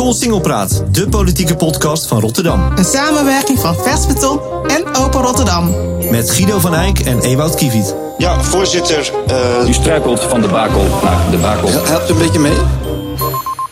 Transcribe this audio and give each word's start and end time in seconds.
Kool 0.00 0.14
Singelpraat, 0.14 0.84
de 0.92 1.08
politieke 1.08 1.56
podcast 1.56 2.06
van 2.06 2.20
Rotterdam. 2.20 2.72
Een 2.76 2.84
samenwerking 2.84 3.58
van 3.58 3.74
Vers 3.74 4.06
Beton 4.06 4.40
en 4.66 4.94
Open 4.94 5.20
Rotterdam. 5.20 5.74
Met 6.10 6.30
Guido 6.30 6.58
van 6.58 6.74
Eyck 6.74 6.98
en 6.98 7.20
Ewout 7.20 7.54
Kiewiet. 7.54 7.94
Ja, 8.18 8.42
voorzitter. 8.42 9.12
Uh... 9.30 9.68
U 9.68 9.72
struikelt 9.72 10.20
van 10.20 10.40
de 10.40 10.48
bakel 10.48 10.84
naar 11.02 11.30
de 11.30 11.36
bakel. 11.36 11.68
Helpt 11.68 12.10
u 12.10 12.12
een 12.12 12.18
beetje 12.18 12.38
mee? 12.38 12.56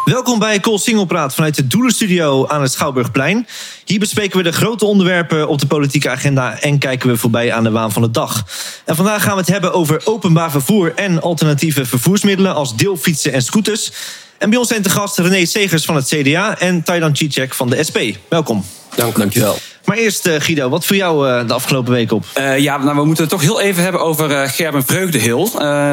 Welkom 0.05 0.39
bij 0.39 0.61
Kool 0.61 0.79
Singelpraat 0.79 1.35
vanuit 1.35 1.57
de 1.57 1.67
Doelenstudio 1.67 2.47
aan 2.47 2.63
het 2.63 2.73
Schouwburgplein. 2.73 3.47
Hier 3.85 3.99
bespreken 3.99 4.37
we 4.37 4.43
de 4.43 4.53
grote 4.53 4.85
onderwerpen 4.85 5.49
op 5.49 5.61
de 5.61 5.67
politieke 5.67 6.11
agenda 6.11 6.61
en 6.61 6.79
kijken 6.79 7.09
we 7.09 7.17
voorbij 7.17 7.53
aan 7.53 7.65
de 7.65 7.71
waan 7.71 7.93
van 7.93 8.03
de 8.03 8.11
dag. 8.11 8.45
En 8.85 8.97
vandaag 8.97 9.23
gaan 9.23 9.35
we 9.35 9.41
het 9.41 9.49
hebben 9.49 9.73
over 9.73 10.01
openbaar 10.05 10.51
vervoer 10.51 10.93
en 10.95 11.23
alternatieve 11.23 11.85
vervoersmiddelen 11.85 12.55
als 12.55 12.77
deelfietsen 12.77 13.33
en 13.33 13.43
scooters. 13.43 13.93
En 14.39 14.51
bij 14.51 14.59
ons 14.59 14.69
zijn 14.69 14.83
te 14.83 14.91
gast 14.91 15.19
René 15.19 15.45
Segers 15.45 15.85
van 15.85 15.97
het 15.97 16.07
CDA 16.07 16.59
en 16.59 16.83
Taylan 16.83 17.17
Cicek 17.17 17.55
van 17.55 17.71
de 17.71 17.85
SP. 17.89 17.99
Welkom. 18.29 18.65
Dank, 18.95 19.17
dankjewel. 19.17 19.59
Maar 19.85 19.97
eerst, 19.97 20.27
uh, 20.27 20.35
Guido, 20.39 20.69
wat 20.69 20.87
voor 20.87 20.97
jou 20.97 21.29
uh, 21.29 21.47
de 21.47 21.55
afgelopen 21.55 21.93
week 21.93 22.13
op? 22.13 22.25
Uh, 22.39 22.59
ja, 22.59 22.77
nou, 22.77 22.97
we 22.97 23.05
moeten 23.05 23.25
het 23.25 23.33
toch 23.33 23.43
heel 23.43 23.61
even 23.61 23.83
hebben 23.83 24.01
over 24.01 24.49
Gerben 24.49 24.85
Vreugdehil. 24.85 25.51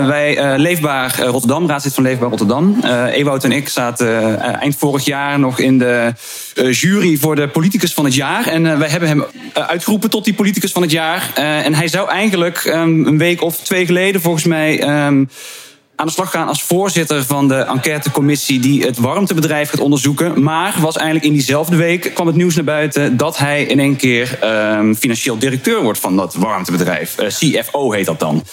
wij, 0.08 0.58
Leefbaar 0.58 1.22
Rotterdam, 1.22 1.68
raadslid 1.68 1.94
van 1.94 2.04
Leefbaar 2.04 2.30
Rotterdam. 2.30 2.84
Ewout 3.12 3.44
en 3.44 3.52
ik 3.52 3.70
zaten 3.70 4.40
eind 4.40 4.76
vorig 4.76 5.06
jaar 5.06 5.40
nog 5.40 5.60
in 5.60 5.78
de 5.78 6.14
jury 6.72 7.18
voor 7.18 7.36
de 7.36 7.48
politicus 7.48 7.94
van 7.94 8.06
het 8.06 8.14
jaar. 8.14 8.48
En 8.48 8.80
wij 8.80 8.90
hebben 8.90 9.10
hem 9.10 9.26
uitgeroepen 9.54 10.10
tot 10.10 10.24
die 10.26 10.34
politicus 10.34 10.72
van 10.72 10.82
het 10.82 10.92
jaar. 10.92 11.32
en 11.36 11.74
hij 11.74 11.88
zou 11.88 12.10
eigenlijk 12.10 12.64
um, 12.66 13.06
een 13.06 13.18
week 13.18 13.42
of 13.42 13.58
twee 13.58 13.86
geleden 13.86 14.22
volgens 14.22 14.44
mij... 14.44 15.06
Um, 15.06 15.30
aan 15.96 16.06
de 16.06 16.12
slag 16.12 16.32
gaan 16.32 16.48
als 16.48 16.64
voorzitter 16.64 17.24
van 17.24 17.48
de 17.48 17.56
enquêtecommissie 17.56 18.60
die 18.60 18.84
het 18.84 18.98
warmtebedrijf 18.98 19.70
gaat 19.70 19.80
onderzoeken. 19.80 20.44
Maar 20.44 20.76
was 20.80 20.96
eigenlijk 20.96 21.26
in 21.26 21.34
diezelfde 21.34 21.76
week 21.76 22.12
kwam 22.14 22.28
het 22.28 22.36
nieuws 22.36 22.56
naar 22.56 22.64
buiten 22.64 23.18
dat 23.18 23.38
hij 23.38 23.64
in 23.64 23.80
één 23.80 23.96
keer 23.96 24.40
um, 24.44 24.96
financieel 24.96 25.38
directeur 25.38 25.82
wordt 25.82 26.00
van 26.00 26.16
dat 26.16 26.36
warmtebedrijf. 26.36 27.20
Uh, 27.20 27.28
CFO 27.28 27.92
heet 27.92 28.06
dat 28.06 28.20
dan. 28.20 28.44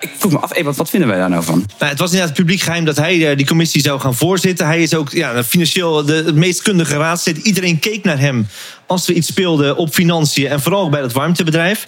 Ik 0.00 0.10
vroeg 0.18 0.32
me 0.32 0.38
af, 0.38 0.62
wat, 0.62 0.76
wat 0.76 0.90
vinden 0.90 1.08
wij 1.08 1.18
daar 1.18 1.30
nou 1.30 1.44
van? 1.44 1.64
Nou, 1.78 1.90
het 1.90 2.00
was 2.00 2.10
inderdaad 2.10 2.36
publiek 2.36 2.60
geheim 2.60 2.84
dat 2.84 2.96
hij 2.96 3.16
uh, 3.16 3.36
die 3.36 3.46
commissie 3.46 3.80
zou 3.80 4.00
gaan 4.00 4.14
voorzitten. 4.14 4.66
Hij 4.66 4.82
is 4.82 4.94
ook 4.94 5.10
ja, 5.10 5.44
financieel 5.44 6.04
de, 6.04 6.32
meest 6.34 6.62
kundige 6.62 6.96
raadslid. 6.96 7.36
Iedereen 7.36 7.78
keek 7.78 8.04
naar 8.04 8.18
hem 8.18 8.46
als 8.86 9.08
er 9.08 9.14
iets 9.14 9.26
speelde 9.26 9.76
op 9.76 9.92
financiën 9.92 10.46
en 10.46 10.60
vooral 10.60 10.88
bij 10.88 11.00
dat 11.00 11.12
warmtebedrijf. 11.12 11.86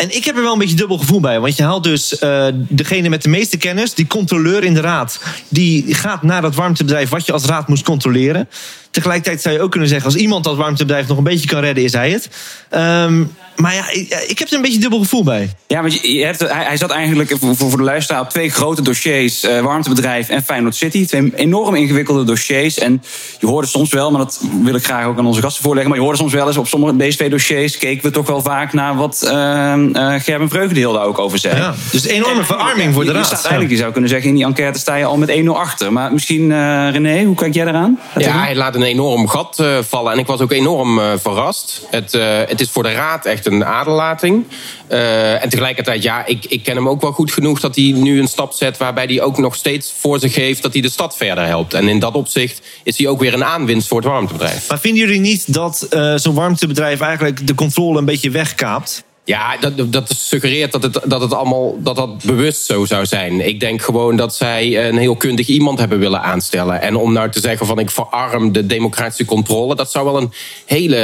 En 0.00 0.16
ik 0.16 0.24
heb 0.24 0.36
er 0.36 0.42
wel 0.42 0.52
een 0.52 0.58
beetje 0.58 0.76
dubbel 0.76 0.98
gevoel 0.98 1.20
bij. 1.20 1.40
Want 1.40 1.56
je 1.56 1.62
haalt 1.62 1.84
dus 1.84 2.22
uh, 2.22 2.46
degene 2.52 3.08
met 3.08 3.22
de 3.22 3.28
meeste 3.28 3.56
kennis, 3.56 3.94
die 3.94 4.06
controleur 4.06 4.64
in 4.64 4.74
de 4.74 4.80
raad, 4.80 5.20
die 5.48 5.94
gaat 5.94 6.22
naar 6.22 6.42
dat 6.42 6.54
warmtebedrijf 6.54 7.08
wat 7.08 7.26
je 7.26 7.32
als 7.32 7.44
raad 7.44 7.68
moest 7.68 7.84
controleren. 7.84 8.48
Tegelijkertijd 8.90 9.42
zou 9.42 9.54
je 9.54 9.60
ook 9.60 9.70
kunnen 9.70 9.88
zeggen, 9.88 10.06
als 10.06 10.16
iemand 10.16 10.44
dat 10.44 10.56
warmtebedrijf 10.56 11.08
nog 11.08 11.18
een 11.18 11.24
beetje 11.24 11.48
kan 11.48 11.60
redden, 11.60 11.84
is 11.84 11.92
hij 11.92 12.10
het. 12.10 12.28
Um, 12.74 13.34
maar 13.60 13.74
ja, 13.74 13.90
ik 14.26 14.38
heb 14.38 14.48
er 14.48 14.54
een 14.54 14.62
beetje 14.62 14.78
dubbel 14.78 14.98
gevoel 14.98 15.24
bij. 15.24 15.50
Ja, 15.66 15.80
want 15.80 16.00
je 16.02 16.24
hebt, 16.24 16.40
hij, 16.40 16.76
zat 16.76 16.90
eigenlijk 16.90 17.36
voor, 17.40 17.56
voor 17.56 17.76
de 17.76 17.82
luisteraar 17.82 18.20
op 18.20 18.28
twee 18.28 18.50
grote 18.50 18.82
dossiers: 18.82 19.44
uh, 19.44 19.60
warmtebedrijf 19.60 20.28
en 20.28 20.42
Feyenoord 20.42 20.74
City. 20.74 21.06
Twee 21.06 21.32
enorm 21.34 21.74
ingewikkelde 21.74 22.24
dossiers. 22.24 22.78
En 22.78 23.02
je 23.38 23.46
hoorde 23.46 23.68
soms 23.68 23.90
wel, 23.92 24.10
maar 24.10 24.20
dat 24.20 24.40
wil 24.62 24.74
ik 24.74 24.84
graag 24.84 25.06
ook 25.06 25.18
aan 25.18 25.26
onze 25.26 25.40
gasten 25.40 25.62
voorleggen. 25.62 25.90
Maar 25.90 25.98
je 25.98 26.04
hoorde 26.04 26.20
soms 26.20 26.32
wel 26.32 26.46
eens 26.46 26.56
op 26.56 26.66
sommige 26.66 26.96
deze 26.96 27.16
twee 27.16 27.30
dossiers 27.30 27.78
keken 27.78 28.02
we 28.02 28.10
toch 28.10 28.26
wel 28.26 28.42
vaak 28.42 28.72
naar 28.72 28.96
wat 28.96 29.20
uh, 29.24 29.74
uh, 29.76 30.14
Gerben 30.18 30.48
Vreugdeel 30.48 30.92
daar 30.92 31.04
ook 31.04 31.18
over 31.18 31.38
zei. 31.38 31.56
Ja, 31.56 31.74
dus 31.90 32.04
een 32.04 32.10
enorme 32.10 32.44
verarming 32.44 32.94
voor 32.94 33.04
de 33.04 33.12
raad. 33.12 33.20
Je, 33.20 33.26
staat 33.26 33.40
eigenlijk, 33.40 33.70
je 33.70 33.78
zou 33.78 33.92
kunnen 33.92 34.10
zeggen, 34.10 34.28
in 34.28 34.34
die 34.34 34.44
enquête 34.44 34.78
sta 34.78 34.94
je 34.94 35.04
al 35.04 35.16
met 35.16 35.30
1-0 35.30 35.46
achter. 35.46 35.92
Maar 35.92 36.12
misschien, 36.12 36.48
René, 36.90 37.24
hoe 37.24 37.36
kijk 37.36 37.54
jij 37.54 37.66
eraan? 37.66 37.98
Ja, 38.16 38.40
hij 38.40 38.56
laat 38.56 38.74
een 38.74 38.82
enorm 38.82 39.28
gat 39.28 39.64
vallen. 39.80 40.12
En 40.12 40.18
ik 40.18 40.26
was 40.26 40.40
ook 40.40 40.52
enorm 40.52 41.00
verrast. 41.18 41.86
Het, 41.90 42.12
het 42.48 42.60
is 42.60 42.70
voor 42.70 42.82
de 42.82 42.92
raad 42.92 43.26
echt 43.26 43.46
een 43.52 43.64
aderlating. 43.64 44.44
Uh, 44.88 45.42
en 45.42 45.48
tegelijkertijd, 45.48 46.02
ja, 46.02 46.26
ik, 46.26 46.44
ik 46.44 46.62
ken 46.62 46.76
hem 46.76 46.88
ook 46.88 47.00
wel 47.00 47.12
goed 47.12 47.32
genoeg 47.32 47.60
dat 47.60 47.76
hij 47.76 47.92
nu 47.96 48.20
een 48.20 48.28
stap 48.28 48.52
zet 48.52 48.76
waarbij 48.76 49.04
hij 49.04 49.20
ook 49.20 49.38
nog 49.38 49.54
steeds 49.54 49.94
voor 49.98 50.18
zich 50.18 50.34
geeft 50.34 50.62
dat 50.62 50.72
hij 50.72 50.82
de 50.82 50.88
stad 50.88 51.16
verder 51.16 51.46
helpt. 51.46 51.74
En 51.74 51.88
in 51.88 51.98
dat 51.98 52.14
opzicht 52.14 52.62
is 52.82 52.98
hij 52.98 53.06
ook 53.06 53.20
weer 53.20 53.34
een 53.34 53.44
aanwinst 53.44 53.88
voor 53.88 53.98
het 53.98 54.06
warmtebedrijf. 54.06 54.68
Maar 54.68 54.80
vinden 54.80 55.00
jullie 55.00 55.20
niet 55.20 55.52
dat 55.52 55.86
uh, 55.90 56.16
zo'n 56.16 56.34
warmtebedrijf 56.34 57.00
eigenlijk 57.00 57.46
de 57.46 57.54
controle 57.54 57.98
een 57.98 58.04
beetje 58.04 58.30
wegkaapt? 58.30 59.04
Ja, 59.30 59.56
dat, 59.56 59.92
dat 59.92 60.14
suggereert 60.16 60.72
dat 60.72 60.82
het, 60.82 61.00
dat 61.04 61.20
het 61.20 61.34
allemaal 61.34 61.82
dat 61.82 61.96
dat 61.96 62.24
bewust 62.24 62.64
zo 62.64 62.84
zou 62.84 63.06
zijn. 63.06 63.46
Ik 63.46 63.60
denk 63.60 63.82
gewoon 63.82 64.16
dat 64.16 64.34
zij 64.34 64.88
een 64.88 64.96
heel 64.96 65.16
kundig 65.16 65.46
iemand 65.46 65.78
hebben 65.78 65.98
willen 65.98 66.22
aanstellen. 66.22 66.82
En 66.82 66.96
om 66.96 67.12
nou 67.12 67.30
te 67.30 67.40
zeggen 67.40 67.66
van 67.66 67.78
ik 67.78 67.90
verarm 67.90 68.52
de 68.52 68.66
democratische 68.66 69.24
controle, 69.24 69.74
dat 69.74 69.90
zou 69.90 70.04
wel 70.04 70.16
een 70.16 70.32
hele 70.66 70.96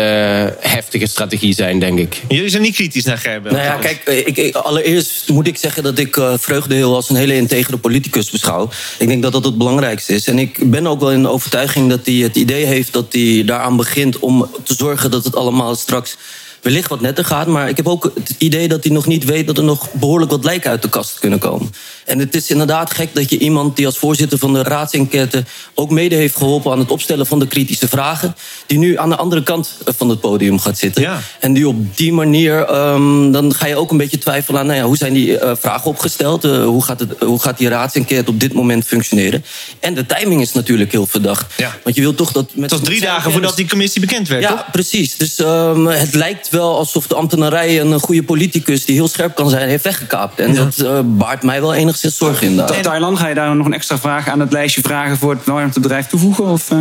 heftige 0.60 1.06
strategie 1.06 1.54
zijn, 1.54 1.78
denk 1.78 1.98
ik. 1.98 2.22
Jullie 2.28 2.48
zijn 2.48 2.62
niet 2.62 2.74
kritisch 2.74 3.04
naar 3.04 3.18
Gerben. 3.18 3.52
Nou 3.52 3.64
ja, 3.64 3.74
kijk, 3.74 4.04
ik, 4.36 4.54
allereerst 4.54 5.28
moet 5.28 5.46
ik 5.46 5.56
zeggen 5.56 5.82
dat 5.82 5.98
ik 5.98 6.16
uh, 6.16 6.34
Vreugdeheel 6.36 6.94
als 6.94 7.10
een 7.10 7.16
hele 7.16 7.36
integere 7.36 7.76
politicus 7.76 8.30
beschouw. 8.30 8.68
Ik 8.98 9.08
denk 9.08 9.22
dat 9.22 9.32
dat 9.32 9.44
het 9.44 9.58
belangrijkste 9.58 10.14
is. 10.14 10.26
En 10.26 10.38
ik 10.38 10.70
ben 10.70 10.86
ook 10.86 11.00
wel 11.00 11.12
in 11.12 11.22
de 11.22 11.28
overtuiging 11.28 11.90
dat 11.90 12.06
hij 12.06 12.14
het 12.14 12.36
idee 12.36 12.64
heeft 12.64 12.92
dat 12.92 13.12
hij 13.12 13.42
daaraan 13.44 13.76
begint 13.76 14.18
om 14.18 14.50
te 14.62 14.74
zorgen 14.74 15.10
dat 15.10 15.24
het 15.24 15.36
allemaal 15.36 15.74
straks 15.74 16.16
wellicht 16.62 16.88
wat 16.88 17.00
netter 17.00 17.24
gaat. 17.24 17.46
Maar 17.46 17.68
ik 17.68 17.76
heb 17.76 17.88
ook 17.88 18.10
het 18.14 18.34
idee 18.38 18.68
dat 18.68 18.84
hij 18.84 18.92
nog 18.92 19.06
niet 19.06 19.24
weet 19.24 19.46
dat 19.46 19.58
er 19.58 19.64
nog 19.64 19.92
behoorlijk 19.92 20.30
wat 20.30 20.44
lijken 20.44 20.70
uit 20.70 20.82
de 20.82 20.88
kast 20.88 21.18
kunnen 21.18 21.38
komen. 21.38 21.74
En 22.04 22.18
het 22.18 22.34
is 22.34 22.50
inderdaad 22.50 22.94
gek 22.94 23.14
dat 23.14 23.30
je 23.30 23.38
iemand 23.38 23.76
die 23.76 23.86
als 23.86 23.98
voorzitter 23.98 24.38
van 24.38 24.52
de 24.52 24.62
raadsenquête 24.62 25.44
ook 25.74 25.90
mede 25.90 26.14
heeft 26.14 26.36
geholpen 26.36 26.72
aan 26.72 26.78
het 26.78 26.90
opstellen 26.90 27.26
van 27.26 27.38
de 27.38 27.46
kritische 27.46 27.88
vragen, 27.88 28.36
die 28.66 28.78
nu 28.78 28.98
aan 28.98 29.08
de 29.08 29.16
andere 29.16 29.42
kant 29.42 29.70
van 29.84 30.08
het 30.08 30.20
podium 30.20 30.58
gaat 30.58 30.78
zitten. 30.78 31.02
Ja. 31.02 31.20
En 31.40 31.52
die 31.52 31.68
op 31.68 31.96
die 31.96 32.12
manier, 32.12 32.74
um, 32.74 33.32
dan 33.32 33.54
ga 33.54 33.66
je 33.66 33.76
ook 33.76 33.90
een 33.90 33.96
beetje 33.96 34.18
twijfelen 34.18 34.60
aan 34.60 34.66
nou 34.66 34.78
ja, 34.78 34.84
hoe 34.84 34.96
zijn 34.96 35.12
die 35.12 35.28
uh, 35.28 35.52
vragen 35.60 35.90
opgesteld, 35.90 36.44
uh, 36.44 36.64
hoe, 36.64 36.84
gaat 36.84 37.00
het, 37.00 37.20
hoe 37.20 37.40
gaat 37.40 37.58
die 37.58 37.68
raadsenquête 37.68 38.30
op 38.30 38.40
dit 38.40 38.52
moment 38.52 38.84
functioneren. 38.84 39.44
En 39.80 39.94
de 39.94 40.06
timing 40.06 40.40
is 40.40 40.52
natuurlijk 40.52 40.92
heel 40.92 41.06
verdacht. 41.06 41.54
Ja. 41.56 41.74
Want 41.84 41.96
je 41.96 42.02
wilt 42.02 42.16
toch 42.16 42.32
dat. 42.32 42.54
Met 42.54 42.70
het 42.70 42.80
was 42.80 42.88
drie 42.88 43.00
dagen 43.00 43.32
voordat 43.32 43.56
die 43.56 43.68
commissie 43.68 44.00
bekend 44.00 44.28
werd. 44.28 44.42
Ja, 44.42 44.50
toch? 44.50 44.70
precies. 44.72 45.16
Dus 45.16 45.38
um, 45.38 45.86
het 45.86 46.14
lijkt 46.14 46.50
wel 46.50 46.55
alsof 46.60 47.06
de 47.06 47.14
ambtenarij 47.14 47.80
een 47.80 48.00
goede 48.00 48.22
politicus 48.22 48.84
die 48.84 48.94
heel 48.94 49.08
scherp 49.08 49.34
kan 49.34 49.50
zijn, 49.50 49.68
heeft 49.68 49.84
weggekaapt. 49.84 50.40
En 50.40 50.52
ja. 50.52 50.64
dat 50.64 50.78
uh, 50.78 50.98
baart 51.04 51.42
mij 51.42 51.60
wel 51.60 51.74
enigszins 51.74 52.16
zorgen 52.16 52.46
in. 52.46 52.82
Thailand, 52.82 53.18
ga 53.18 53.28
je 53.28 53.34
daar 53.34 53.56
nog 53.56 53.66
een 53.66 53.74
extra 53.74 53.98
vraag 53.98 54.28
aan 54.28 54.40
het 54.40 54.52
lijstje 54.52 54.80
vragen 54.80 55.16
voor 55.16 55.30
het 55.30 55.44
warmtebedrijf 55.44 56.06
toevoegen? 56.06 56.44
Of, 56.44 56.70
uh... 56.70 56.78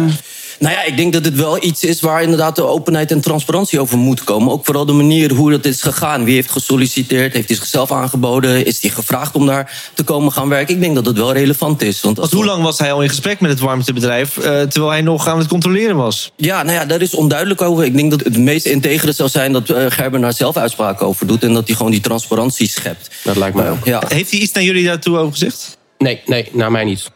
Nou 0.60 0.74
ja, 0.74 0.84
ik 0.84 0.98
denk 0.98 1.14
dat 1.14 1.26
het 1.26 1.36
wel 1.36 1.64
iets 1.64 1.84
is 1.84 2.02
waar 2.02 2.22
inderdaad 2.22 2.56
de 2.56 2.64
openheid 2.64 3.12
en 3.12 3.22
transparantie 3.22 3.80
over 3.80 3.98
moet 3.98 4.24
komen. 4.24 4.52
Ook 4.52 4.66
vooral 4.66 4.86
de 4.86 4.94
manier 4.94 5.34
hoe 5.34 5.52
dat 5.52 5.66
is 5.66 5.82
gegaan. 5.82 6.24
Wie 6.24 6.34
heeft 6.34 6.52
gesolliciteerd? 6.52 7.34
Heeft 7.34 7.48
hij 7.48 7.58
zichzelf 7.58 7.92
aangeboden? 7.92 8.66
Is 8.66 8.82
hij 8.82 8.90
gevraagd 8.90 9.36
om 9.36 9.46
daar 9.46 9.92
te 9.94 10.04
komen 10.04 10.32
gaan 10.32 10.50
werken? 10.50 10.76
Ik 10.76 10.82
denk 10.82 10.96
dat 10.96 11.06
het 11.06 11.18
wel 11.18 11.34
relevant 11.34 11.82
is. 11.82 12.02
Want, 12.02 12.18
want 12.18 12.32
hoe 12.32 12.46
lang 12.46 12.64
was 12.64 12.78
hij 12.78 12.92
al 12.92 13.02
in 13.02 13.10
gesprek 13.10 13.40
met 13.40 13.52
het 13.52 13.60
warmtebedrijf... 13.60 14.38
Uh, 14.38 14.44
terwijl 14.44 14.90
hij 14.90 15.02
nog 15.02 15.28
aan 15.28 15.38
het 15.38 15.48
controleren 15.48 15.96
was? 15.96 16.32
Ja, 16.36 16.64
nou 16.64 16.76
ja, 16.76 16.86
daar 16.86 17.02
is 17.02 17.16
onduidelijk 17.16 17.62
over. 17.62 17.84
Ik 17.84 17.96
denk 17.98 18.12
dat 18.12 18.24
het 18.24 18.38
meest 18.38 18.66
integere 18.66 19.12
zou 19.12 19.30
zijn 19.30 19.54
dat 19.54 19.70
uh, 19.70 19.86
Gerben 19.90 20.22
daar 20.22 20.34
zelf 20.34 20.58
uitspraken 20.58 21.08
over 21.08 21.28
doet... 21.28 21.44
en 21.44 21.54
dat 21.54 21.68
hij 21.68 21.76
gewoon 21.76 21.92
die 21.92 22.02
transparantie 22.02 22.70
schept. 22.70 23.10
Dat 23.24 23.36
lijkt 23.36 23.56
mij 23.56 23.70
ook. 23.70 23.86
Ja. 23.86 24.04
Heeft 24.08 24.32
hij 24.32 24.40
iets 24.40 24.52
naar 24.52 24.64
jullie 24.64 24.86
daartoe 24.86 25.18
over 25.18 25.32
gezegd? 25.32 25.78
Nee, 25.98 26.22
nee, 26.26 26.50
naar 26.52 26.72
mij 26.72 26.84
niet. 26.84 27.12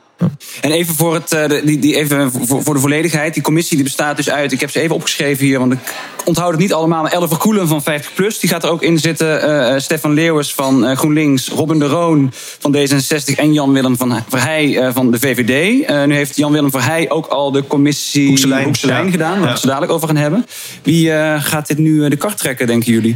En 0.61 0.71
even 0.71 0.95
voor, 0.95 1.13
het, 1.13 1.33
uh, 1.33 1.61
die, 1.65 1.79
die, 1.79 1.95
even 1.95 2.31
voor, 2.31 2.63
voor, 2.63 2.73
de 2.73 2.79
volledigheid. 2.79 3.33
Die 3.33 3.43
commissie 3.43 3.75
die 3.75 3.85
bestaat 3.85 4.15
dus 4.15 4.29
uit. 4.29 4.51
Ik 4.51 4.59
heb 4.59 4.69
ze 4.69 4.79
even 4.79 4.95
opgeschreven 4.95 5.45
hier, 5.45 5.59
want 5.59 5.73
ik 5.73 5.79
onthoud 6.25 6.51
het 6.51 6.59
niet 6.59 6.73
allemaal. 6.73 7.01
Maar 7.01 7.11
Elve 7.11 7.37
Koelen 7.37 7.67
van 7.67 7.81
50PLUS. 7.81 8.39
Die 8.39 8.49
gaat 8.49 8.63
er 8.63 8.69
ook 8.69 8.83
in 8.83 8.99
zitten. 8.99 9.49
Uh, 9.49 9.79
Stefan 9.79 10.13
Leeuwers 10.13 10.53
van 10.53 10.89
uh, 10.89 10.97
GroenLinks. 10.97 11.47
Robin 11.47 11.79
de 11.79 11.85
Roon 11.85 12.31
van 12.59 12.75
D66. 12.75 13.35
En 13.35 13.53
Jan-Willem 13.53 13.97
van 13.97 14.23
Verheij 14.29 14.91
van 14.93 15.11
de 15.11 15.19
VVD. 15.19 15.87
nu 16.07 16.13
heeft 16.13 16.35
Jan-Willem 16.35 16.71
Verheij 16.71 17.09
ook 17.09 17.25
al 17.25 17.51
de 17.51 17.67
commissie 17.67 18.27
Hoekselijn, 18.27 18.63
Hoekselijn 18.63 19.05
ja. 19.05 19.11
gedaan. 19.11 19.39
Waar 19.39 19.47
ja. 19.47 19.53
we 19.53 19.69
het 19.69 19.79
daar 19.79 19.89
over 19.89 20.07
gaan 20.07 20.17
hebben. 20.17 20.45
Wie 20.83 21.11
gaat 21.39 21.67
dit 21.67 21.77
nu 21.77 22.09
de 22.09 22.17
kart 22.17 22.37
trekken, 22.37 22.67
denken 22.67 22.91
jullie? 22.91 23.15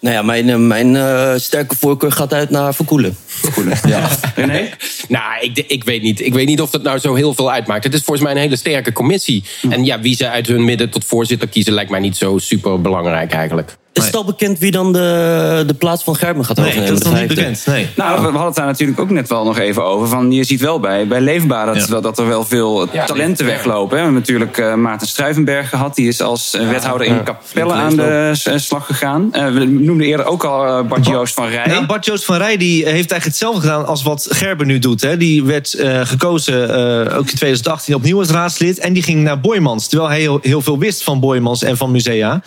Nou 0.00 0.14
ja, 0.14 0.22
mijn, 0.22 0.66
mijn 0.66 0.94
uh, 0.94 1.32
sterke 1.36 1.76
voorkeur 1.76 2.12
gaat 2.12 2.32
uit 2.32 2.50
naar 2.50 2.74
Verkoelen. 2.74 3.16
Verkoelen, 3.26 3.78
ja. 3.86 4.08
nee? 4.46 4.70
Nou, 5.08 5.40
ik, 5.40 5.64
ik 5.66 5.84
weet 5.84 6.02
niet. 6.02 6.20
Ik 6.20 6.34
weet 6.34 6.46
niet 6.46 6.60
of 6.60 6.70
dat 6.70 6.82
nou 6.82 6.98
zo 6.98 7.14
heel 7.14 7.34
veel 7.34 7.52
uitmaakt. 7.52 7.84
Het 7.84 7.94
is 7.94 8.02
volgens 8.02 8.26
mij 8.26 8.34
een 8.34 8.42
hele 8.42 8.56
sterke 8.56 8.92
commissie. 8.92 9.44
Hm. 9.60 9.72
En 9.72 9.84
ja, 9.84 10.00
wie 10.00 10.16
ze 10.16 10.28
uit 10.28 10.46
hun 10.46 10.64
midden 10.64 10.90
tot 10.90 11.04
voorzitter 11.04 11.48
kiezen... 11.48 11.72
lijkt 11.72 11.90
mij 11.90 12.00
niet 12.00 12.16
zo 12.16 12.38
super 12.38 12.80
belangrijk 12.80 13.32
eigenlijk. 13.32 13.76
Is 13.92 14.04
het 14.04 14.16
al 14.16 14.24
bekend 14.24 14.58
wie 14.58 14.70
dan 14.70 14.92
de, 14.92 15.64
de 15.66 15.74
plaats 15.74 16.02
van 16.02 16.16
Gerben 16.16 16.44
gaat 16.44 16.56
Nee, 16.56 16.66
overnemen? 16.66 16.94
dat 16.94 17.04
is 17.04 17.10
nog 17.10 17.18
niet 17.20 17.28
bekend. 17.28 17.66
Nee. 17.66 17.86
Nou, 17.96 18.14
we 18.14 18.18
we 18.20 18.24
hadden 18.24 18.46
het 18.46 18.54
daar 18.54 18.66
natuurlijk 18.66 19.00
ook 19.00 19.10
net 19.10 19.28
wel 19.28 19.44
nog 19.44 19.58
even 19.58 19.84
over. 19.84 20.08
Van, 20.08 20.32
je 20.32 20.44
ziet 20.44 20.60
wel 20.60 20.80
bij, 20.80 21.06
bij 21.06 21.20
Leefbaar 21.20 21.66
dat, 21.66 21.88
Ja. 21.88 22.00
dat 22.00 22.18
er 22.18 22.28
wel 22.28 22.44
veel 22.44 22.88
Ja, 22.92 23.04
talenten 23.04 23.46
ja. 23.46 23.52
weglopen. 23.52 23.96
hè. 23.98 24.04
We 24.04 24.10
hebben 24.10 24.14
natuurlijk 24.14 24.58
eh, 24.58 24.74
Maarten 24.74 25.06
Struivenberg 25.08 25.68
gehad. 25.68 25.94
Die 25.94 26.08
is 26.08 26.20
als 26.22 26.54
eh, 26.54 26.68
wethouder 26.68 27.06
in 27.06 27.14
ja. 27.14 27.22
Capelle 27.22 27.72
aan 27.72 27.96
de 27.96 28.32
eh, 28.44 28.56
slag 28.56 28.86
gegaan. 28.86 29.28
Eh, 29.32 29.46
we 29.52 29.64
noemden 29.64 30.06
eerder 30.06 30.26
ook 30.26 30.44
al 30.44 30.84
Bart 30.84 31.06
Joost 31.06 31.34
van 31.34 31.48
Rij. 31.48 31.66
Nou, 31.66 31.86
Bart 31.86 32.04
Joost 32.04 32.24
van 32.24 32.36
Rij 32.36 32.56
die 32.56 32.74
heeft 32.76 32.86
eigenlijk 32.94 33.24
hetzelfde 33.24 33.60
gedaan 33.60 33.86
als 33.86 34.02
wat 34.02 34.26
Gerben 34.30 34.66
nu 34.66 34.78
doet. 34.78 35.00
Hè. 35.00 35.16
Die 35.16 35.44
werd 35.44 35.74
eh, 35.74 36.00
gekozen, 36.04 36.74
eh, 37.08 37.16
ook 37.18 37.30
in 37.30 37.36
2018, 37.36 37.94
opnieuw 37.94 38.18
als 38.18 38.30
raadslid. 38.30 38.78
En 38.78 38.92
die 38.92 39.02
ging 39.02 39.22
naar 39.22 39.40
Boymans, 39.40 39.88
terwijl 39.88 40.10
hij 40.10 40.20
heel, 40.20 40.38
heel 40.42 40.62
veel 40.62 40.78
wist 40.78 41.02
van 41.02 41.20
Boymans 41.20 41.62
en 41.62 41.76
van 41.76 41.90
musea. 41.90 42.42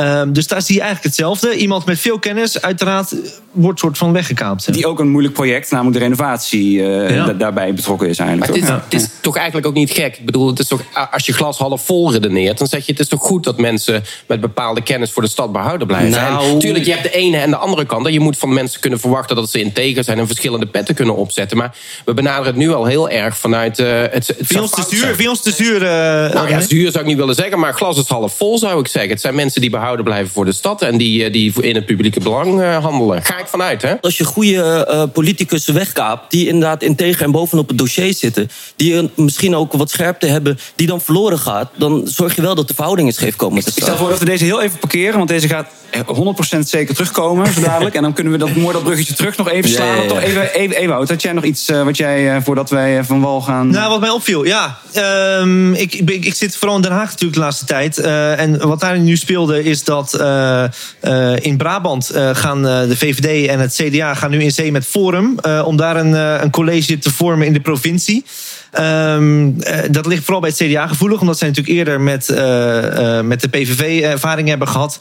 Ehm, 0.00 0.32
dus 0.32 0.46
daar 0.46 0.62
zie 0.62 0.74
je 0.74 0.80
eigenlijk 0.80 1.16
hetzelfde. 1.16 1.56
Iemand 1.56 1.84
met 1.84 1.98
veel 2.00 2.18
kennis, 2.18 2.62
uiteraard, 2.62 3.14
wordt 3.50 3.78
soort 3.78 3.98
van 3.98 4.12
weggekaapt. 4.12 4.66
hè. 4.66 4.72
Die 4.72 4.86
ook 4.86 4.98
een 4.98 5.08
moeilijk 5.08 5.34
project, 5.34 5.70
namelijk 5.70 5.96
de 5.98 6.02
renovatie, 6.02 6.82
eh, 6.82 7.14
Ja. 7.16 7.24
da- 7.26 7.32
daarbij 7.32 7.74
betrokken 7.74 8.08
is 8.08 8.18
eigenlijk. 8.18 8.50
Maar 8.50 8.60
het 8.60 8.68
is, 8.68 8.74
toch? 8.74 8.84
het 8.84 8.94
is 9.00 9.08
toch 9.20 9.36
eigenlijk 9.36 9.66
ook 9.66 9.74
niet 9.74 9.90
gek. 9.90 10.16
Ik 10.18 10.24
bedoel, 10.24 10.46
het 10.46 10.58
is 10.58 10.68
toch, 10.68 10.80
als 11.10 11.26
je 11.26 11.32
glas 11.32 11.58
half 11.58 11.84
vol 11.84 12.12
redeneert, 12.12 12.58
dan 12.58 12.66
zeg 12.66 12.86
je 12.86 12.92
het 12.92 13.00
is 13.00 13.08
toch 13.08 13.20
goed 13.22 13.44
dat 13.44 13.58
mensen 13.58 14.04
met 14.26 14.40
bepaalde 14.40 14.82
kennis 14.82 15.10
voor 15.12 15.22
de 15.22 15.28
stad 15.28 15.52
behouden 15.52 15.86
blijven. 15.86 16.10
Nou. 16.10 16.50
En 16.50 16.58
tuurlijk, 16.58 16.84
je 16.84 16.90
hebt 16.90 17.02
de 17.02 17.10
ene 17.10 17.36
en 17.36 17.50
de 17.50 17.56
andere 17.56 17.84
kant. 17.86 18.06
En 18.06 18.12
je 18.12 18.20
moet 18.20 18.36
van 18.38 18.52
mensen 18.54 18.80
kunnen 18.80 19.00
verwachten 19.00 19.36
dat 19.36 19.50
ze 19.50 19.60
integer 19.60 20.04
zijn 20.04 20.18
en 20.18 20.26
verschillende 20.26 20.66
petten 20.66 20.94
kunnen 20.94 21.16
opzetten. 21.16 21.56
Maar 21.56 21.74
we 22.04 22.14
benaderen 22.14 22.46
het 22.46 22.56
nu 22.56 22.72
al 22.72 22.84
heel 22.84 23.08
erg 23.10 23.36
vanuit 23.36 23.78
eh, 23.78 23.86
het. 24.10 24.26
het 24.26 24.60
ons 24.60 24.70
te 24.70 24.84
zuur? 24.88 25.22
je 25.22 25.28
ons 25.28 25.42
te 25.42 25.50
zuur? 25.52 25.82
eh, 25.82 26.34
Nou 26.34 26.48
ja, 26.48 26.60
zuur 26.60 26.90
zou 26.90 27.02
ik 27.04 27.10
niet 27.10 27.18
willen 27.18 27.34
zeggen, 27.34 27.58
maar 27.58 27.74
glas 27.74 27.98
is 27.98 28.08
half 28.08 28.36
vol 28.36 28.58
zou 28.58 28.80
ik 28.80 28.86
zeggen. 28.88 29.10
Het 29.10 29.20
zijn 29.20 29.34
mensen 29.34 29.60
die 29.60 29.70
behouden 29.70 29.88
blijven 29.98 30.32
voor 30.32 30.44
de 30.44 30.52
stad 30.52 30.82
en 30.82 30.98
die, 30.98 31.24
eh, 31.24 31.32
die 31.32 31.62
in 31.62 31.74
het 31.74 31.86
publieke 31.86 32.20
belang 32.20 32.60
eh, 32.60 32.84
handelen. 32.84 33.22
Ga 33.22 33.38
ik 33.38 33.46
vanuit, 33.46 33.82
hè? 33.82 34.00
Als 34.00 34.16
je 34.16 34.24
goede 34.24 34.86
eh 34.86 35.02
politicus 35.12 35.66
wegkaapt, 35.66 36.30
die 36.30 36.46
inderdaad 36.46 36.82
integer 36.82 37.22
en 37.22 37.30
bovenop 37.30 37.68
het 37.68 37.78
dossier 37.78 38.14
zitten, 38.14 38.50
die 38.76 39.10
misschien 39.14 39.56
ook 39.56 39.72
wat 39.72 39.90
scherpte 39.90 40.26
hebben, 40.26 40.58
die 40.74 40.86
dan 40.86 41.00
verloren 41.00 41.38
gaat, 41.38 41.70
dan 41.76 42.02
zorg 42.04 42.34
je 42.34 42.42
wel 42.42 42.54
dat 42.54 42.68
de 42.68 42.74
verhoudingen 42.74 43.12
scheef 43.12 43.36
komen 43.36 43.62
te 43.62 43.70
Ik 43.74 43.82
stel 43.82 43.96
voor 43.96 44.08
dat 44.08 44.18
we 44.18 44.24
deze 44.24 44.44
heel 44.44 44.62
even 44.62 44.78
parkeren, 44.78 45.16
want 45.16 45.28
deze 45.28 45.48
gaat 45.48 45.68
100% 46.54 46.58
zeker 46.68 46.94
terugkomen 46.94 47.52
zo 47.52 47.60
dadelijk. 47.60 47.94
En 48.00 48.02
dan 48.02 48.12
kunnen 48.12 48.32
we 48.32 48.38
dat 48.38 48.54
mooi 48.54 48.72
dat 48.72 48.82
bruggetje 48.82 49.14
terug 49.14 49.36
nog 49.36 49.50
even 49.50 49.70
slaan. 49.70 49.86
ja, 49.86 50.02
ja. 50.02 50.08
Toch 50.08 50.20
even, 50.20 50.54
even, 50.54 50.76
Ewout, 50.76 51.08
had 51.08 51.22
jij 51.22 51.32
nog 51.32 51.44
iets 51.44 51.70
wat 51.84 51.96
jij, 51.96 52.42
voordat 52.42 52.70
wij 52.70 53.04
van 53.04 53.20
wal 53.20 53.40
gaan... 53.40 53.70
Nou, 53.70 53.90
wat 53.90 54.00
mij 54.00 54.10
opviel, 54.10 54.44
ja. 54.44 54.78
ehm, 54.92 55.72
ik, 55.72 55.94
ik, 55.94 56.24
ik 56.24 56.34
zit 56.34 56.56
vooral 56.56 56.76
in 56.76 56.82
Den 56.82 56.92
Haag 56.92 57.10
natuurlijk 57.10 57.34
de 57.34 57.40
laatste 57.40 57.64
tijd. 57.64 57.98
eh, 57.98 58.40
en 58.40 58.68
wat 58.68 58.80
daar 58.80 58.98
nu 58.98 59.16
speelde 59.16 59.64
is 59.64 59.79
dat 59.84 60.14
eh, 60.14 60.64
eh, 61.00 61.36
in 61.40 61.56
Brabant 61.56 62.10
eh, 62.10 62.30
gaan 62.32 62.62
de 62.62 62.96
VVD 62.96 63.48
en 63.48 63.60
het 63.60 63.74
CDA 63.74 64.14
gaan 64.14 64.30
nu 64.30 64.42
in 64.42 64.50
zee 64.50 64.72
met 64.72 64.86
Forum. 64.86 65.38
om 65.64 65.76
daar 65.76 65.96
een, 65.96 66.12
een 66.42 66.50
college 66.50 66.98
te 66.98 67.12
vormen 67.12 67.46
in 67.46 67.52
de 67.52 67.60
provincie. 67.60 68.24
Ehm, 68.70 69.50
eh, 69.60 69.78
dat 69.90 70.06
ligt 70.06 70.24
vooral 70.24 70.40
bij 70.40 70.50
het 70.50 70.58
CDA 70.58 70.86
gevoelig, 70.86 71.20
omdat 71.20 71.38
zij 71.38 71.48
natuurlijk 71.48 71.76
eerder 71.76 72.00
met, 72.00 72.28
met 73.24 73.40
de 73.40 73.48
PVV 73.48 74.02
ervaring 74.02 74.48
hebben 74.48 74.68
gehad. 74.68 75.00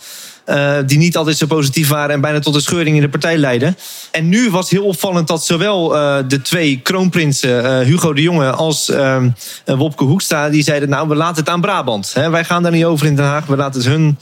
Eh, 0.50 0.78
die 0.86 0.98
niet 0.98 1.18
altijd 1.18 1.38
zo 1.38 1.46
positief 1.46 1.88
waren 1.90 2.16
en 2.16 2.22
bijna 2.22 2.40
tot 2.40 2.56
een 2.56 2.62
scheuring 2.62 2.96
in 2.96 3.02
de 3.02 3.10
partij 3.10 3.38
leidden. 3.38 3.78
En 4.12 4.30
nu 4.30 4.50
was 4.50 4.70
heel 4.70 4.86
opvallend 4.86 5.28
dat 5.28 5.46
zowel 5.46 5.96
eh, 5.96 6.18
de 6.28 6.42
twee 6.42 6.80
kroonprinsen, 6.84 7.66
eh, 7.66 7.86
Hugo 7.86 8.14
de 8.14 8.22
Jonge 8.22 8.52
als 8.52 8.90
ehm, 8.90 9.30
eh, 9.66 9.76
Wopke 9.76 10.04
Hoekstra, 10.04 10.50
die 10.50 10.64
zeiden: 10.64 10.90
Nou, 10.90 11.08
we 11.08 11.16
laten 11.16 11.36
het 11.36 11.50
aan 11.50 11.62
Brabant. 11.62 12.14
Hè? 12.14 12.30
Wij 12.30 12.44
gaan 12.44 12.64
daar 12.64 12.72
niet 12.72 12.86
over 12.86 13.08
in 13.08 13.16
Den 13.16 13.26
Haag, 13.26 13.46
we 13.46 13.56
laten 13.56 13.82
het 13.82 13.90
hun 13.90 14.18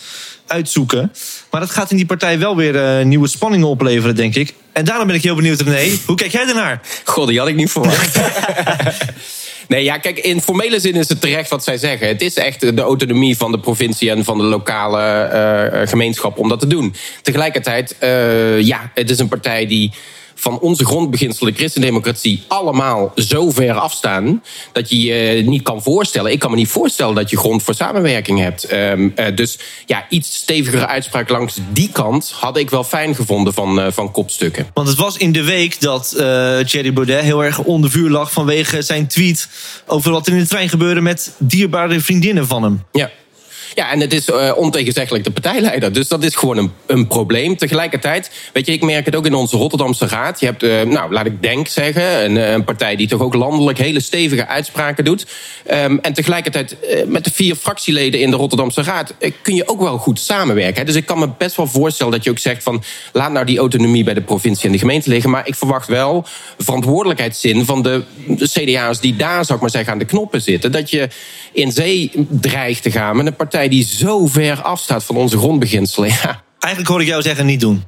uitzoeken. 0.47 1.11
Maar 1.51 1.61
dat 1.61 1.69
gaat 1.69 1.91
in 1.91 1.97
die 1.97 2.05
partij 2.05 2.39
wel 2.39 2.55
weer 2.55 3.05
nieuwe 3.05 3.27
spanningen 3.27 3.67
opleveren, 3.67 4.15
denk 4.15 4.35
ik. 4.35 4.53
En 4.73 4.85
daarom 4.85 5.07
ben 5.07 5.15
ik 5.15 5.23
heel 5.23 5.35
benieuwd, 5.35 5.61
René. 5.61 5.97
Hoe 6.05 6.15
kijk 6.15 6.31
jij 6.31 6.47
ernaar? 6.47 6.81
God, 7.03 7.27
die 7.27 7.39
had 7.39 7.47
ik 7.47 7.55
niet 7.55 7.71
verwacht. 7.71 8.19
Nee, 9.67 9.83
ja, 9.83 9.97
kijk, 9.97 10.19
in 10.19 10.41
formele 10.41 10.79
zin 10.79 10.95
is 10.95 11.09
het 11.09 11.21
terecht 11.21 11.49
wat 11.49 11.63
zij 11.63 11.77
zeggen. 11.77 12.07
Het 12.07 12.21
is 12.21 12.35
echt 12.35 12.75
de 12.75 12.81
autonomie 12.81 13.37
van 13.37 13.51
de 13.51 13.59
provincie 13.59 14.09
en 14.09 14.23
van 14.23 14.37
de 14.37 14.43
lokale 14.43 15.01
eh, 15.01 15.87
gemeenschap 15.87 16.37
om 16.37 16.49
dat 16.49 16.59
te 16.59 16.67
doen. 16.67 16.95
Tegelijkertijd, 17.21 17.97
eh, 17.97 18.61
ja, 18.61 18.91
het 18.93 19.09
is 19.09 19.19
een 19.19 19.27
partij 19.27 19.67
die 19.67 19.91
van 20.39 20.59
onze 20.59 20.85
grondbeginselen, 20.85 21.53
de 21.53 21.57
christendemocratie, 21.59 22.43
allemaal 22.47 23.11
zo 23.15 23.51
ver 23.51 23.73
afstaan 23.73 24.43
dat 24.71 24.89
je 24.89 25.05
je 25.05 25.43
niet 25.43 25.61
kan 25.61 25.81
voorstellen. 25.81 26.31
Ik 26.31 26.39
kan 26.39 26.49
me 26.51 26.55
niet 26.55 26.67
voorstellen 26.67 27.15
dat 27.15 27.29
je 27.29 27.37
grond 27.37 27.63
voor 27.63 27.73
samenwerking 27.73 28.39
hebt. 28.39 28.63
Ehm, 28.63 29.09
eh, 29.15 29.35
dus 29.35 29.59
ja, 29.85 30.05
iets 30.09 30.35
stevigere 30.35 30.87
uitspraak 30.87 31.29
langs 31.29 31.57
die 31.71 31.89
kant 31.91 32.31
had 32.39 32.57
ik 32.57 32.69
wel 32.69 32.83
fijn 32.83 33.15
gevonden 33.15 33.53
van, 33.53 33.79
eh, 33.79 33.91
van 33.91 34.11
kopstukken. 34.11 34.67
Want 34.73 34.87
het 34.87 34.97
was 34.97 35.17
in 35.17 35.31
de 35.31 35.43
week 35.43 35.81
dat 35.81 36.11
eh 36.11 36.59
Thierry 36.59 36.93
Baudet 36.93 37.23
heel 37.23 37.43
erg 37.43 37.59
onder 37.59 37.89
vuur 37.89 38.09
lag 38.09 38.31
vanwege 38.31 38.81
zijn 38.81 39.07
tweet 39.07 39.49
over 39.85 40.11
wat 40.11 40.27
er 40.27 40.33
in 40.33 40.39
de 40.39 40.47
trein 40.47 40.69
gebeurde 40.69 41.01
met 41.01 41.31
dierbare 41.37 41.99
vriendinnen 41.99 42.47
van 42.47 42.63
hem. 42.63 42.83
Ja. 42.91 43.09
Ja, 43.73 43.91
en 43.91 43.99
het 43.99 44.13
is 44.13 44.29
eh 44.29 44.51
ontegenzeggelijk 44.55 45.23
de 45.23 45.31
partijleider. 45.31 45.93
Dus 45.93 46.07
dat 46.07 46.23
is 46.23 46.35
gewoon 46.35 46.57
een, 46.57 46.71
een 46.85 47.07
probleem. 47.07 47.57
Tegelijkertijd, 47.57 48.31
weet 48.53 48.65
je, 48.65 48.71
ik 48.71 48.83
merk 48.83 49.05
het 49.05 49.15
ook 49.15 49.25
in 49.25 49.33
onze 49.33 49.57
Rotterdamse 49.57 50.07
Raad. 50.07 50.39
Je 50.39 50.45
hebt, 50.45 50.63
eh, 50.63 50.81
nou, 50.81 51.11
laat 51.11 51.25
ik 51.25 51.41
Denk 51.41 51.67
zeggen, 51.67 52.25
een, 52.25 52.37
eh, 52.37 52.51
een 52.51 52.63
partij 52.63 52.95
die 52.95 53.07
toch 53.07 53.21
ook 53.21 53.33
landelijk 53.33 53.77
hele 53.77 53.99
stevige 53.99 54.47
uitspraken 54.47 55.03
doet. 55.03 55.25
Ehm, 55.65 55.97
en 56.01 56.13
tegelijkertijd, 56.13 56.75
met 57.07 57.23
de 57.23 57.31
vier 57.33 57.55
fractieleden 57.55 58.19
in 58.19 58.29
de 58.29 58.35
Rotterdamse 58.35 58.81
Raad, 58.81 59.13
kun 59.41 59.55
je 59.55 59.67
ook 59.67 59.81
wel 59.81 59.97
goed 59.97 60.19
samenwerken. 60.19 60.85
Dus 60.85 60.95
ik 60.95 61.05
kan 61.05 61.19
me 61.19 61.29
best 61.37 61.55
wel 61.55 61.67
voorstellen 61.67 62.11
dat 62.11 62.23
je 62.23 62.29
ook 62.29 62.37
zegt 62.37 62.63
van, 62.63 62.83
laat 63.13 63.31
nou 63.31 63.45
die 63.45 63.59
autonomie 63.59 64.03
bij 64.03 64.13
de 64.13 64.21
provincie 64.21 64.65
en 64.65 64.71
de 64.71 64.77
gemeente 64.77 65.09
liggen. 65.09 65.29
Maar 65.29 65.47
ik 65.47 65.55
verwacht 65.55 65.87
wel 65.87 66.25
verantwoordelijkheidszin 66.57 67.65
van 67.65 67.81
de, 67.81 68.03
de 68.27 68.49
CDA's 68.49 68.99
die 68.99 69.15
daar, 69.15 69.45
zou 69.45 69.53
ik 69.53 69.61
maar 69.61 69.69
zeggen, 69.69 69.91
aan 69.93 69.99
de 69.99 70.05
knoppen 70.05 70.41
zitten. 70.41 70.71
Dat 70.71 70.89
je 70.89 71.07
in 71.51 71.71
zee 71.71 72.11
dreigt 72.29 72.83
te 72.83 72.91
gaan 72.91 73.15
met 73.15 73.25
een 73.25 73.35
partij 73.35 73.56
die 73.69 73.83
zo 73.85 74.27
ver 74.27 74.61
afstaat 74.61 75.03
van 75.03 75.15
onze 75.15 75.37
grondbeginselen. 75.37 76.09
Ja, 76.09 76.41
Eigenlijk 76.59 76.93
hoor 76.93 77.01
ik 77.01 77.07
jou 77.07 77.21
zeggen 77.21 77.45
niet 77.45 77.59
doen. 77.59 77.83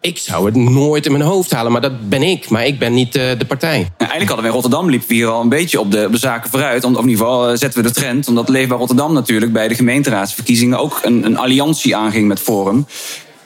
ik 0.00 0.18
zou 0.18 0.46
het 0.46 0.54
nooit 0.54 1.06
in 1.06 1.12
mijn 1.12 1.24
hoofd 1.24 1.50
halen, 1.50 1.72
maar 1.72 1.80
dat 1.80 2.08
ben 2.08 2.22
ik. 2.22 2.48
Maar 2.48 2.66
ik 2.66 2.78
ben 2.78 2.94
niet 2.94 3.16
eh, 3.16 3.38
de 3.38 3.46
partij. 3.46 3.78
Nou, 3.78 3.90
eigenlijk 3.98 4.28
hadden 4.28 4.42
we 4.42 4.46
in 4.46 4.54
Rotterdam 4.60 4.90
liepen 4.90 5.08
we 5.08 5.14
hier 5.14 5.26
al 5.28 5.40
een 5.40 5.48
beetje 5.48 5.80
op 5.80 5.90
de, 5.90 6.04
op 6.06 6.12
de 6.12 6.18
zaken 6.18 6.50
vooruit. 6.50 6.84
Om, 6.84 6.94
of 6.96 7.02
in 7.02 7.08
ieder 7.08 7.24
geval 7.24 7.48
eh, 7.50 7.56
zetten 7.56 7.82
we 7.82 7.88
de 7.88 7.94
trend. 7.94 8.28
Omdat 8.28 8.48
Leefbaar 8.48 8.78
Rotterdam 8.78 9.12
natuurlijk 9.12 9.52
bij 9.52 9.68
de 9.68 9.74
gemeenteraadsverkiezingen 9.74 10.78
ook 10.78 11.00
een, 11.02 11.24
een 11.24 11.36
alliantie 11.38 11.96
aanging 11.96 12.28
met 12.28 12.40
Forum. 12.40 12.86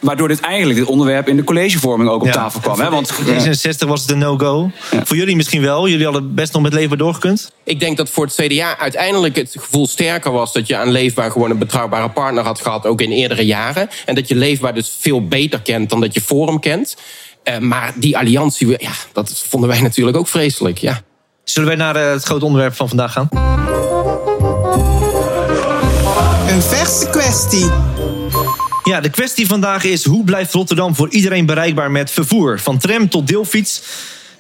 Waardoor 0.05 0.29
dit 0.29 0.41
eigenlijk 0.41 0.79
dit 0.79 0.89
onderwerp 0.89 1.29
in 1.29 1.37
de 1.37 1.45
collegevorming 1.45 2.11
ook 2.11 2.23
op 2.23 2.31
tafel 2.31 2.61
kwam. 2.61 2.81
Hè? 2.81 2.91
Want 2.91 3.13
Voor 3.13 3.25
D66 3.25 3.89
was 3.89 4.01
het 4.01 4.11
een 4.11 4.19
no-go. 4.19 4.71
Voor 5.05 5.17
jullie 5.17 5.37
misschien 5.37 5.63
wel. 5.63 5.89
Jullie 5.89 6.05
hadden 6.05 6.35
best 6.35 6.53
nog 6.53 6.63
met 6.63 6.73
leven 6.73 6.99
doorgekund. 6.99 7.53
Ik 7.65 7.81
denk 7.81 7.97
dat 7.97 8.11
voor 8.11 8.25
het 8.25 8.35
CDA 8.35 8.79
uiteindelijk 8.79 9.37
het 9.37 9.57
gevoel 9.59 9.87
sterker 9.87 10.33
was 10.33 10.53
dat 10.53 10.67
je 10.67 10.77
aan 10.77 10.91
Leefbaar 10.91 11.31
gewoon 11.31 11.51
een 11.51 11.59
betrouwbare 11.59 12.09
partner 12.09 12.45
had 12.45 12.61
gehad, 12.61 12.87
ook 12.87 13.01
in 13.01 13.11
eerdere 13.11 13.45
jaren. 13.45 13.89
En 14.07 14.15
dat 14.15 14.29
je 14.29 14.35
Leefbaar 14.35 14.75
dus 14.75 14.97
veel 15.01 15.27
beter 15.27 15.61
kent 15.61 15.91
dan 15.91 16.01
dat 16.01 16.15
je 16.15 16.21
Forum 16.21 16.61
kent. 16.61 16.97
Eh, 17.43 17.59
maar 17.59 17.93
die 17.97 18.19
alliantie, 18.19 18.69
ja, 18.69 18.93
dat 19.13 19.45
vonden 19.49 19.69
wij 19.69 19.81
natuurlijk 19.89 20.17
ook 20.17 20.29
vreselijk. 20.29 20.79
Ja. 20.79 21.01
Zullen 21.45 21.69
wij 21.69 21.79
naar 21.79 21.97
eh, 21.97 22.11
het 22.11 22.23
grote 22.23 22.45
onderwerp 22.45 22.75
van 22.75 22.89
vandaag 22.89 23.13
gaan? 23.13 23.29
Een 26.49 26.63
verse 26.63 27.11
kwestie. 27.11 27.71
Ja, 28.85 29.01
de 29.01 29.11
kwestie 29.11 29.47
vandaag 29.47 29.85
is 29.85 30.05
hoe 30.05 30.25
blijft 30.25 30.53
Rotterdam 30.53 30.95
voor 30.95 31.09
iedereen 31.11 31.47
bereikbaar 31.47 31.91
met 31.91 32.11
vervoer? 32.11 32.61
Van 32.61 32.79
tram 32.79 33.09
tot 33.09 33.27
deelfiets. 33.27 33.83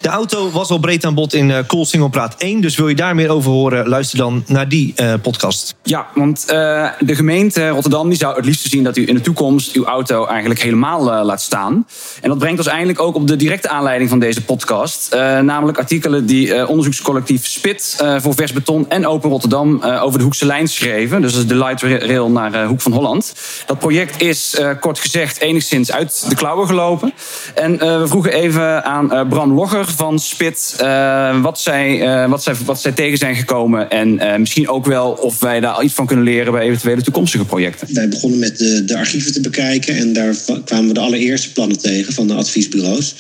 De 0.05 0.11
auto 0.11 0.51
was 0.51 0.71
al 0.71 0.79
breed 0.79 1.05
aan 1.05 1.15
bod 1.15 1.35
in 1.35 1.49
uh, 1.49 1.59
Koolsingelpraat 1.67 2.35
1. 2.39 2.61
Dus 2.61 2.77
wil 2.77 2.89
je 2.89 2.95
daar 2.95 3.15
meer 3.15 3.31
over 3.31 3.51
horen, 3.51 3.89
luister 3.89 4.19
dan 4.19 4.45
naar 4.47 4.69
die 4.69 4.95
uh, 4.97 5.15
podcast. 5.23 5.75
Ja, 5.83 6.07
want 6.15 6.45
uh, 6.49 6.89
de 7.01 7.15
gemeente 7.15 7.69
Rotterdam 7.69 8.09
die 8.09 8.19
zou 8.19 8.37
het 8.37 8.45
liefst 8.45 8.71
zien 8.71 8.85
dat 8.85 8.97
u 8.97 9.09
in 9.09 9.15
de 9.15 9.21
toekomst 9.21 9.75
uw 9.75 9.85
auto 9.85 10.27
eigenlijk 10.27 10.61
helemaal 10.63 11.25
laat 11.25 11.43
staan. 11.43 11.87
En 12.21 12.29
dat 12.29 12.39
brengt 12.39 12.59
ons 12.59 12.67
eigenlijk 12.67 13.01
ook 13.01 13.15
op 13.15 13.27
de 13.27 13.37
directe 13.37 13.69
aanleiding 13.69 14.11
van 14.11 14.19
deze 14.19 14.45
podcast. 14.45 15.15
Namelijk 15.43 15.79
artikelen 15.79 16.27
die 16.27 16.69
onderzoekscollectief 16.69 17.47
Spit 17.47 18.05
voor 18.19 18.35
Vers 18.35 18.53
Beton 18.53 18.89
en 18.89 19.07
Open 19.07 19.31
Rotterdam 19.31 19.83
over 19.83 20.19
de 20.19 20.25
Hoekse 20.25 20.47
lijn 20.47 20.69
schreven. 20.69 21.21
Dus 21.21 21.47
de 21.47 21.57
light 21.57 21.83
rail 21.83 22.31
naar 22.31 22.65
Hoek 22.65 22.81
van 22.81 22.93
Holland. 22.93 23.35
Dat 23.67 23.79
project 23.79 24.23
is 24.23 24.61
kort 24.81 24.99
gezegd 24.99 25.41
enigszins 25.41 25.93
uit 25.93 26.25
de 26.29 26.35
klauwen 26.35 26.67
gelopen. 26.67 27.13
En 27.55 27.79
we 27.79 28.05
vroegen 28.07 28.33
even 28.33 28.85
aan 28.85 29.29
Bram 29.29 29.53
Logger 29.53 29.94
van 29.97 30.19
Spit 30.19 30.77
uh, 30.81 31.43
wat, 31.43 31.61
zij, 31.61 32.01
uh, 32.01 32.31
wat, 32.31 32.43
zij, 32.43 32.55
wat 32.65 32.81
zij 32.81 32.93
tegen 32.93 33.19
zijn 33.19 33.37
gekomen. 33.37 33.91
En 33.91 34.15
uh, 34.15 34.37
misschien 34.37 34.69
ook 34.69 34.87
wel 34.87 35.11
of 35.11 35.41
wij 35.41 35.61
daar 35.61 35.83
iets 35.83 35.95
van 35.95 36.07
kunnen 36.07 36.25
leren 36.25 36.53
bij 36.53 36.63
eventuele 36.63 37.03
toekomstige 37.03 37.45
projecten. 37.45 37.95
Wij 37.95 38.09
begonnen 38.09 38.39
met 38.39 38.59
de, 38.59 38.85
de 38.85 38.97
archieven 38.97 39.33
te 39.33 39.41
bekijken. 39.41 39.97
En 39.97 40.13
daar 40.13 40.35
kwamen 40.65 40.89
we 40.89 40.95
de 40.95 41.01
allereerste 41.01 41.53
plannen 41.53 41.79
tegen 41.79 42.13
van 42.13 42.27
de 42.27 42.35
adviesbureaus. 42.35 43.15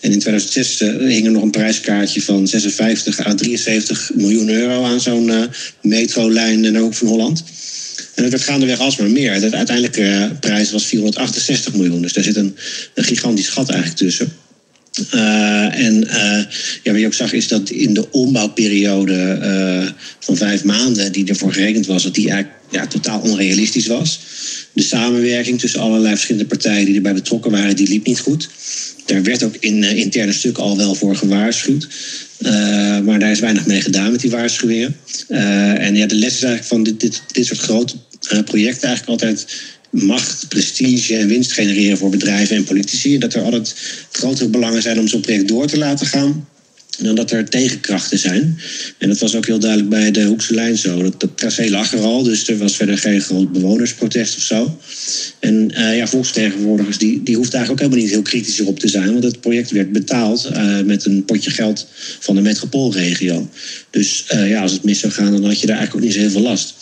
En 0.00 0.12
in 0.12 0.18
2006 0.18 0.78
hing 1.08 1.26
er 1.26 1.32
nog 1.32 1.42
een 1.42 1.50
prijskaartje 1.50 2.22
van 2.22 2.46
56 2.46 3.26
à 3.26 3.34
73 3.34 4.10
miljoen 4.14 4.48
euro 4.48 4.84
aan 4.84 5.00
zo'n 5.00 5.50
metrolijn 5.80 6.60
naar 6.60 6.82
Hoek 6.82 6.94
van 6.94 7.08
Holland. 7.08 7.44
En 8.16 8.22
het 8.22 8.32
werd 8.32 8.44
gaandeweg 8.44 8.78
alsmaar 8.78 9.10
meer. 9.10 9.40
De 9.40 9.56
uiteindelijke 9.56 10.36
prijs 10.40 10.72
was 10.72 10.84
468 10.84 11.74
miljoen. 11.74 12.02
Dus 12.02 12.12
daar 12.12 12.24
zit 12.24 12.36
een, 12.36 12.56
een 12.94 13.04
gigantisch 13.04 13.48
gat 13.48 13.68
eigenlijk 13.68 13.98
tussen. 13.98 14.32
Uh, 15.14 15.78
en 15.78 16.04
uh, 16.04 16.44
ja, 16.82 16.92
wat 16.92 17.00
je 17.00 17.06
ook 17.06 17.14
zag 17.14 17.32
is 17.32 17.48
dat 17.48 17.70
in 17.70 17.94
de 17.94 18.10
ombouwperiode 18.10 19.38
uh, 19.42 19.90
van 20.18 20.36
vijf 20.36 20.64
maanden 20.64 21.12
die 21.12 21.28
ervoor 21.28 21.52
gerekend 21.52 21.86
was, 21.86 22.02
dat 22.02 22.14
die 22.14 22.30
eigenlijk 22.30 22.60
ja, 22.70 22.86
totaal 22.86 23.20
onrealistisch 23.20 23.86
was. 23.86 24.20
De 24.72 24.82
samenwerking 24.82 25.60
tussen 25.60 25.80
allerlei 25.80 26.14
verschillende 26.14 26.48
partijen 26.48 26.84
die 26.84 26.94
erbij 26.94 27.14
betrokken 27.14 27.50
waren, 27.50 27.76
die 27.76 27.88
liep 27.88 28.06
niet 28.06 28.20
goed. 28.20 28.48
Daar 29.06 29.22
werd 29.22 29.42
ook 29.42 29.56
in 29.60 29.84
interne 29.84 30.32
stukken 30.32 30.62
al 30.62 30.76
wel 30.76 30.94
voor 30.94 31.16
gewaarschuwd. 31.16 31.88
maar 33.04 33.18
daar 33.18 33.30
is 33.30 33.40
weinig 33.40 33.66
mee 33.66 33.80
gedaan 33.80 34.10
met 34.10 34.20
die 34.20 34.30
waarschuwingen. 34.30 34.96
en 35.28 35.96
ja, 35.96 36.06
de 36.06 36.14
les 36.14 36.34
is 36.34 36.42
eigenlijk 36.42 36.64
van 36.64 36.82
dit, 36.82 37.00
dit, 37.00 37.22
dit 37.32 37.46
soort 37.46 37.60
grote 37.60 37.94
projecten 38.44 38.88
eigenlijk 38.88 39.08
altijd 39.08 39.46
macht, 40.02 40.48
prestige 40.48 41.16
en 41.16 41.28
winst 41.28 41.52
genereren 41.52 41.98
voor 41.98 42.10
bedrijven 42.10 42.56
en 42.56 42.64
politici. 42.64 43.18
Dat 43.18 43.34
er 43.34 43.42
altijd 43.42 43.74
grotere 44.10 44.48
belangen 44.48 44.82
zijn 44.82 44.98
om 44.98 45.08
zo'n 45.08 45.20
project 45.20 45.48
door 45.48 45.66
te 45.66 45.78
laten 45.78 46.06
gaan. 46.06 46.46
Dan 46.98 47.14
dat 47.14 47.30
er 47.30 47.48
tegenkrachten 47.48 48.18
zijn. 48.18 48.58
En 48.98 49.08
dat 49.08 49.18
was 49.18 49.34
ook 49.34 49.46
heel 49.46 49.58
duidelijk 49.58 49.90
bij 49.90 50.10
de 50.10 50.22
Hoekse 50.22 50.54
Lijn 50.54 50.76
zo. 50.76 51.02
Dat, 51.02 51.20
dat 51.20 51.38
tracé 51.38 51.70
lag 51.70 51.92
er 51.92 52.00
al, 52.00 52.22
dus 52.22 52.48
er 52.48 52.58
was 52.58 52.76
verder 52.76 52.98
geen 52.98 53.20
groot 53.20 53.52
bewonersprotest 53.52 54.36
of 54.36 54.42
zo. 54.42 54.78
En 55.40 55.70
uh, 55.70 55.96
ja, 55.96 56.06
volksvertegenwoordigers 56.06 56.98
die, 56.98 57.22
die 57.22 57.36
hoeft 57.36 57.54
eigenlijk 57.54 57.82
ook 57.82 57.88
helemaal 57.88 58.04
niet 58.04 58.14
heel 58.14 58.30
kritisch 58.32 58.58
erop 58.58 58.78
te 58.78 58.88
zijn. 58.88 59.12
Want 59.12 59.24
het 59.24 59.40
project 59.40 59.70
werd 59.70 59.92
betaald 59.92 60.50
uh, 60.52 60.80
met 60.80 61.04
een 61.04 61.24
potje 61.24 61.50
geld 61.50 61.86
van 62.20 62.34
de 62.34 62.40
metropoolregio. 62.40 63.48
Dus 63.90 64.24
uh, 64.34 64.48
ja, 64.48 64.62
als 64.62 64.72
het 64.72 64.84
mis 64.84 64.98
zou 64.98 65.12
gaan, 65.12 65.32
dan 65.32 65.44
had 65.44 65.60
je 65.60 65.66
daar 65.66 65.76
eigenlijk 65.76 65.94
ook 65.94 66.10
niet 66.10 66.12
zo 66.12 66.28
heel 66.28 66.40
veel 66.40 66.50
last. 66.50 66.74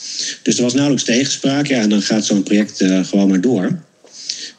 Dus 0.43 0.57
er 0.57 0.63
was 0.63 0.75
nauwelijks 0.75 1.07
tegenspraak. 1.07 1.67
Ja, 1.67 1.81
en 1.81 1.89
dan 1.89 2.03
gaat 2.03 2.27
zo'n 2.27 2.43
project 2.43 2.85
gewoon 3.03 3.29
maar 3.29 3.41
door. 3.41 3.83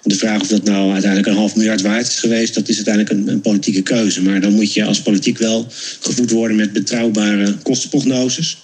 De 0.08 0.16
vraag 0.16 0.42
of 0.42 0.48
dat 0.48 0.64
nou 0.64 0.92
uiteindelijk 0.92 1.32
een 1.32 1.38
half 1.38 1.56
miljard 1.56 1.82
waard 1.82 2.08
is 2.08 2.20
geweest, 2.20 2.54
dat 2.54 2.70
is 2.70 2.76
uiteindelijk 2.76 3.16
een, 3.16 3.28
een, 3.28 3.42
politieke 3.42 3.82
keuze. 3.82 4.22
Maar 4.22 4.42
dan 4.42 4.54
moet 4.54 4.74
je 4.74 4.84
als 4.84 5.02
politiek 5.02 5.38
wel 5.38 5.68
gevoed 6.00 6.32
worden 6.32 6.56
met 6.56 6.74
betrouwbare 6.74 7.56
kostenprognoses. 7.64 8.58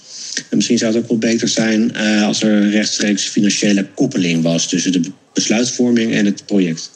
En 0.49 0.55
misschien 0.55 0.77
zou 0.77 0.93
het 0.93 1.03
ook 1.03 1.09
wel 1.09 1.17
beter 1.17 1.47
zijn 1.47 1.91
uh, 1.95 2.25
als 2.25 2.43
er 2.43 2.69
rechtstreeks 2.69 3.23
financiële 3.23 3.87
koppeling 3.95 4.43
was 4.43 4.67
tussen 4.67 4.91
de 4.91 5.11
besluitvorming 5.33 6.13
en 6.13 6.25
het 6.25 6.45
project. 6.45 6.91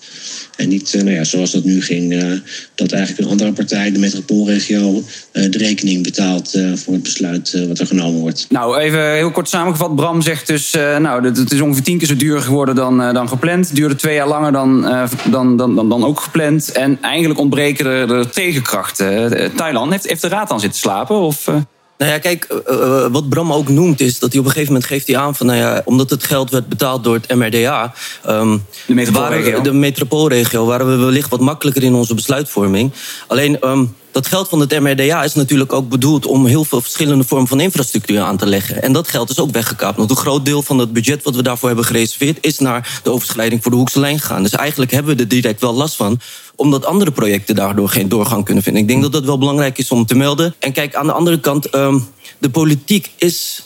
En 0.55 0.69
niet 0.69 0.93
uh, 0.93 1.01
nou 1.01 1.15
ja, 1.15 1.23
zoals 1.23 1.51
dat 1.51 1.63
nu 1.63 1.81
ging, 1.81 2.13
uh, 2.13 2.31
dat 2.75 2.91
eigenlijk 2.91 3.25
een 3.25 3.31
andere 3.31 3.51
partij, 3.51 3.91
de 3.91 3.99
metropoolregio, 3.99 5.03
uh, 5.33 5.51
de 5.51 5.57
rekening 5.57 6.03
betaalt 6.03 6.59
voor 6.75 6.93
het 6.93 7.03
besluit 7.03 7.65
wat 7.67 7.79
er 7.79 7.87
genomen 7.87 8.19
wordt. 8.19 8.45
Nou, 8.49 8.79
even 8.79 9.13
heel 9.13 9.31
kort 9.31 9.49
samengevat. 9.49 9.95
Bram 9.95 10.21
zegt 10.21 10.47
dus, 10.47 10.71
nou, 10.71 11.25
het 11.25 11.51
is 11.51 11.61
ongeveer 11.61 11.83
tien 11.83 11.97
keer 11.97 12.07
zo 12.07 12.15
duur 12.15 12.41
geworden 12.41 12.75
dan, 12.75 12.97
dan 12.97 13.29
gepland. 13.29 13.75
Duurde 13.75 13.95
twee 13.95 14.15
jaar 14.15 14.27
langer 14.27 14.51
dan, 14.51 14.81
dan, 15.31 15.57
dan, 15.57 15.75
dan, 15.75 15.89
dan 15.89 16.03
ook 16.03 16.19
gepland. 16.19 16.71
En 16.71 16.97
eigenlijk 17.01 17.39
ontbreken 17.39 17.85
er 17.85 18.29
tegenkrachten. 18.29 19.51
Thailand, 19.55 19.91
heeft, 19.91 20.07
heeft 20.07 20.21
de 20.21 20.27
raad 20.27 20.49
dan 20.49 20.59
zitten 20.59 20.79
slapen? 20.79 21.15
Of, 21.15 21.49
nou 21.97 22.11
ja, 22.11 22.17
kijk, 22.17 22.61
uh, 22.69 23.05
wat 23.11 23.29
Bram 23.29 23.53
ook 23.53 23.69
noemt 23.69 24.01
is 24.01 24.19
dat 24.19 24.31
hij 24.31 24.39
op 24.39 24.45
een 24.45 24.51
gegeven 24.51 24.73
moment 24.73 24.91
geeft 24.91 25.07
hij 25.07 25.17
aan 25.17 25.35
van, 25.35 25.45
nou 25.45 25.59
ja, 25.59 25.81
omdat 25.85 26.09
het 26.09 26.23
geld 26.23 26.51
werd 26.51 26.67
betaald 26.67 27.03
door 27.03 27.13
het 27.13 27.35
MRDA, 27.35 27.93
um, 28.27 28.65
de 28.85 28.93
metropoolregio, 28.93 29.51
waren, 29.51 29.63
de 29.63 29.73
metropoolregio, 29.73 30.65
waren 30.65 30.87
we 30.87 31.05
wellicht 31.05 31.29
wat 31.29 31.39
makkelijker 31.39 31.83
in 31.83 31.93
onze 31.93 32.13
besluitvorming. 32.13 32.91
Alleen 33.27 33.69
um, 33.69 33.95
dat 34.15 34.27
geld 34.27 34.49
van 34.49 34.59
het 34.59 34.79
MRDA 34.79 35.23
is 35.23 35.33
natuurlijk 35.33 35.73
ook 35.73 35.89
bedoeld 35.89 36.25
om 36.25 36.45
heel 36.45 36.63
veel 36.63 36.81
verschillende 36.81 37.23
vormen 37.23 37.47
van 37.47 37.59
infrastructuur 37.59 38.21
aan 38.21 38.37
te 38.37 38.45
leggen. 38.45 38.81
En 38.81 38.93
dat 38.93 39.07
geld 39.07 39.29
is 39.29 39.39
ook 39.39 39.51
weggekaapt. 39.51 39.97
Want 39.97 40.09
een 40.09 40.15
groot 40.15 40.45
deel 40.45 40.61
van 40.61 40.77
het 40.77 40.93
budget 40.93 41.23
wat 41.23 41.35
we 41.35 41.43
daarvoor 41.43 41.67
hebben 41.67 41.85
gereserveerd 41.85 42.37
is 42.41 42.59
naar 42.59 42.99
de 43.03 43.11
overschrijding 43.11 43.61
voor 43.61 43.71
de 43.71 43.77
Hoekse 43.77 43.99
lijn 43.99 44.19
gegaan. 44.19 44.43
Dus 44.43 44.51
eigenlijk 44.51 44.91
hebben 44.91 45.15
we 45.15 45.21
er 45.21 45.27
direct 45.27 45.61
wel 45.61 45.73
last 45.73 45.95
van 45.95 46.19
omdat 46.55 46.85
andere 46.85 47.11
projecten 47.11 47.55
daardoor 47.55 47.89
geen 47.89 48.09
doorgang 48.09 48.45
kunnen 48.45 48.63
vinden. 48.63 48.81
Ik 48.81 48.87
denk 48.87 49.01
dat 49.01 49.11
dat 49.11 49.25
wel 49.25 49.37
belangrijk 49.37 49.77
is 49.77 49.91
om 49.91 50.05
te 50.05 50.15
melden. 50.15 50.55
En 50.59 50.71
kijk, 50.71 50.95
aan 50.95 51.05
de 51.05 51.13
andere 51.13 51.39
kant, 51.39 51.75
um, 51.75 52.07
de 52.37 52.49
politiek 52.49 53.11
is 53.17 53.63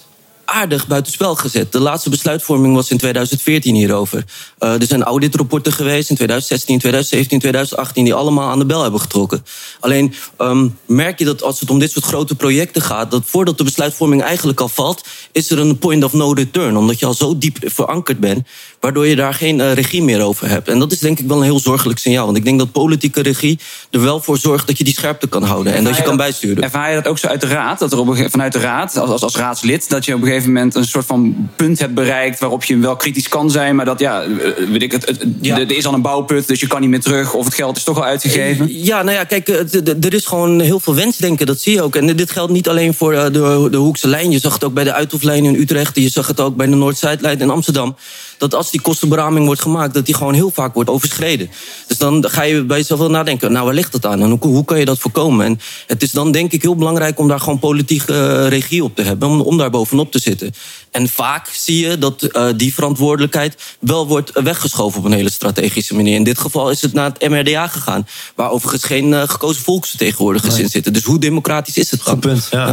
aardig 0.49 0.87
buitenspel 0.87 1.35
gezet. 1.35 1.71
De 1.71 1.79
laatste 1.79 2.09
besluitvorming 2.09 2.75
was 2.75 2.91
in 2.91 2.97
2014 2.97 3.75
hierover. 3.75 4.25
Uh, 4.59 4.73
er 4.81 4.85
zijn 4.85 5.03
auditrapporten 5.03 5.71
geweest 5.71 6.09
in 6.09 6.15
2016, 6.15 6.79
2017, 6.79 7.39
2018... 7.39 8.03
die 8.03 8.13
allemaal 8.13 8.49
aan 8.49 8.59
de 8.59 8.65
bel 8.65 8.81
hebben 8.81 8.99
getrokken. 8.99 9.45
Alleen 9.79 10.13
um, 10.37 10.77
merk 10.85 11.19
je 11.19 11.25
dat 11.25 11.43
als 11.43 11.59
het 11.59 11.69
om 11.69 11.79
dit 11.79 11.91
soort 11.91 12.05
grote 12.05 12.35
projecten 12.35 12.81
gaat... 12.81 13.11
dat 13.11 13.21
voordat 13.25 13.57
de 13.57 13.63
besluitvorming 13.63 14.21
eigenlijk 14.21 14.59
al 14.59 14.69
valt... 14.69 15.05
is 15.31 15.51
er 15.51 15.59
een 15.59 15.77
point 15.77 16.03
of 16.03 16.13
no 16.13 16.31
return. 16.31 16.77
Omdat 16.77 16.99
je 16.99 17.05
al 17.05 17.13
zo 17.13 17.37
diep 17.37 17.57
verankerd 17.61 18.19
bent... 18.19 18.47
waardoor 18.79 19.07
je 19.07 19.15
daar 19.15 19.33
geen 19.33 19.59
uh, 19.59 19.73
regie 19.73 20.03
meer 20.03 20.21
over 20.21 20.49
hebt. 20.49 20.67
En 20.67 20.79
dat 20.79 20.91
is 20.91 20.99
denk 20.99 21.19
ik 21.19 21.27
wel 21.27 21.37
een 21.37 21.43
heel 21.43 21.59
zorgelijk 21.59 21.99
signaal. 21.99 22.25
Want 22.25 22.37
ik 22.37 22.43
denk 22.43 22.59
dat 22.59 22.71
politieke 22.71 23.21
regie 23.21 23.59
er 23.91 24.01
wel 24.01 24.21
voor 24.21 24.37
zorgt... 24.37 24.67
dat 24.67 24.77
je 24.77 24.83
die 24.83 24.93
scherpte 24.93 25.27
kan 25.27 25.43
houden 25.43 25.73
en 25.73 25.83
dat 25.83 25.97
je 25.97 26.03
kan 26.03 26.17
bijsturen. 26.17 26.63
Ervaar 26.63 26.89
je 26.89 26.95
dat 26.95 27.07
ook 27.07 27.17
zo 27.17 27.27
uit 27.27 27.41
de 27.41 27.47
raad? 27.47 27.79
Dat 27.79 27.91
er 27.91 27.99
op 27.99 28.07
een, 28.07 28.29
vanuit 28.29 28.53
de 28.53 28.59
raad, 28.59 28.97
als, 28.97 29.21
als 29.21 29.35
raadslid... 29.35 29.89
dat 29.89 30.05
je 30.05 30.13
op 30.13 30.19
een 30.19 30.27
gegeven 30.27 30.38
moment 30.47 30.75
een 30.75 30.85
soort 30.85 31.05
van 31.05 31.49
punt 31.55 31.79
hebt 31.79 31.93
bereikt 31.93 32.39
waarop 32.39 32.63
je 32.63 32.77
wel 32.77 32.95
kritisch 32.95 33.27
kan 33.27 33.51
zijn, 33.51 33.75
maar 33.75 33.85
dat 33.85 33.99
ja, 33.99 34.23
weet 34.69 34.81
ik 34.81 34.91
het, 34.91 35.05
het 35.05 35.25
ja. 35.41 35.59
er 35.59 35.71
is 35.71 35.85
al 35.85 35.93
een 35.93 36.01
bouwput, 36.01 36.47
dus 36.47 36.59
je 36.59 36.67
kan 36.67 36.81
niet 36.81 36.89
meer 36.89 37.01
terug 37.01 37.33
of 37.33 37.45
het 37.45 37.53
geld 37.53 37.77
is 37.77 37.83
toch 37.83 37.97
al 37.97 38.05
uitgegeven. 38.05 38.83
Ja, 38.83 39.03
nou 39.03 39.17
ja, 39.17 39.23
kijk, 39.23 39.47
er 39.47 40.13
is 40.13 40.25
gewoon 40.25 40.59
heel 40.59 40.79
veel 40.79 40.95
wensdenken, 40.95 41.45
dat 41.45 41.59
zie 41.59 41.73
je 41.73 41.81
ook. 41.81 41.95
En 41.95 42.15
dit 42.15 42.31
geldt 42.31 42.51
niet 42.51 42.69
alleen 42.69 42.93
voor 42.93 43.11
de, 43.11 43.67
de 43.71 43.77
Hoekse 43.77 44.07
lijn, 44.07 44.31
je 44.31 44.39
zag 44.39 44.53
het 44.53 44.63
ook 44.63 44.73
bij 44.73 44.83
de 44.83 44.93
Uithoeflijn 44.93 45.45
in 45.45 45.55
Utrecht, 45.55 45.95
je 45.95 46.09
zag 46.09 46.27
het 46.27 46.39
ook 46.39 46.55
bij 46.55 46.67
de 46.67 46.75
Noord-Zuidlijn 46.75 47.39
in 47.39 47.49
Amsterdam 47.49 47.95
dat 48.39 48.55
als 48.55 48.71
die 48.71 48.81
kostenberaming 48.81 49.45
wordt 49.45 49.61
gemaakt, 49.61 49.93
dat 49.93 50.05
die 50.05 50.15
gewoon 50.15 50.33
heel 50.33 50.51
vaak 50.51 50.73
wordt 50.73 50.89
overschreden. 50.89 51.49
Dus 51.87 51.97
dan 51.97 52.25
ga 52.29 52.41
je 52.41 52.63
bij 52.63 52.77
jezelf 52.77 52.99
wel 52.99 53.09
nadenken, 53.09 53.51
nou 53.51 53.65
waar 53.65 53.73
ligt 53.73 53.91
dat 53.91 54.05
aan 54.05 54.21
en 54.21 54.29
hoe, 54.29 54.39
hoe 54.39 54.65
kan 54.65 54.79
je 54.79 54.85
dat 54.85 54.99
voorkomen? 54.99 55.45
En 55.45 55.59
het 55.87 56.03
is 56.03 56.11
dan 56.11 56.31
denk 56.31 56.51
ik 56.51 56.61
heel 56.61 56.75
belangrijk 56.75 57.19
om 57.19 57.27
daar 57.27 57.39
gewoon 57.39 57.59
politieke 57.59 58.13
uh, 58.13 58.47
regie 58.47 58.83
op 58.83 58.95
te 58.95 59.01
hebben, 59.01 59.29
om, 59.29 59.41
om 59.41 59.57
daar 59.57 59.69
bovenop 59.69 60.11
te 60.11 60.19
zitten. 60.19 60.53
En 60.91 61.09
vaak 61.09 61.47
zie 61.47 61.87
je 61.87 61.97
dat 61.97 62.29
uh, 62.31 62.47
die 62.55 62.73
verantwoordelijkheid 62.73 63.77
wel 63.79 64.07
wordt 64.07 64.31
weggeschoven 64.33 64.99
op 64.99 65.05
een 65.05 65.11
hele 65.11 65.31
strategische 65.31 65.95
manier. 65.95 66.15
In 66.15 66.23
dit 66.23 66.39
geval 66.39 66.69
is 66.69 66.81
het 66.81 66.93
naar 66.93 67.11
het 67.17 67.29
MRDA 67.29 67.67
gegaan, 67.67 68.07
waar 68.35 68.51
overigens 68.51 68.83
geen 68.83 69.11
uh, 69.11 69.23
gekozen 69.27 69.63
volksvertegenwoordigers 69.63 70.53
nee. 70.53 70.63
in 70.63 70.69
zitten. 70.69 70.93
Dus 70.93 71.03
hoe 71.03 71.19
democratisch 71.19 71.77
is 71.77 71.91
het 71.91 72.03
dan? 72.03 72.13
Goed 72.13 72.21
punt, 72.21 72.47
ja. 72.51 72.67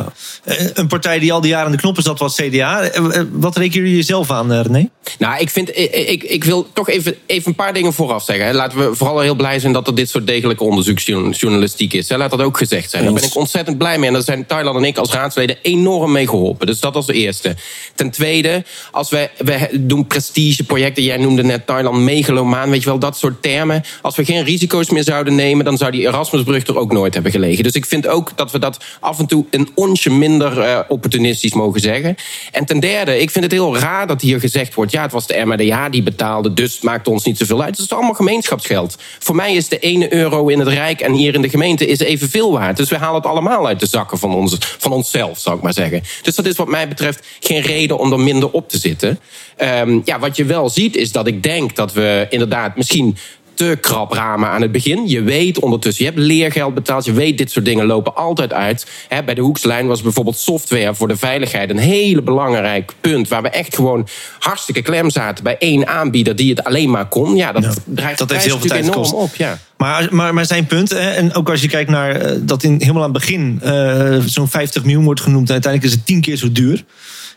ja. 0.45 0.55
Een 0.75 0.87
partij 0.87 1.19
die 1.19 1.33
al 1.33 1.41
die 1.41 1.51
jaren 1.51 1.67
in 1.67 1.73
de 1.73 1.79
knoppen 1.79 2.03
zat 2.03 2.19
was 2.19 2.35
CDA. 2.35 2.91
Wat 3.33 3.57
rekenen 3.57 3.85
jullie 3.85 3.97
jezelf 3.97 4.31
aan, 4.31 4.53
René? 4.53 4.89
Nou, 5.19 5.41
ik 5.41 5.51
vind, 5.57 5.79
ik, 5.79 6.09
ik, 6.09 6.23
ik, 6.23 6.45
wil 6.45 6.67
toch 6.73 6.89
even, 6.89 7.17
even 7.27 7.49
een 7.49 7.55
paar 7.55 7.73
dingen 7.73 7.93
vooraf 7.93 8.25
zeggen. 8.25 8.55
Laten 8.55 8.79
we 8.79 8.95
vooral 8.95 9.21
heel 9.21 9.35
blij 9.35 9.59
zijn 9.59 9.73
dat 9.73 9.87
er 9.87 9.95
dit 9.95 10.09
soort 10.09 10.27
degelijke 10.27 10.65
onderzoeksjournalistiek 10.65 11.93
is. 11.93 12.09
Laat 12.09 12.31
dat 12.31 12.43
ook 12.43 12.59
gezegd 12.59 12.91
zijn. 12.91 13.05
Daar 13.05 13.13
ben 13.13 13.23
ik 13.23 13.35
ontzettend 13.35 13.79
blij 13.79 13.99
mee. 13.99 14.07
En 14.07 14.13
daar 14.13 14.23
zijn 14.23 14.47
Thailand 14.47 14.77
en 14.77 14.85
ik 14.85 14.99
als 14.99 15.13
raadsleden 15.13 15.57
enorm 15.63 16.13
mee 16.13 16.29
geholpen. 16.29 16.67
Dus 16.67 16.81
dat 16.81 16.95
als 16.95 17.07
de 17.07 17.13
eerste. 17.13 17.57
Ten 17.95 18.11
tweede, 18.11 18.65
als 18.91 19.11
we, 19.11 19.31
we 19.39 19.69
doen 19.81 20.07
prestigeprojecten. 20.07 21.03
Jij 21.03 21.17
noemde 21.17 21.43
net 21.43 21.67
Thailand 21.67 21.99
megalomaan. 21.99 22.71
Weet 22.71 22.83
je 22.83 22.89
wel, 22.89 22.99
dat 22.99 23.17
soort 23.17 23.43
termen. 23.43 23.83
Als 24.03 24.17
we 24.17 24.25
geen 24.25 24.45
risico's 24.45 24.91
meer 24.91 25.05
zouden 25.05 25.35
nemen, 25.35 25.65
dan 25.65 25.77
zou 25.77 25.91
die 25.91 26.07
Erasmusbrug 26.07 26.67
er 26.67 26.79
ook 26.79 26.93
nooit 26.93 27.15
hebben 27.15 27.33
gelegen. 27.33 27.63
Dus 27.63 27.73
ik 27.73 27.87
vind 27.87 28.07
ook 28.07 28.37
dat 28.37 28.53
we 28.53 28.59
dat 28.59 28.85
af 29.01 29.19
en 29.19 29.27
toe 29.27 29.45
een 29.51 29.69
onsje 29.75 30.11
minder 30.11 30.59
uh, 30.59 30.79
opportunistisch 30.89 31.55
mogen 31.55 31.81
zeggen. 31.81 32.17
En 32.53 32.65
ten 32.65 32.81
derde, 32.81 33.21
ik 33.21 33.31
vind 33.31 33.45
het 33.45 33.53
heel 33.53 33.79
raar 33.79 34.07
dat 34.07 34.21
hier 34.21 34.41
gezegd 34.41 34.75
wordt: 34.75 34.93
ja, 34.93 35.03
het 35.03 35.13
was 35.13 35.27
de 35.27 35.35
MRDA 35.47 35.89
die 35.89 36.03
betaalde, 36.03 36.53
dus 36.53 36.75
het 36.75 36.83
maakt 36.83 37.09
ons 37.09 37.25
niet 37.25 37.39
zoveel 37.39 37.63
uit. 37.63 37.77
Het 37.77 37.87
is 37.87 37.93
allemaal 37.93 38.15
gemeenschapsgeld. 38.15 38.97
Voor 39.19 39.35
mij 39.35 39.55
is 39.55 39.69
de 39.69 39.79
ene 39.79 40.15
euro 40.15 40.49
in 40.49 40.59
het 40.59 40.69
Rijk 40.69 41.01
en 41.01 41.13
hier 41.13 41.35
in 41.35 41.43
de 41.43 41.49
gemeente 41.49 41.87
is 41.87 41.99
evenveel 41.99 42.53
waard. 42.53 42.77
Dus 42.77 42.91
we 42.91 42.97
halen 42.97 43.15
het 43.15 43.27
allemaal 43.27 43.67
uit 43.67 43.81
de 43.81 43.87
zakken 43.87 44.19
van, 44.19 44.35
ons, 44.35 44.57
van 44.79 44.93
onszelf, 44.93 45.39
zou 45.39 45.57
ik 45.57 45.63
maar 45.63 45.73
zeggen. 45.73 46.03
Dus 46.23 46.35
dat 46.35 46.47
is 46.47 46.57
wat 46.57 46.69
mij 46.69 46.89
betreft 46.89 47.27
geen 47.41 47.61
reden 47.61 47.99
om 47.99 48.13
er 48.13 48.21
minder 48.21 48.51
op 48.51 48.69
te 48.69 48.79
zitten. 48.79 49.21
Um, 49.59 50.03
ja, 50.05 50.19
wat 50.19 50.37
je 50.37 50.45
wel 50.45 50.69
ziet 50.69 50.97
is 50.97 51.13
dat 51.13 51.27
ik 51.27 51.43
denk 51.43 51.77
dat 51.77 51.93
we 51.93 52.27
inderdaad 52.31 52.77
misschien 52.77 53.17
te 53.57 53.79
krap 53.81 54.13
ramen 54.13 54.49
aan 54.49 54.63
het 54.63 54.73
begin. 54.73 55.09
Je 55.09 55.23
weet 55.23 55.61
ondertussen, 55.61 56.05
je 56.05 56.11
hebt 56.11 56.23
leergeld 56.23 56.75
betaald. 56.75 57.05
Je 57.05 57.13
weet, 57.13 57.39
dit 57.39 57.51
soort 57.51 57.65
dingen 57.65 57.87
lopen 57.87 58.17
altijd 58.17 58.53
uit. 58.53 58.87
He, 59.09 59.25
bij 59.25 59.35
de 59.35 59.41
Hoekslijn 59.41 59.87
was 59.87 60.03
bijvoorbeeld 60.03 60.39
software 60.39 60.95
voor 60.95 61.09
de 61.09 61.17
veiligheid 61.17 61.71
een 61.71 61.79
hele 61.79 62.23
belangrijk 62.23 62.93
punt. 63.01 63.29
Waar 63.29 63.43
we 63.43 63.49
echt 63.49 63.75
gewoon 63.75 64.09
hartstikke 64.39 64.83
klem 64.83 65.11
zaten 65.11 65.45
bij 65.45 65.57
één 65.59 65.87
aanbieder 65.87 66.37
die 66.37 66.51
het 66.51 66.65
alleen 66.65 66.91
maar 66.91 67.07
kon. 67.07 67.37
Ja, 67.37 67.53
dat 67.53 67.81
ja, 67.95 68.13
dat 68.15 68.31
heeft 68.31 68.45
heel 68.45 68.59
veel 68.59 68.69
tijd 68.69 68.85
enorm 68.85 69.13
op. 69.13 69.35
Ja. 69.35 69.59
Maar, 69.77 70.09
maar, 70.11 70.35
maar 70.35 70.47
zijn 70.47 70.67
punt, 70.67 70.91
hè, 70.91 71.11
en 71.11 71.35
ook 71.35 71.51
als 71.51 71.61
je 71.61 71.69
kijkt 71.69 71.91
naar 71.91 72.33
uh, 72.33 72.39
dat 72.41 72.63
in, 72.63 72.77
helemaal 72.79 73.03
aan 73.03 73.13
het 73.13 73.21
begin 73.21 73.61
uh, 73.65 74.19
zo'n 74.25 74.49
50 74.49 74.85
miljoen 74.85 75.05
wordt 75.05 75.21
genoemd, 75.21 75.47
en 75.47 75.53
uiteindelijk 75.53 75.93
is 75.93 75.99
het 75.99 76.07
tien 76.07 76.21
keer 76.21 76.37
zo 76.37 76.53
duur. 76.53 76.85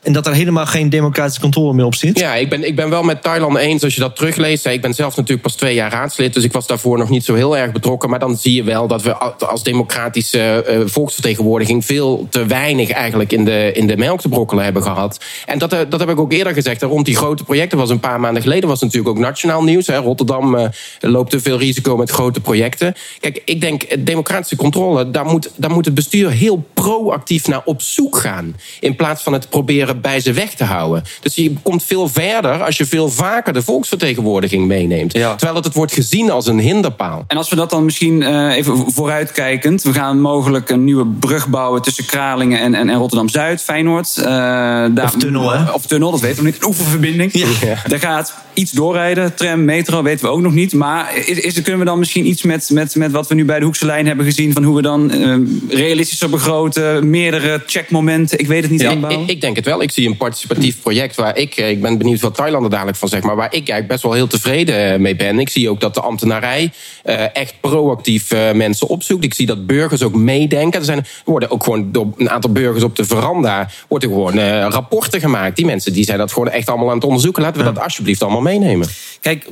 En 0.03 0.13
dat 0.13 0.27
er 0.27 0.33
helemaal 0.33 0.65
geen 0.65 0.89
democratische 0.89 1.41
controle 1.41 1.73
meer 1.73 1.85
op 1.85 1.95
zit? 1.95 2.19
Ja, 2.19 2.35
ik 2.35 2.49
ben, 2.49 2.63
ik 2.63 2.75
ben 2.75 2.89
wel 2.89 3.03
met 3.03 3.21
Thailand 3.21 3.57
eens 3.57 3.83
als 3.83 3.93
je 3.95 3.99
dat 3.99 4.15
terugleest. 4.15 4.65
Ik 4.65 4.81
ben 4.81 4.93
zelf 4.93 5.15
natuurlijk 5.15 5.41
pas 5.41 5.55
twee 5.55 5.73
jaar 5.73 5.91
raadslid, 5.91 6.33
dus 6.33 6.43
ik 6.43 6.51
was 6.51 6.67
daarvoor 6.67 6.97
nog 6.97 7.09
niet 7.09 7.23
zo 7.23 7.33
heel 7.33 7.57
erg 7.57 7.71
betrokken. 7.71 8.09
Maar 8.09 8.19
dan 8.19 8.37
zie 8.37 8.53
je 8.53 8.63
wel 8.63 8.87
dat 8.87 9.01
we 9.01 9.13
als 9.47 9.63
democratische 9.63 10.65
uh, 10.69 10.79
volksvertegenwoordiging 10.85 11.85
veel 11.85 12.27
te 12.29 12.45
weinig 12.45 12.89
eigenlijk 12.89 13.31
in 13.31 13.45
de, 13.45 13.71
in 13.73 13.87
de 13.87 13.97
melk 13.97 14.21
te 14.21 14.29
brokkelen 14.29 14.63
hebben 14.63 14.83
gehad. 14.83 15.25
En 15.45 15.59
dat, 15.59 15.69
dat 15.69 15.99
heb 15.99 16.09
ik 16.09 16.19
ook 16.19 16.31
eerder 16.31 16.53
gezegd. 16.53 16.81
Rond 16.81 17.05
die 17.05 17.15
grote 17.15 17.43
projecten 17.43 17.77
was 17.77 17.89
een 17.89 17.99
paar 17.99 18.19
maanden 18.19 18.41
geleden 18.41 18.69
was 18.69 18.81
natuurlijk 18.81 19.09
ook 19.09 19.23
nationaal 19.23 19.63
nieuws. 19.63 19.87
Hè. 19.87 19.97
Rotterdam 19.97 20.55
uh, 20.55 20.67
loopt 20.99 21.31
te 21.31 21.39
veel 21.39 21.57
risico 21.57 21.97
met 21.97 22.09
grote 22.09 22.41
projecten. 22.41 22.95
Kijk, 23.19 23.41
ik 23.45 23.61
denk 23.61 24.05
democratische 24.05 24.55
controle, 24.55 25.11
daar 25.11 25.25
moet, 25.25 25.51
daar 25.55 25.71
moet 25.71 25.85
het 25.85 25.93
bestuur 25.93 26.29
heel 26.29 26.65
proactief 26.73 27.47
naar 27.47 27.61
op 27.65 27.81
zoek 27.81 28.17
gaan. 28.17 28.55
In 28.79 28.95
plaats 28.95 29.23
van 29.23 29.33
het 29.33 29.49
proberen 29.49 29.88
bij 29.95 30.19
ze 30.19 30.33
weg 30.33 30.53
te 30.53 30.63
houden. 30.63 31.03
Dus 31.21 31.35
je 31.35 31.53
komt 31.61 31.83
veel 31.83 32.07
verder 32.07 32.63
als 32.63 32.77
je 32.77 32.85
veel 32.85 33.09
vaker 33.09 33.53
de 33.53 33.61
volksvertegenwoordiging 33.61 34.67
meeneemt. 34.67 35.11
Terwijl 35.11 35.55
het, 35.55 35.65
het 35.65 35.73
wordt 35.73 35.93
gezien 35.93 36.31
als 36.31 36.47
een 36.47 36.59
hinderpaal. 36.59 37.23
En 37.27 37.37
als 37.37 37.49
we 37.49 37.55
dat 37.55 37.69
dan 37.69 37.85
misschien 37.85 38.21
uh, 38.21 38.55
even 38.55 38.91
vooruitkijkend. 38.91 39.83
We 39.83 39.93
gaan 39.93 40.21
mogelijk 40.21 40.69
een 40.69 40.83
nieuwe 40.83 41.05
brug 41.05 41.47
bouwen 41.47 41.81
tussen 41.81 42.05
Kralingen 42.05 42.59
en, 42.59 42.73
en, 42.73 42.89
en 42.89 42.97
Rotterdam-Zuid, 42.97 43.61
Feyenoord. 43.61 44.15
Uh, 44.17 44.25
daar, 44.25 45.03
of 45.03 45.15
tunnel, 45.15 45.51
hè? 45.51 45.71
Of 45.71 45.85
tunnel, 45.85 46.11
dat 46.11 46.19
weten 46.19 46.43
we 46.43 46.49
niet. 46.49 46.61
Een 46.61 46.67
oefenverbinding. 46.67 47.33
Ja. 47.33 47.75
Daar 47.87 47.99
gaat 47.99 48.33
iets 48.53 48.71
doorrijden. 48.71 49.35
Tram, 49.35 49.65
metro, 49.65 50.03
weten 50.03 50.25
we 50.25 50.31
ook 50.31 50.41
nog 50.41 50.53
niet. 50.53 50.73
Maar 50.73 51.15
is, 51.25 51.39
is, 51.39 51.61
kunnen 51.61 51.79
we 51.79 51.85
dan 51.85 51.99
misschien 51.99 52.27
iets 52.27 52.41
met, 52.41 52.69
met, 52.69 52.95
met 52.95 53.11
wat 53.11 53.27
we 53.27 53.35
nu 53.35 53.45
bij 53.45 53.59
de 53.59 53.65
Hoekse 53.65 53.85
Lijn 53.85 54.07
hebben 54.07 54.25
gezien... 54.25 54.53
van 54.53 54.63
hoe 54.63 54.75
we 54.75 54.81
dan 54.81 55.13
uh, 55.13 55.37
realistischer 55.69 56.29
begroten, 56.29 57.09
meerdere 57.09 57.63
checkmomenten, 57.65 58.39
ik 58.39 58.47
weet 58.47 58.61
het 58.61 58.71
niet, 58.71 58.81
ja, 58.81 58.91
ik, 58.91 59.27
ik, 59.29 59.41
denk 59.41 59.55
het 59.55 59.65
wel. 59.65 59.78
Ik 59.81 59.91
zie 59.91 60.07
een 60.07 60.17
participatief 60.17 60.81
project 60.81 61.15
waar 61.15 61.37
ik... 61.37 61.55
ik 61.55 61.81
ben 61.81 61.97
benieuwd 61.97 62.19
wat 62.19 62.35
Thailand 62.35 62.63
er 62.63 62.69
dadelijk 62.69 62.97
van 62.97 63.07
zegt... 63.07 63.23
maar 63.23 63.35
waar 63.35 63.45
ik 63.45 63.53
eigenlijk 63.53 63.87
best 63.87 64.03
wel 64.03 64.13
heel 64.13 64.27
tevreden 64.27 65.01
mee 65.01 65.15
ben. 65.15 65.39
Ik 65.39 65.49
zie 65.49 65.69
ook 65.69 65.79
dat 65.79 65.93
de 65.93 66.01
ambtenarij 66.01 66.71
uh, 67.05 67.35
echt 67.35 67.53
proactief 67.61 68.31
mensen 68.53 68.87
opzoekt. 68.87 69.23
Ik 69.23 69.33
zie 69.33 69.45
dat 69.45 69.65
burgers 69.65 70.03
ook 70.03 70.15
meedenken. 70.15 70.79
Er, 70.79 70.85
zijn, 70.85 70.97
er 70.97 71.05
worden 71.25 71.51
ook 71.51 71.63
gewoon 71.63 71.91
door 71.91 72.07
een 72.17 72.29
aantal 72.29 72.51
burgers 72.51 72.83
op 72.83 72.95
de 72.95 73.05
veranda... 73.05 73.69
worden 73.87 74.09
gewoon 74.09 74.39
rapporten 74.69 75.19
gemaakt. 75.19 75.55
Die 75.55 75.65
mensen 75.65 75.93
die 75.93 76.03
zijn 76.03 76.17
dat 76.17 76.31
gewoon 76.31 76.49
echt 76.49 76.69
allemaal 76.69 76.89
aan 76.89 76.95
het 76.95 77.03
onderzoeken. 77.03 77.43
Laten 77.43 77.65
we 77.65 77.73
dat 77.73 77.83
alsjeblieft 77.83 78.21
allemaal 78.21 78.41
meenemen. 78.41 78.87
Kijk, 79.21 79.45
eh, 79.45 79.51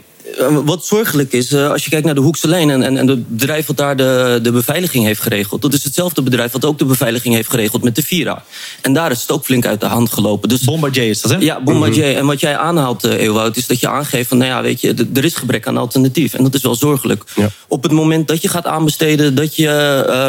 wat 0.66 0.86
zorgelijk 0.86 1.34
is, 1.34 1.52
eh, 1.52 1.72
als 1.72 1.84
je 1.84 1.90
kijkt 1.90 2.06
naar 2.06 2.16
de 2.16 2.22
Hoekse 2.22 2.48
Lijn 2.48 2.70
en, 2.70 2.84
en, 2.84 2.98
en 2.98 3.08
het 3.08 3.28
bedrijf 3.28 3.66
wat 3.66 3.78
daar 3.78 3.96
de, 3.96 4.40
de 4.42 4.52
beveiliging 4.52 5.06
heeft 5.06 5.22
geregeld, 5.22 5.62
dat 5.62 5.74
is 5.74 5.84
hetzelfde 5.84 6.22
bedrijf 6.22 6.52
wat 6.52 6.66
ook 6.66 6.78
de 6.78 6.86
beveiliging 6.86 7.36
heeft 7.36 7.50
geregeld 7.50 7.84
met 7.84 7.96
de 7.96 8.04
Vira. 8.04 8.44
En 8.82 8.94
daar 8.94 9.12
is 9.12 9.22
het 9.22 9.32
ook 9.32 9.46
flink 9.46 9.66
uit 9.66 9.80
de 9.82 9.86
hand 9.86 10.12
gelopen. 10.12 10.50
Dus, 10.50 10.62
Bombardier 10.62 11.10
is 11.10 11.22
dat, 11.22 11.32
hè? 11.32 11.38
Ja, 11.38 11.62
Bombardier. 11.62 12.16
En 12.16 12.26
wat 12.26 12.40
jij 12.40 12.58
aanhaalt, 12.58 13.06
uh, 13.06 13.22
Ewout, 13.22 13.58
is 13.58 13.68
dat 13.68 13.80
je 13.80 13.90
aangeeft 13.90 14.30
van, 14.30 14.38
nou 14.38 14.50
ja, 14.50 14.62
weet 14.62 14.82
je, 14.82 15.08
er 15.14 15.26
is 15.26 15.36
gebrek 15.36 15.68
aan 15.68 15.78
alternatief. 15.78 16.34
En 16.34 16.44
dat 16.44 16.54
is 16.54 16.62
wel 16.62 16.76
zorgelijk. 16.76 17.24
Ja. 17.36 17.50
Op 17.68 17.84
het 17.84 17.92
moment 17.92 18.28
dat 18.28 18.42
je 18.42 18.48
gaat 18.48 18.66
aanbesteden, 18.66 19.36
dat 19.36 19.56
je 19.56 19.70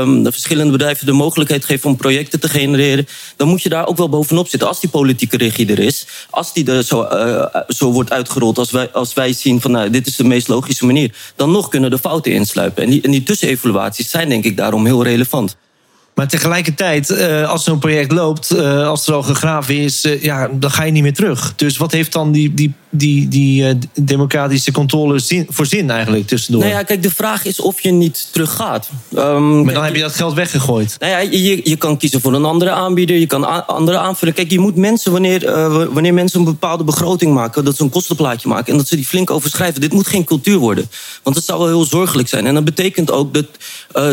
um, 0.00 0.22
de 0.22 0.32
verschillende 0.32 0.72
bedrijven 0.72 1.06
de 1.06 1.12
mogelijkheid 1.12 1.64
geeft 1.64 1.84
om 1.84 1.96
projecten 1.96 2.40
te 2.40 2.48
genereren, 2.48 3.08
dan 3.36 3.48
moet 3.48 3.62
je 3.62 3.68
daar 3.68 3.86
ook 3.86 3.96
wel 3.96 4.08
bovenop 4.08 4.48
zitten. 4.48 4.68
Als 4.68 4.80
die 4.80 4.90
politieke 4.90 5.36
regie 5.36 5.70
er 5.70 5.78
is, 5.78 6.06
als 6.30 6.52
die 6.52 6.70
er 6.70 6.82
zo, 6.82 7.02
uh, 7.02 7.44
zo 7.68 7.92
wordt 7.92 8.12
uitgerold, 8.12 8.58
als 8.58 8.70
wij, 8.70 8.90
als 8.90 9.14
wij 9.14 9.32
zien 9.32 9.60
van, 9.60 9.87
nou, 9.88 10.02
dit 10.02 10.06
is 10.06 10.16
de 10.16 10.24
meest 10.24 10.48
logische 10.48 10.86
manier. 10.86 11.14
Dan 11.36 11.50
nog 11.50 11.68
kunnen 11.68 11.90
de 11.90 11.98
fouten 11.98 12.32
insluipen. 12.32 12.82
En 12.82 12.90
die, 12.90 13.02
en 13.02 13.10
die 13.10 13.22
tussenevaluaties 13.22 14.10
zijn 14.10 14.28
denk 14.28 14.44
ik 14.44 14.56
daarom 14.56 14.84
heel 14.84 15.02
relevant. 15.02 15.56
Maar 16.18 16.28
tegelijkertijd, 16.28 17.10
eh, 17.10 17.48
als 17.48 17.64
zo'n 17.64 17.78
project 17.78 18.12
loopt, 18.12 18.50
eh, 18.50 18.88
als 18.88 19.06
er 19.06 19.14
al 19.14 19.22
gegraven 19.22 19.76
is, 19.76 20.04
eh, 20.04 20.22
ja, 20.22 20.48
dan 20.52 20.70
ga 20.70 20.82
je 20.82 20.92
niet 20.92 21.02
meer 21.02 21.14
terug. 21.14 21.52
Dus 21.56 21.76
wat 21.76 21.92
heeft 21.92 22.12
dan 22.12 22.32
die, 22.32 22.54
die, 22.54 22.72
die, 22.90 23.28
die 23.28 23.78
democratische 23.94 24.72
controle 24.72 25.18
zin, 25.18 25.46
voor 25.48 25.66
zin 25.66 25.90
eigenlijk 25.90 26.26
tussendoor? 26.26 26.62
Nou 26.62 26.74
ja, 26.74 26.82
kijk, 26.82 27.02
de 27.02 27.10
vraag 27.10 27.44
is 27.44 27.60
of 27.60 27.80
je 27.80 27.90
niet 27.90 28.28
teruggaat. 28.32 28.88
Um, 29.16 29.64
maar 29.64 29.74
dan 29.74 29.84
heb 29.84 29.94
je 29.94 30.00
dat 30.00 30.14
geld 30.14 30.34
weggegooid. 30.34 30.96
Nou 30.98 31.12
ja, 31.12 31.18
je, 31.18 31.60
je 31.64 31.76
kan 31.76 31.96
kiezen 31.96 32.20
voor 32.20 32.34
een 32.34 32.44
andere 32.44 32.70
aanbieder, 32.70 33.16
je 33.16 33.26
kan 33.26 33.66
andere 33.66 33.98
aanvullen. 33.98 34.34
Kijk, 34.34 34.50
je 34.50 34.58
moet 34.58 34.76
mensen, 34.76 35.12
wanneer, 35.12 35.52
wanneer 35.92 36.14
mensen 36.14 36.38
een 36.38 36.44
bepaalde 36.44 36.84
begroting 36.84 37.34
maken, 37.34 37.64
dat 37.64 37.76
ze 37.76 37.82
een 37.82 37.90
kostenplaatje 37.90 38.48
maken 38.48 38.72
en 38.72 38.78
dat 38.78 38.88
ze 38.88 38.96
die 38.96 39.06
flink 39.06 39.30
overschrijven. 39.30 39.80
Dit 39.80 39.92
moet 39.92 40.06
geen 40.06 40.24
cultuur 40.24 40.58
worden. 40.58 40.90
Want 41.22 41.36
het 41.36 41.44
zou 41.44 41.58
wel 41.58 41.68
heel 41.68 41.84
zorgelijk 41.84 42.28
zijn. 42.28 42.46
En 42.46 42.54
dat 42.54 42.64
betekent 42.64 43.10
ook 43.10 43.34
dat 43.34 43.46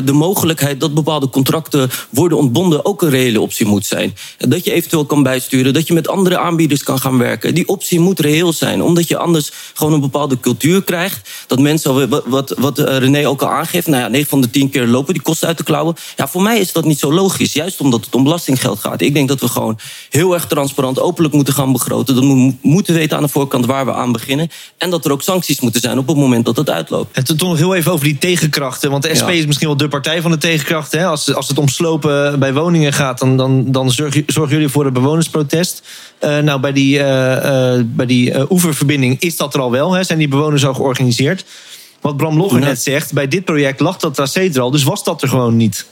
de 0.06 0.12
mogelijkheid 0.12 0.80
dat 0.80 0.94
bepaalde 0.94 1.30
contracten 1.30 1.90
worden 2.10 2.38
ontbonden 2.38 2.86
ook 2.86 3.02
een 3.02 3.10
reële 3.10 3.42
optie 3.42 3.66
moet 3.66 3.86
zijn. 3.86 4.16
Dat 4.38 4.66
je 4.66 4.72
eventueel 4.72 5.06
kan 5.06 5.24
bijsturen, 5.24 5.74
dat 5.74 5.88
je 5.88 5.94
met 5.94 6.08
andere 6.08 6.38
aanbieders 6.38 6.84
kan 6.84 7.00
gaan 7.00 7.18
werken. 7.18 7.54
Die 7.54 7.68
optie 7.68 8.00
moet 8.00 8.20
reëel 8.20 8.54
zijn, 8.54 8.82
omdat 8.82 9.08
je 9.08 9.18
anders 9.18 9.52
gewoon 9.74 9.94
een 9.94 10.00
bepaalde 10.00 10.40
cultuur 10.40 10.84
krijgt. 10.84 11.30
Dat 11.48 11.60
mensen, 11.60 12.10
wat, 12.10 12.24
wat, 12.26 12.54
wat 12.58 12.80
eh, 12.80 12.98
René 12.98 13.28
ook 13.28 13.42
al 13.42 13.50
aangeeft, 13.50 13.88
nou 13.88 14.02
ja, 14.02 14.08
9 14.08 14.30
van 14.30 14.42
de 14.42 14.50
10 14.50 14.70
keer 14.70 14.88
lopen 14.88 15.14
die 15.14 15.24
kosten 15.24 15.48
uit 15.48 15.58
de 15.58 15.64
klauwen. 15.64 15.96
Ja, 16.16 16.28
voor 16.28 16.42
mij 16.42 16.60
is 16.60 16.72
dat 16.72 16.86
niet 16.86 17.00
zo 17.00 17.14
logisch, 17.14 17.54
juist 17.54 17.82
omdat 17.82 18.06
het 18.06 18.16
om 18.16 18.24
belastinggeld 18.24 18.80
gaat. 18.80 19.02
Ik 19.02 19.14
denk 19.14 19.28
dat 19.28 19.40
we 19.40 19.48
gewoon 19.48 19.80
heel 20.10 20.34
erg 20.34 20.48
transparant, 20.48 21.00
openlijk 21.00 21.34
moeten 21.34 21.54
gaan 21.54 21.72
begroten. 21.72 22.16
Dat 22.16 22.24
we 22.24 22.54
moeten 22.62 22.94
weten 22.94 23.18
aan 23.18 23.24
de 23.24 23.30
voorkant 23.30 23.66
waar 23.66 23.86
we 23.86 23.94
aan 23.94 24.12
beginnen. 24.12 24.50
En 24.78 24.90
dat 24.90 25.06
er 25.06 25.12
ook 25.12 25.22
sancties 25.22 25.60
moeten 25.60 25.82
zijn 25.82 25.98
op 25.98 26.08
het 26.08 26.18
moment 26.18 26.46
dat 26.46 26.58
het 26.58 26.70
uitloopt. 26.70 27.18
En 27.18 27.24
toen 27.24 27.50
nog 27.50 27.58
heel 27.58 27.76
even 27.76 27.92
over 27.92 28.06
die 28.06 28.18
tegenkrachten. 28.18 28.92
Want 28.92 29.04
de 29.04 29.16
SP 29.20 29.30
is 29.30 29.46
misschien 29.46 29.68
wel 29.68 29.78
de 29.78 29.88
partij 29.88 30.22
van 30.22 30.32
de 30.32 30.38
tegenkrachten. 30.38 31.00
Hè? 31.00 31.06
Als, 31.06 31.34
als 31.34 31.48
het 31.48 31.58
om 31.58 31.68
slopen 31.86 32.40
bij 32.40 32.54
woningen 32.54 32.94
gaat, 32.94 33.20
dan, 33.20 33.38
dan, 33.38 33.72
dan 33.72 33.92
zorgen, 33.92 34.24
zorgen 34.28 34.54
jullie 34.54 34.70
voor 34.70 34.86
een 34.86 34.94
bewonersprotest. 34.94 35.82
Uh, 36.22 36.40
nou, 36.40 36.60
bij 36.60 36.72
die, 36.72 36.98
uh, 36.98 37.04
bij 37.84 38.06
die 38.06 38.52
oeververbinding 38.52 39.20
is 39.20 39.38
dat 39.38 39.54
er 39.54 39.60
al 39.60 39.72
wel. 39.72 39.94
Hè? 39.94 40.04
Zijn 40.04 40.20
die 40.20 40.28
bewoners 40.28 40.66
al 40.66 40.74
georganiseerd? 40.74 41.46
Wat 42.02 42.18
Bram 42.18 42.38
Logger 42.38 42.60
net 42.60 42.82
zegt, 42.82 43.14
bij 43.14 43.28
dit 43.28 43.46
project 43.46 43.80
lag 43.80 43.98
dat 43.98 44.14
tracé 44.14 44.50
er 44.54 44.62
al, 44.62 44.72
dus 44.72 44.84
was 44.84 45.04
dat 45.04 45.22
er 45.22 45.28
gewoon 45.28 45.56
niet. 45.56 45.86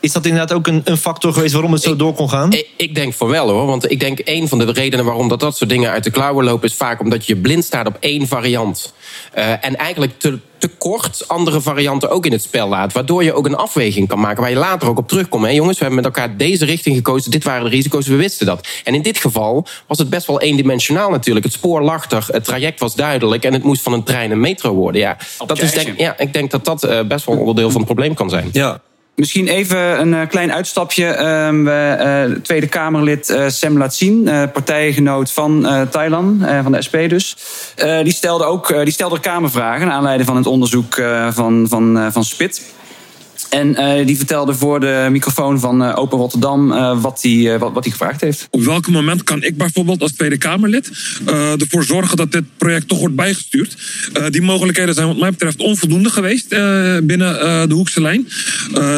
Is 0.00 0.12
dat 0.12 0.26
inderdaad 0.26 0.52
ook 0.52 0.66
een, 0.66 0.80
een 0.84 0.96
factor 0.96 1.32
geweest 1.32 1.52
waarom 1.52 1.72
het 1.72 1.82
zo 1.82 1.92
ik, 1.92 1.98
door 1.98 2.14
kon 2.14 2.30
gaan? 2.30 2.52
Ik, 2.52 2.68
ik, 2.76 2.94
denk 2.94 3.14
voor 3.14 3.28
wel 3.28 3.48
hoor. 3.48 3.66
Want 3.66 3.90
ik 3.90 4.00
denk 4.00 4.20
een 4.24 4.48
van 4.48 4.58
de 4.58 4.72
redenen 4.72 5.04
waarom 5.04 5.28
dat, 5.28 5.40
dat 5.40 5.56
soort 5.56 5.70
dingen 5.70 5.90
uit 5.90 6.04
de 6.04 6.10
klauwen 6.10 6.44
lopen... 6.44 6.68
is 6.68 6.74
vaak 6.74 7.00
omdat 7.00 7.26
je 7.26 7.36
blind 7.36 7.64
staat 7.64 7.86
op 7.86 7.96
één 8.00 8.28
variant. 8.28 8.94
Uh, 9.38 9.64
en 9.64 9.76
eigenlijk 9.76 10.18
te, 10.18 10.38
te 10.58 10.68
kort 10.68 11.24
andere 11.28 11.60
varianten 11.60 12.10
ook 12.10 12.26
in 12.26 12.32
het 12.32 12.42
spel 12.42 12.68
laat. 12.68 12.92
Waardoor 12.92 13.24
je 13.24 13.32
ook 13.32 13.46
een 13.46 13.56
afweging 13.56 14.08
kan 14.08 14.20
maken 14.20 14.40
waar 14.40 14.50
je 14.50 14.56
later 14.56 14.88
ook 14.88 14.98
op 14.98 15.08
terugkomt. 15.08 15.44
Hé 15.44 15.50
jongens, 15.50 15.78
we 15.78 15.84
hebben 15.84 16.02
met 16.02 16.14
elkaar 16.14 16.36
deze 16.36 16.64
richting 16.64 16.96
gekozen. 16.96 17.30
Dit 17.30 17.44
waren 17.44 17.64
de 17.64 17.70
risico's, 17.70 18.06
we 18.06 18.16
wisten 18.16 18.46
dat. 18.46 18.68
En 18.84 18.94
in 18.94 19.02
dit 19.02 19.18
geval 19.18 19.66
was 19.86 19.98
het 19.98 20.10
best 20.10 20.26
wel 20.26 20.40
eendimensionaal 20.40 21.10
natuurlijk. 21.10 21.44
Het 21.44 21.54
spoor 21.54 21.82
lag 21.82 22.10
er, 22.10 22.26
het 22.30 22.44
traject 22.44 22.80
was 22.80 22.94
duidelijk... 22.94 23.44
en 23.44 23.52
het 23.52 23.62
moest 23.62 23.82
van 23.82 23.92
een 23.92 24.02
trein 24.02 24.30
een 24.30 24.40
metro 24.40 24.74
worden. 24.74 25.00
Ja, 25.00 25.16
dat 25.46 25.62
is 25.62 25.72
denk, 25.72 25.98
ja 25.98 26.18
ik 26.18 26.32
denk 26.32 26.50
dat 26.50 26.64
dat 26.64 26.84
uh, 26.84 27.00
best 27.02 27.24
wel 27.24 27.34
een 27.34 27.40
onderdeel 27.40 27.70
van 27.70 27.80
het 27.80 27.86
probleem 27.86 28.14
kan 28.14 28.30
zijn. 28.30 28.48
Ja. 28.52 28.80
Misschien 29.14 29.48
even 29.48 30.00
een 30.00 30.12
uh, 30.12 30.20
klein 30.28 30.52
uitstapje. 30.52 31.04
Uh, 31.04 32.30
uh, 32.30 32.36
Tweede 32.36 32.66
Kamerlid 32.66 33.28
uh, 33.28 33.48
Sem 33.48 33.78
Latsin, 33.78 34.24
partijgenoot 34.52 35.32
van 35.32 35.66
Thailand, 35.90 36.42
van 36.62 36.72
de 36.72 36.82
SP 36.86 36.96
dus. 37.08 37.36
die, 38.02 38.12
stelde 38.12 38.44
ook, 38.44 38.68
die 38.84 38.92
stelde 38.92 39.20
kamervragen 39.20 39.86
naar 39.86 39.96
aanleiding 39.96 40.28
van 40.28 40.36
het 40.36 40.46
onderzoek 40.46 40.94
van, 41.30 41.66
van, 41.68 42.08
van 42.12 42.24
Spit. 42.24 42.73
En 43.54 43.68
uh, 43.68 44.06
die 44.06 44.16
vertelde 44.16 44.54
voor 44.54 44.80
de 44.80 45.08
microfoon 45.10 45.60
van 45.60 45.82
uh, 45.82 45.98
Open 45.98 46.18
Rotterdam 46.18 46.72
uh, 46.72 47.02
wat 47.02 47.22
hij 47.22 47.58
wat 47.58 47.86
gevraagd 47.88 48.20
heeft. 48.20 48.46
Op 48.50 48.64
welk 48.64 48.88
moment 48.88 49.24
kan 49.24 49.42
ik 49.42 49.56
bijvoorbeeld 49.56 50.00
als 50.00 50.12
Tweede 50.12 50.38
Kamerlid 50.38 50.90
ervoor 51.58 51.84
zorgen 51.84 52.16
dat 52.16 52.32
dit 52.32 52.44
project 52.56 52.88
toch 52.88 52.98
wordt 52.98 53.14
bijgestuurd? 53.14 53.76
die 54.30 54.42
mogelijkheden 54.42 54.94
zijn 54.94 55.06
wat 55.06 55.18
mij 55.18 55.30
betreft 55.30 55.58
onvoldoende 55.58 56.10
geweest 56.10 56.48
binnen 57.02 57.68
de 57.68 57.74
Hoekse 57.74 58.00
lijn. 58.00 58.28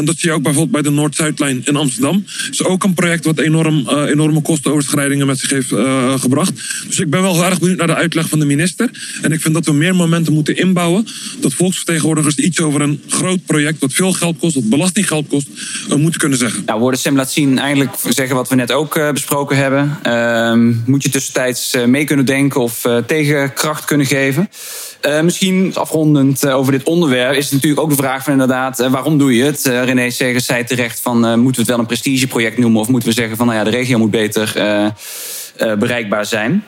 dat 0.05 0.15
zie 0.17 0.29
je 0.29 0.33
ook 0.33 0.43
bijvoorbeeld 0.43 0.83
bij 0.83 0.83
de 0.83 0.91
Noord-Zuidlijn 0.91 1.63
in 1.65 1.77
Amsterdam. 1.77 2.25
Dat 2.27 2.49
is 2.51 2.65
ook 2.65 2.85
een 2.85 2.95
project 2.95 3.25
wat 3.25 3.39
enorm, 3.39 3.89
enorme 3.89 4.43
kostenoverschrijdingen 4.43 5.27
met 5.27 5.39
zich 5.39 5.51
heeft 5.51 5.73
gebracht. 6.21 6.53
Dus 6.87 7.01
ik 7.01 7.11
ben 7.11 7.23
wel 7.23 7.35
heel 7.35 7.45
erg 7.45 7.59
benieuwd 7.59 7.79
naar 7.79 7.87
de 7.87 7.95
uitleg 7.95 8.29
van 8.29 8.39
de 8.39 8.45
minister. 8.45 8.91
En 9.23 9.33
ik 9.33 9.41
vind 9.41 9.55
dat 9.55 9.67
we 9.67 9.73
meer 9.73 9.95
momenten 9.95 10.33
moeten 10.33 10.57
inbouwen. 10.57 11.07
Dat 11.41 11.53
volksvertegenwoordigers 11.53 12.37
iets 12.37 12.61
over 12.61 12.81
een 12.81 13.01
groot 13.09 13.45
project 13.45 13.81
wat 13.81 13.93
veel 13.93 14.13
geld 14.13 14.39
kost 14.39 14.46
dat 14.55 14.69
belastinggeld 14.69 15.29
kost, 15.29 15.49
uh, 15.89 15.95
moeten 15.95 16.21
kunnen 16.21 16.39
zeggen. 16.39 16.63
Nou, 16.67 16.81
woorden 16.81 17.01
Sem 17.01 17.17
laat 17.17 17.33
zien 17.33 17.59
eigenlijk 17.59 17.95
zeggen 18.09 18.37
wat 18.37 18.49
we 18.49 18.55
net 18.55 18.73
ook 18.73 18.97
uh, 18.97 19.11
besproken 19.11 19.57
hebben. 19.57 19.99
Uh, 20.07 20.73
moet 20.87 21.03
je 21.03 21.09
tussentijds 21.09 21.75
uh, 21.75 21.85
mee 21.85 22.05
kunnen 22.05 22.27
denken 22.27 22.61
of 22.61 22.85
tegenkracht 23.07 23.85
kunnen 23.85 24.07
geven. 24.07 24.49
misschien 25.23 25.75
afrondend 25.75 26.47
over 26.47 26.73
dit 26.73 26.83
onderwerp 26.83 27.35
is 27.35 27.45
het 27.45 27.53
natuurlijk 27.53 27.83
ook 27.83 27.91
de 27.91 27.97
vraag 27.97 28.25
van 28.25 28.33
inderdaad, 28.33 28.89
waarom 28.89 29.19
doe 29.19 29.37
je 29.37 29.45
het? 29.45 29.65
René 29.65 30.11
Segers 30.11 30.47
zei 30.47 30.65
terecht 30.65 31.01
van, 31.01 31.19
moeten 31.19 31.43
we 31.45 31.61
het 31.61 31.67
wel 31.67 31.79
een 31.79 31.87
prestigeproject 31.87 32.59
noemen 32.59 32.81
of 32.81 32.89
moeten 32.89 33.09
we 33.09 33.15
zeggen 33.15 33.37
van, 33.37 33.47
nou 33.47 33.59
ja, 33.59 33.65
de 33.65 33.71
regio 33.71 33.99
moet 33.99 34.11
beter 34.11 34.53
bereikbaar 35.79 36.27
zijn. 36.27 36.65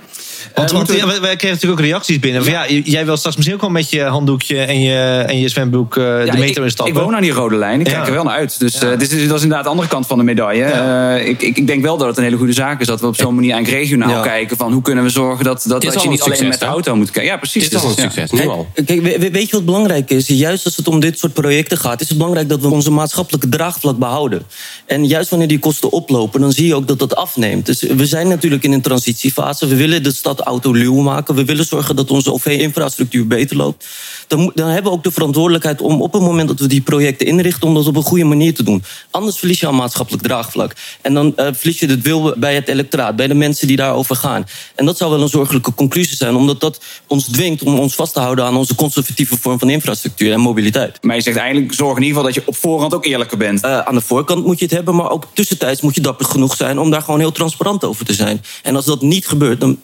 Want, 0.54 0.68
Eh, 0.70 0.76
want 0.76 0.88
we- 0.88 0.96
ja, 0.96 1.06
wij 1.06 1.18
kregen 1.36 1.48
natuurlijk 1.48 1.80
ook 1.80 1.86
reacties 1.86 2.18
binnen. 2.18 2.42
Van, 2.44 2.52
ja, 2.52 2.66
jij 2.84 3.04
wil 3.04 3.16
straks 3.16 3.36
misschien 3.36 3.56
ook 3.56 3.62
wel 3.62 3.70
met 3.70 3.90
je 3.90 4.02
handdoekje 4.02 4.58
en 4.58 4.80
je, 4.80 5.24
en 5.26 5.38
je 5.38 5.48
zwembroek 5.48 5.96
eh, 5.96 6.04
Ja, 6.04 6.32
de 6.32 6.38
metro 6.38 6.60
ik, 6.62 6.64
instappen. 6.64 6.94
ik 6.94 7.00
woon 7.00 7.14
aan 7.14 7.22
die 7.22 7.32
rode 7.32 7.56
lijn. 7.56 7.80
Ik 7.80 7.86
kijk 7.86 8.06
er 8.06 8.12
wel 8.12 8.24
naar 8.24 8.36
uit. 8.36 8.58
Dus 8.58 8.78
eh, 8.78 8.90
dit 8.98 9.12
is, 9.12 9.26
dat 9.28 9.36
is 9.36 9.42
inderdaad 9.42 9.64
de 9.64 9.70
andere 9.70 9.88
kant 9.88 10.06
van 10.06 10.18
de 10.18 10.24
medaille. 10.24 10.64
Eh, 10.64 11.28
ik, 11.28 11.42
ik, 11.42 11.56
ik 11.56 11.66
denk 11.66 11.82
wel 11.82 11.96
dat 11.96 12.06
het 12.08 12.16
een 12.16 12.22
hele 12.24 12.36
goede 12.36 12.52
zaak 12.52 12.80
is 12.80 12.86
dat 12.86 13.00
we 13.00 13.06
op 13.06 13.16
zo'n 13.16 13.34
manier 13.34 13.52
eigenlijk 13.52 13.82
regionaal 13.82 14.10
Ja. 14.10 14.22
kijken 14.22 14.56
van 14.56 14.72
hoe 14.72 14.82
kunnen 14.82 15.04
we 15.04 15.10
zorgen 15.10 15.44
dat, 15.44 15.64
dat, 15.66 15.82
dat 15.82 15.92
je 15.94 16.00
een 16.04 16.10
niet 16.10 16.20
alleen 16.20 16.36
succes, 16.36 16.48
met 16.58 16.58
de 16.60 16.66
auto 16.66 16.96
moet 16.96 17.10
kijken. 17.10 17.32
Ja, 17.32 17.36
precies. 17.38 17.62
Dit 17.62 17.72
is 17.72 17.82
al 17.82 17.88
een 17.90 17.94
Dus, 17.94 18.04
ja. 18.04 18.10
succes, 18.10 18.40
nu 18.40 18.46
al. 18.48 18.66
Kijk, 18.74 19.02
we- 19.02 19.18
we- 19.18 19.30
weet 19.30 19.50
je 19.50 19.56
wat 19.56 19.64
belangrijk 19.64 20.10
is? 20.10 20.26
Juist 20.26 20.64
als 20.64 20.76
het 20.76 20.88
om 20.88 21.00
dit 21.00 21.18
soort 21.18 21.32
projecten 21.32 21.78
gaat, 21.78 22.00
is 22.00 22.08
het 22.08 22.16
belangrijk 22.18 22.48
dat 22.48 22.60
we 22.60 22.68
onze 22.68 22.90
maatschappelijke 22.90 23.48
draagvlak 23.48 23.98
behouden. 23.98 24.42
En 24.86 25.06
juist 25.06 25.30
wanneer 25.30 25.48
die 25.48 25.58
kosten 25.58 25.90
oplopen, 25.92 26.40
dan 26.40 26.52
zie 26.52 26.66
je 26.66 26.74
ook 26.74 26.88
dat 26.88 26.98
dat 26.98 27.16
afneemt. 27.16 27.66
Dus 27.66 27.80
we 27.82 28.06
zijn 28.06 28.28
natuurlijk 28.28 28.62
in 28.64 28.72
een 28.72 28.80
transitiefase. 28.82 29.66
We 29.66 29.76
willen 29.76 30.02
de 30.02 30.12
stad 30.12 30.27
autoluw 30.36 31.00
maken. 31.00 31.34
We 31.34 31.44
willen 31.44 31.64
zorgen 31.64 31.96
dat 31.96 32.10
onze 32.10 32.32
OV-infrastructuur 32.32 33.26
beter 33.26 33.56
loopt. 33.56 33.86
Dan, 34.26 34.52
dan 34.54 34.68
hebben 34.68 34.92
we 34.92 34.98
ook 34.98 35.04
de 35.04 35.10
verantwoordelijkheid 35.10 35.80
om 35.80 36.02
op 36.02 36.12
het 36.12 36.22
moment 36.22 36.48
dat 36.48 36.60
we 36.60 36.66
die 36.66 36.80
projecten 36.80 37.26
inrichten, 37.26 37.68
om 37.68 37.74
dat 37.74 37.86
op 37.86 37.96
een 37.96 38.02
goede 38.02 38.24
manier 38.24 38.54
te 38.54 38.62
doen. 38.62 38.82
Anders 39.10 39.38
verlies 39.38 39.60
je 39.60 39.66
al 39.66 39.72
maatschappelijk 39.72 40.22
draagvlak. 40.22 40.72
En 41.02 41.14
dan 41.14 41.36
eh, 41.36 41.46
verlies 41.52 41.78
je 41.78 41.86
het 41.86 42.02
wil 42.02 42.34
bij 42.36 42.54
het 42.54 42.68
electoraat, 42.68 43.16
bij 43.16 43.26
de 43.26 43.34
mensen 43.34 43.66
die 43.66 43.76
daarover 43.76 44.16
gaan. 44.16 44.46
En 44.74 44.84
dat 44.84 44.96
zou 44.96 45.10
wel 45.10 45.22
een 45.22 45.28
zorgelijke 45.28 45.74
conclusie 45.74 46.16
zijn, 46.16 46.34
omdat 46.34 46.60
dat 46.60 46.80
ons 47.06 47.24
dwingt 47.24 47.62
om 47.62 47.78
ons 47.78 47.94
vast 47.94 48.12
te 48.12 48.20
houden 48.20 48.44
aan 48.44 48.56
onze 48.56 48.74
conservatieve 48.74 49.36
vorm 49.36 49.58
van 49.58 49.70
infrastructuur 49.70 50.32
en 50.32 50.40
mobiliteit. 50.40 50.98
Maar 51.02 51.16
je 51.16 51.22
zegt 51.22 51.36
eigenlijk, 51.36 51.74
zorg 51.74 51.96
in 51.96 52.02
ieder 52.02 52.16
geval 52.16 52.32
dat 52.32 52.42
je 52.42 52.48
op 52.48 52.56
voorhand 52.56 52.94
ook 52.94 53.06
eerlijker 53.06 53.38
bent. 53.38 53.62
Eh, 53.62 53.78
aan 53.78 53.94
de 53.94 54.00
voorkant 54.00 54.44
moet 54.44 54.58
je 54.58 54.64
het 54.64 54.74
hebben, 54.74 54.94
maar 54.94 55.10
ook 55.10 55.26
tussentijds 55.32 55.80
moet 55.80 55.94
je 55.94 56.00
dapper 56.00 56.26
genoeg 56.26 56.56
zijn 56.56 56.78
om 56.78 56.90
daar 56.90 57.02
gewoon 57.02 57.20
heel 57.20 57.32
transparant 57.32 57.84
over 57.84 58.04
te 58.04 58.14
zijn. 58.14 58.42
En 58.62 58.76
als 58.76 58.84
dat 58.84 59.02
niet 59.02 59.26
gebeurt, 59.26 59.60
dan 59.60 59.78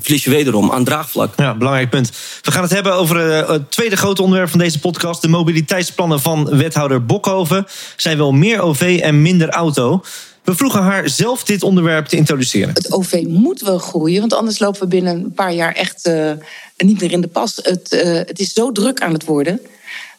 verlies 0.00 0.24
je 0.24 0.30
wederom 0.30 0.70
aan 0.70 0.84
draagvlak. 0.84 1.34
Ja, 1.36 1.54
belangrijk 1.54 1.90
punt. 1.90 2.10
We 2.42 2.52
gaan 2.52 2.62
het 2.62 2.72
hebben 2.72 2.94
over 2.94 3.30
eh, 3.30 3.48
het 3.48 3.70
tweede 3.70 3.96
grote 3.96 4.22
onderwerp 4.22 4.50
van 4.50 4.58
deze 4.58 4.78
podcast. 4.78 5.22
De 5.22 5.28
mobiliteitsplannen 5.28 6.20
van 6.20 6.56
wethouder 6.56 7.04
Bokhoven. 7.04 7.66
Zij 7.96 8.16
wil 8.16 8.32
meer 8.32 8.60
OV 8.60 9.00
en 9.02 9.22
minder 9.22 9.48
auto. 9.48 10.02
We 10.44 10.54
vroegen 10.54 10.82
haar 10.82 11.08
zelf 11.08 11.44
dit 11.44 11.62
onderwerp 11.62 12.06
te 12.06 12.16
introduceren. 12.16 12.74
Het 12.74 12.92
OV 12.92 13.24
moet 13.28 13.60
wel 13.60 13.78
groeien, 13.78 14.20
want 14.20 14.34
anders 14.34 14.58
lopen 14.58 14.80
we 14.80 14.86
binnen 14.86 15.16
een 15.16 15.32
paar 15.32 15.52
jaar 15.52 15.72
echt 15.72 16.06
eh, 16.06 16.32
niet 16.76 17.00
meer 17.00 17.12
in 17.12 17.20
de 17.20 17.28
pas. 17.28 17.56
Het, 17.62 17.92
eh, 17.92 18.12
het 18.12 18.38
is 18.38 18.52
zo 18.52 18.72
druk 18.72 19.00
aan 19.00 19.12
het 19.12 19.24
worden 19.24 19.60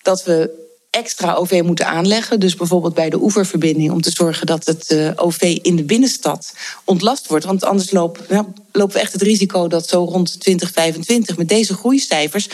dat 0.01 0.23
we 0.23 0.59
extra 0.91 1.33
OV 1.33 1.61
moeten 1.65 1.87
aanleggen. 1.87 2.39
Dus 2.39 2.55
bijvoorbeeld 2.55 2.93
bij 2.93 3.09
de 3.09 3.21
oeververbinding 3.21 3.91
om 3.91 4.01
te 4.01 4.11
zorgen 4.11 4.47
dat 4.47 4.65
het 4.65 4.91
eh, 4.91 5.11
OV 5.15 5.41
in 5.61 5.75
de 5.75 5.83
binnenstad 5.83 6.53
ontlast 6.83 7.27
wordt. 7.27 7.45
Want 7.45 7.63
anders 7.63 7.91
lopen, 7.91 8.25
lopen 8.71 8.95
we 8.95 9.01
echt 9.01 9.13
het 9.13 9.21
risico 9.21 9.67
dat 9.67 9.87
zo 9.87 10.03
rond 10.03 10.39
2025 10.39 11.37
met 11.37 11.49
deze 11.49 11.73
groeicijfers 11.73 12.49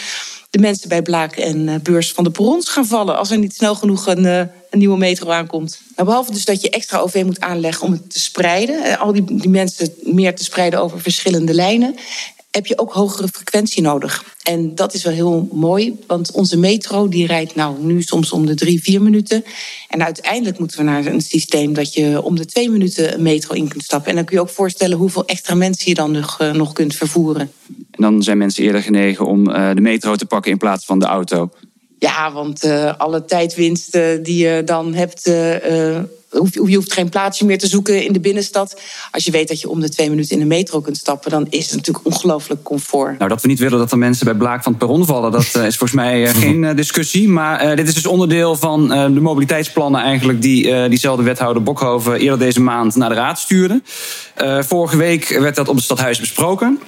de 0.50 0.60
mensen 0.60 0.90
bij 0.90 1.02
Blaak 1.02 1.36
en 1.36 1.70
eh, 1.70 1.80
Beurs 1.80 2.12
van 2.12 2.24
de 2.24 2.32
perrons 2.32 2.70
gaan 2.70 2.86
vallen 2.86 3.18
als 3.18 3.32
er 3.32 3.38
niet 3.38 3.56
snel 3.56 3.76
genoeg 3.76 4.08
een, 4.08 4.26
eh, 4.26 4.40
een 4.70 4.80
nieuwe 4.80 4.98
metro 4.98 5.30
aankomt. 5.30 5.80
Nou, 5.96 6.08
behalve 6.08 6.32
dus 6.32 6.46
dat 6.46 6.62
je 6.62 6.70
extra 6.70 7.00
OV 7.00 7.24
moet 7.26 7.40
aanleggen 7.40 7.86
om 7.86 7.92
het 7.92 8.12
te 8.14 8.20
spreiden, 8.20 9.00
al 9.00 9.14
die, 9.14 9.24
die 9.26 9.50
mensen 9.50 9.94
meer 10.02 10.36
te 10.36 10.44
spreiden 10.44 10.82
over 10.82 11.02
verschillende 11.02 11.54
lijnen, 11.54 11.96
heb 12.52 12.66
je 12.66 12.78
ook 12.78 12.94
hogere 12.94 13.28
frequentie 13.28 13.82
nodig. 13.82 14.36
En 14.44 14.76
dat 14.76 14.94
is 14.94 15.04
wel 15.04 15.14
heel 15.14 15.50
mooi, 15.52 16.00
want 16.08 16.32
onze 16.32 16.58
metro 16.58 17.08
die 17.08 17.28
rijdt 17.28 17.56
nou 17.56 17.84
nu 17.84 18.02
soms 18.02 18.32
om 18.32 18.46
de 18.46 18.56
drie, 18.56 18.82
vier 18.82 19.02
minuten. 19.02 19.44
En 19.88 20.04
uiteindelijk 20.04 20.60
moeten 20.60 20.78
we 20.78 20.84
naar 20.84 21.06
een 21.06 21.22
systeem 21.22 21.74
dat 21.74 21.94
je 21.94 22.22
om 22.22 22.36
de 22.36 22.46
twee 22.46 22.70
minuten 22.70 23.14
een 23.14 23.22
metro 23.22 23.54
in 23.54 23.68
kunt 23.68 23.84
stappen. 23.84 24.10
En 24.10 24.16
dan 24.16 24.26
kun 24.26 24.36
je 24.36 24.42
ook 24.42 24.50
voorstellen 24.50 24.98
hoeveel 24.98 25.26
extra 25.26 25.56
mensen 25.56 25.90
je 25.90 25.96
dan 25.96 26.12
nog, 26.12 26.40
eh, 26.40 26.52
nog 26.52 26.74
kunt 26.74 26.96
vervoeren. 26.96 27.52
En 27.68 28.02
dan 28.02 28.24
zijn 28.24 28.38
mensen 28.38 28.64
eerder 28.64 28.82
genegen 28.82 29.26
om 29.26 29.50
eh, 29.50 29.74
de 29.74 29.82
metro 29.82 30.16
te 30.16 30.26
pakken 30.26 30.52
in 30.52 30.58
plaats 30.58 30.86
van 30.86 31.00
de 31.00 31.06
auto. 31.06 31.50
Ja, 32.00 32.32
want 32.32 32.64
eh, 32.64 32.94
alle 32.98 33.26
tijdwinsten 33.26 34.24
die 34.24 34.48
je 34.48 34.62
dan 34.66 34.94
hebt. 34.94 35.32
Je 36.52 36.76
hoeft 36.76 36.94
geen 36.94 37.10
plaatsje 37.10 37.46
meer 37.46 37.58
te 37.58 37.68
zoeken 37.68 38.04
in 38.06 38.14
de 38.14 38.20
binnenstad. 38.20 38.82
Als 39.12 39.26
je 39.26 39.32
weet 39.32 39.48
dat 39.48 39.62
je 39.62 39.70
om 39.70 39.80
de 39.80 39.90
twee 39.90 40.10
minuten 40.10 40.32
in 40.32 40.40
de 40.40 40.46
metro 40.46 40.82
kunt 40.82 40.98
stappen, 40.98 41.32
dan 41.32 41.48
is 41.50 41.66
het 41.66 41.76
natuurlijk 41.76 42.06
ongelooflijk 42.06 42.64
comfort. 42.64 43.18
Nou, 43.18 43.30
dat 43.30 43.42
we 43.42 43.48
niet 43.48 43.60
willen 43.60 43.80
dat 43.80 43.92
er 43.92 43.98
mensen 43.98 44.26
bij 44.26 44.36
Blaak 44.36 44.64
van 44.64 44.72
het 44.72 44.82
perron 44.82 45.06
vallen, 45.06 45.32
dat 45.32 45.56
eh, 45.56 45.66
is 45.66 45.78
volgens 45.78 46.00
mij 46.00 46.26
eh, 46.26 46.34
geen 46.44 46.64
eh, 46.64 46.76
discussie. 46.76 47.30
Maar 47.30 47.76
dit 47.76 47.88
is 47.88 47.94
dus 47.94 48.06
onderdeel 48.06 48.56
van 48.56 48.88
de 48.88 49.22
mobiliteitsplannen 49.22 50.02
eigenlijk 50.02 50.42
die 50.42 50.90
diezelfde 50.90 51.24
wethouder 51.24 51.64
Bokhoven 51.64 52.20
eerder 52.20 52.40
deze 52.40 52.62
maand 52.62 52.96
naar 52.96 53.10
de 53.10 53.16
raad 53.16 53.40
stuurde. 53.40 53.82
Eh, 54.38 54.62
vorige 54.62 54.98
week 54.98 55.28
werd 55.40 55.56
dat 55.56 55.68
op 55.68 55.76
het 55.76 55.84
stadhuis 55.84 56.20
besproken. 56.20 56.80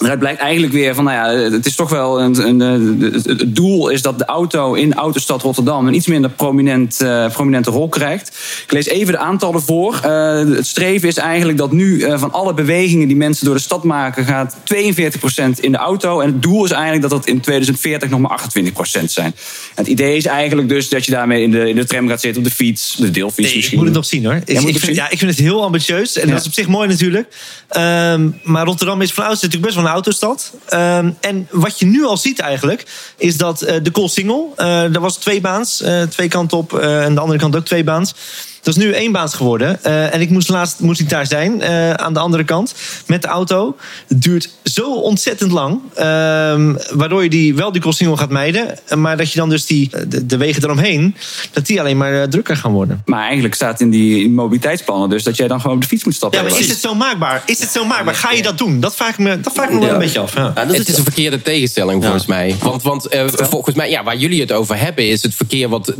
Daaruit 0.00 0.18
blijkt 0.20 0.40
eigenlijk 0.40 0.72
weer 0.72 0.94
van, 0.94 1.04
nou 1.04 1.16
ja, 1.38 1.50
het 1.50 1.66
is 1.66 1.74
toch 1.74 1.90
wel 1.90 2.20
een, 2.20 2.46
een, 2.46 2.60
het- 3.00 3.24
het 3.26 3.56
doel 3.56 3.88
is 3.88 4.02
dat 4.02 4.18
de 4.18 4.24
auto 4.24 4.74
in 4.74 4.94
Autostad 4.94 5.42
Rotterdam 5.42 5.86
een 5.86 5.94
iets 5.94 6.06
minder 6.06 6.30
prominent, 6.30 7.00
eh, 7.00 7.26
prominente 7.32 7.70
rol 7.70 7.88
krijgt. 7.88 8.28
Ik 8.64 8.72
lees 8.72 8.86
even 8.86 9.12
de 9.12 9.18
aantallen 9.18 9.62
voor. 9.62 10.00
Eh, 10.02 10.38
het 10.38 10.66
streven 10.66 11.08
is 11.08 11.16
eigenlijk 11.16 11.58
dat 11.58 11.72
nu 11.72 12.00
eh, 12.02 12.18
van 12.18 12.32
alle 12.32 12.54
bewegingen 12.54 13.06
die 13.08 13.16
mensen 13.16 13.44
door 13.46 13.54
de 13.54 13.60
stad 13.60 13.84
maken, 13.84 14.24
gaat 14.24 14.56
42% 14.64 15.60
in 15.60 15.72
de 15.72 15.78
auto. 15.78 16.20
En 16.20 16.26
het 16.26 16.42
doel 16.42 16.64
is 16.64 16.70
eigenlijk 16.70 17.02
dat 17.02 17.10
dat 17.10 17.26
in 17.26 17.40
2040 17.40 18.10
nog 18.10 18.20
maar 18.20 18.40
28% 18.40 19.10
zijn. 19.10 19.26
En 19.26 19.34
het 19.74 19.86
idee 19.86 20.16
is 20.16 20.26
eigenlijk 20.26 20.68
dus 20.68 20.88
dat 20.88 21.04
je 21.04 21.10
daarmee 21.10 21.42
in 21.42 21.50
de, 21.50 21.68
in 21.68 21.76
de 21.76 21.84
tram 21.84 22.08
gaat 22.08 22.20
zitten, 22.20 22.42
op 22.42 22.48
de 22.48 22.54
fiets, 22.54 22.96
de 22.98 23.10
deelfiets 23.10 23.38
Nee, 23.40 23.48
ik 23.50 23.56
misschien. 23.56 23.76
moet 23.78 23.86
het 23.86 23.96
nog 23.96 24.04
zien 24.04 24.24
hoor. 24.24 24.34
Ik, 24.34 24.42
het 24.48 24.58
vind, 24.64 24.80
zien? 24.80 24.94
ja, 24.94 25.10
ik 25.10 25.18
vind 25.18 25.30
het 25.30 25.40
heel 25.40 25.62
ambitieus. 25.62 26.16
En 26.18 26.26
Ja. 26.26 26.32
dat 26.32 26.40
is 26.40 26.46
op 26.46 26.52
zich 26.52 26.66
mooi 26.68 26.88
natuurlijk. 26.88 27.28
Ehm, 27.68 28.28
maar 28.42 28.64
Rotterdam 28.64 29.00
is 29.00 29.12
van 29.12 29.24
oudsher 29.24 29.46
natuurlijk 29.48 29.72
best 29.72 29.74
wel 29.74 29.84
een 29.84 29.89
autostad. 29.90 30.52
Ehm, 30.68 31.10
en 31.20 31.48
wat 31.50 31.78
je 31.78 31.86
nu 31.86 32.04
al 32.04 32.16
ziet 32.16 32.38
eigenlijk, 32.38 32.86
is 33.16 33.36
dat 33.36 33.62
eh, 33.62 33.76
de 33.82 33.90
Koolsingel, 33.90 34.52
eh 34.56 34.94
er 34.94 35.00
was 35.00 35.16
twee 35.16 35.40
baans, 35.40 35.82
eh, 35.82 36.02
twee 36.02 36.28
kanten 36.28 36.58
op 36.58 36.78
en 36.78 37.14
de 37.14 37.20
andere 37.20 37.38
kant 37.38 37.56
ook 37.56 37.64
twee 37.64 37.84
baans. 37.84 38.14
Dat 38.62 38.76
is 38.76 38.82
nu 38.84 38.92
één 38.92 39.12
baans 39.12 39.34
geworden. 39.34 39.84
Eh, 39.84 40.14
en 40.14 40.20
ik 40.20 40.30
moest 40.30 40.48
laatst 40.48 40.80
moest 40.80 41.00
ik 41.00 41.08
daar 41.08 41.26
zijn, 41.26 41.62
eh, 41.62 41.90
aan 41.92 42.12
de 42.12 42.18
andere 42.20 42.44
kant, 42.44 42.74
met 43.06 43.22
de 43.22 43.28
auto. 43.28 43.76
Het 44.08 44.22
duurt 44.22 44.50
zo 44.64 44.94
ontzettend 44.94 45.52
lang. 45.52 45.80
ehm, 45.94 46.74
waardoor 46.92 47.22
je 47.22 47.30
die, 47.30 47.54
wel 47.54 47.72
die 47.72 47.80
Koolsingel 47.82 48.16
gaat 48.16 48.30
mijden. 48.30 48.78
Maar 48.96 49.16
dat 49.16 49.32
je 49.32 49.38
dan 49.38 49.48
dus 49.48 49.66
die, 49.66 49.90
de, 50.08 50.26
de 50.26 50.36
wegen 50.36 50.62
eromheen, 50.62 51.16
dat 51.52 51.66
die 51.66 51.80
alleen 51.80 51.96
maar 51.96 52.22
eh, 52.22 52.28
drukker 52.28 52.56
gaan 52.56 52.72
worden. 52.72 53.02
Maar 53.04 53.24
eigenlijk 53.24 53.54
staat 53.54 53.80
in 53.80 53.90
die 53.90 54.30
mobiliteitsplannen 54.30 55.08
dus 55.08 55.22
dat 55.22 55.36
jij 55.36 55.48
dan 55.48 55.60
gewoon 55.60 55.76
op 55.76 55.82
de 55.82 55.88
fiets 55.88 56.04
moet 56.04 56.14
stappen. 56.14 56.42
Ja, 56.42 56.48
maar 56.50 56.58
is 56.60 56.68
het 56.68 56.78
zo 56.78 56.94
maakbaar? 56.94 57.42
Is 57.46 57.60
het 57.60 57.70
zo 57.70 57.84
maakbaar? 57.84 58.14
Ga 58.14 58.32
je 58.32 58.42
dat 58.42 58.58
doen? 58.58 58.80
Dat 58.80 58.96
vraag 58.96 59.10
ik 59.10 59.18
me, 59.18 59.40
dat 59.40 59.52
vraag 59.52 59.66
ik 59.68 59.72
me 59.72 59.78
wel 59.78 59.88
Ja. 59.88 59.94
een 59.94 60.00
beetje 60.00 60.20
af. 60.20 60.34
Ja. 60.34 60.52
Ja, 60.54 60.64
dat 60.64 60.76
het 60.76 60.88
is 60.88 60.96
een 60.96 61.02
verkeerde 61.04 61.42
tegenstelling 61.42 62.02
volgens 62.02 62.26
mij. 62.26 62.56
Want, 62.62 62.82
want 62.82 63.08
volgens 63.32 63.76
mij, 63.76 63.90
ja, 63.90 64.04
waar 64.04 64.16
jullie 64.16 64.40
het 64.40 64.52
over 64.52 64.78
hebben, 64.78 65.08
is 65.08 65.22
het 65.22 65.34
verkeer 65.34 65.68
wat 65.68 65.94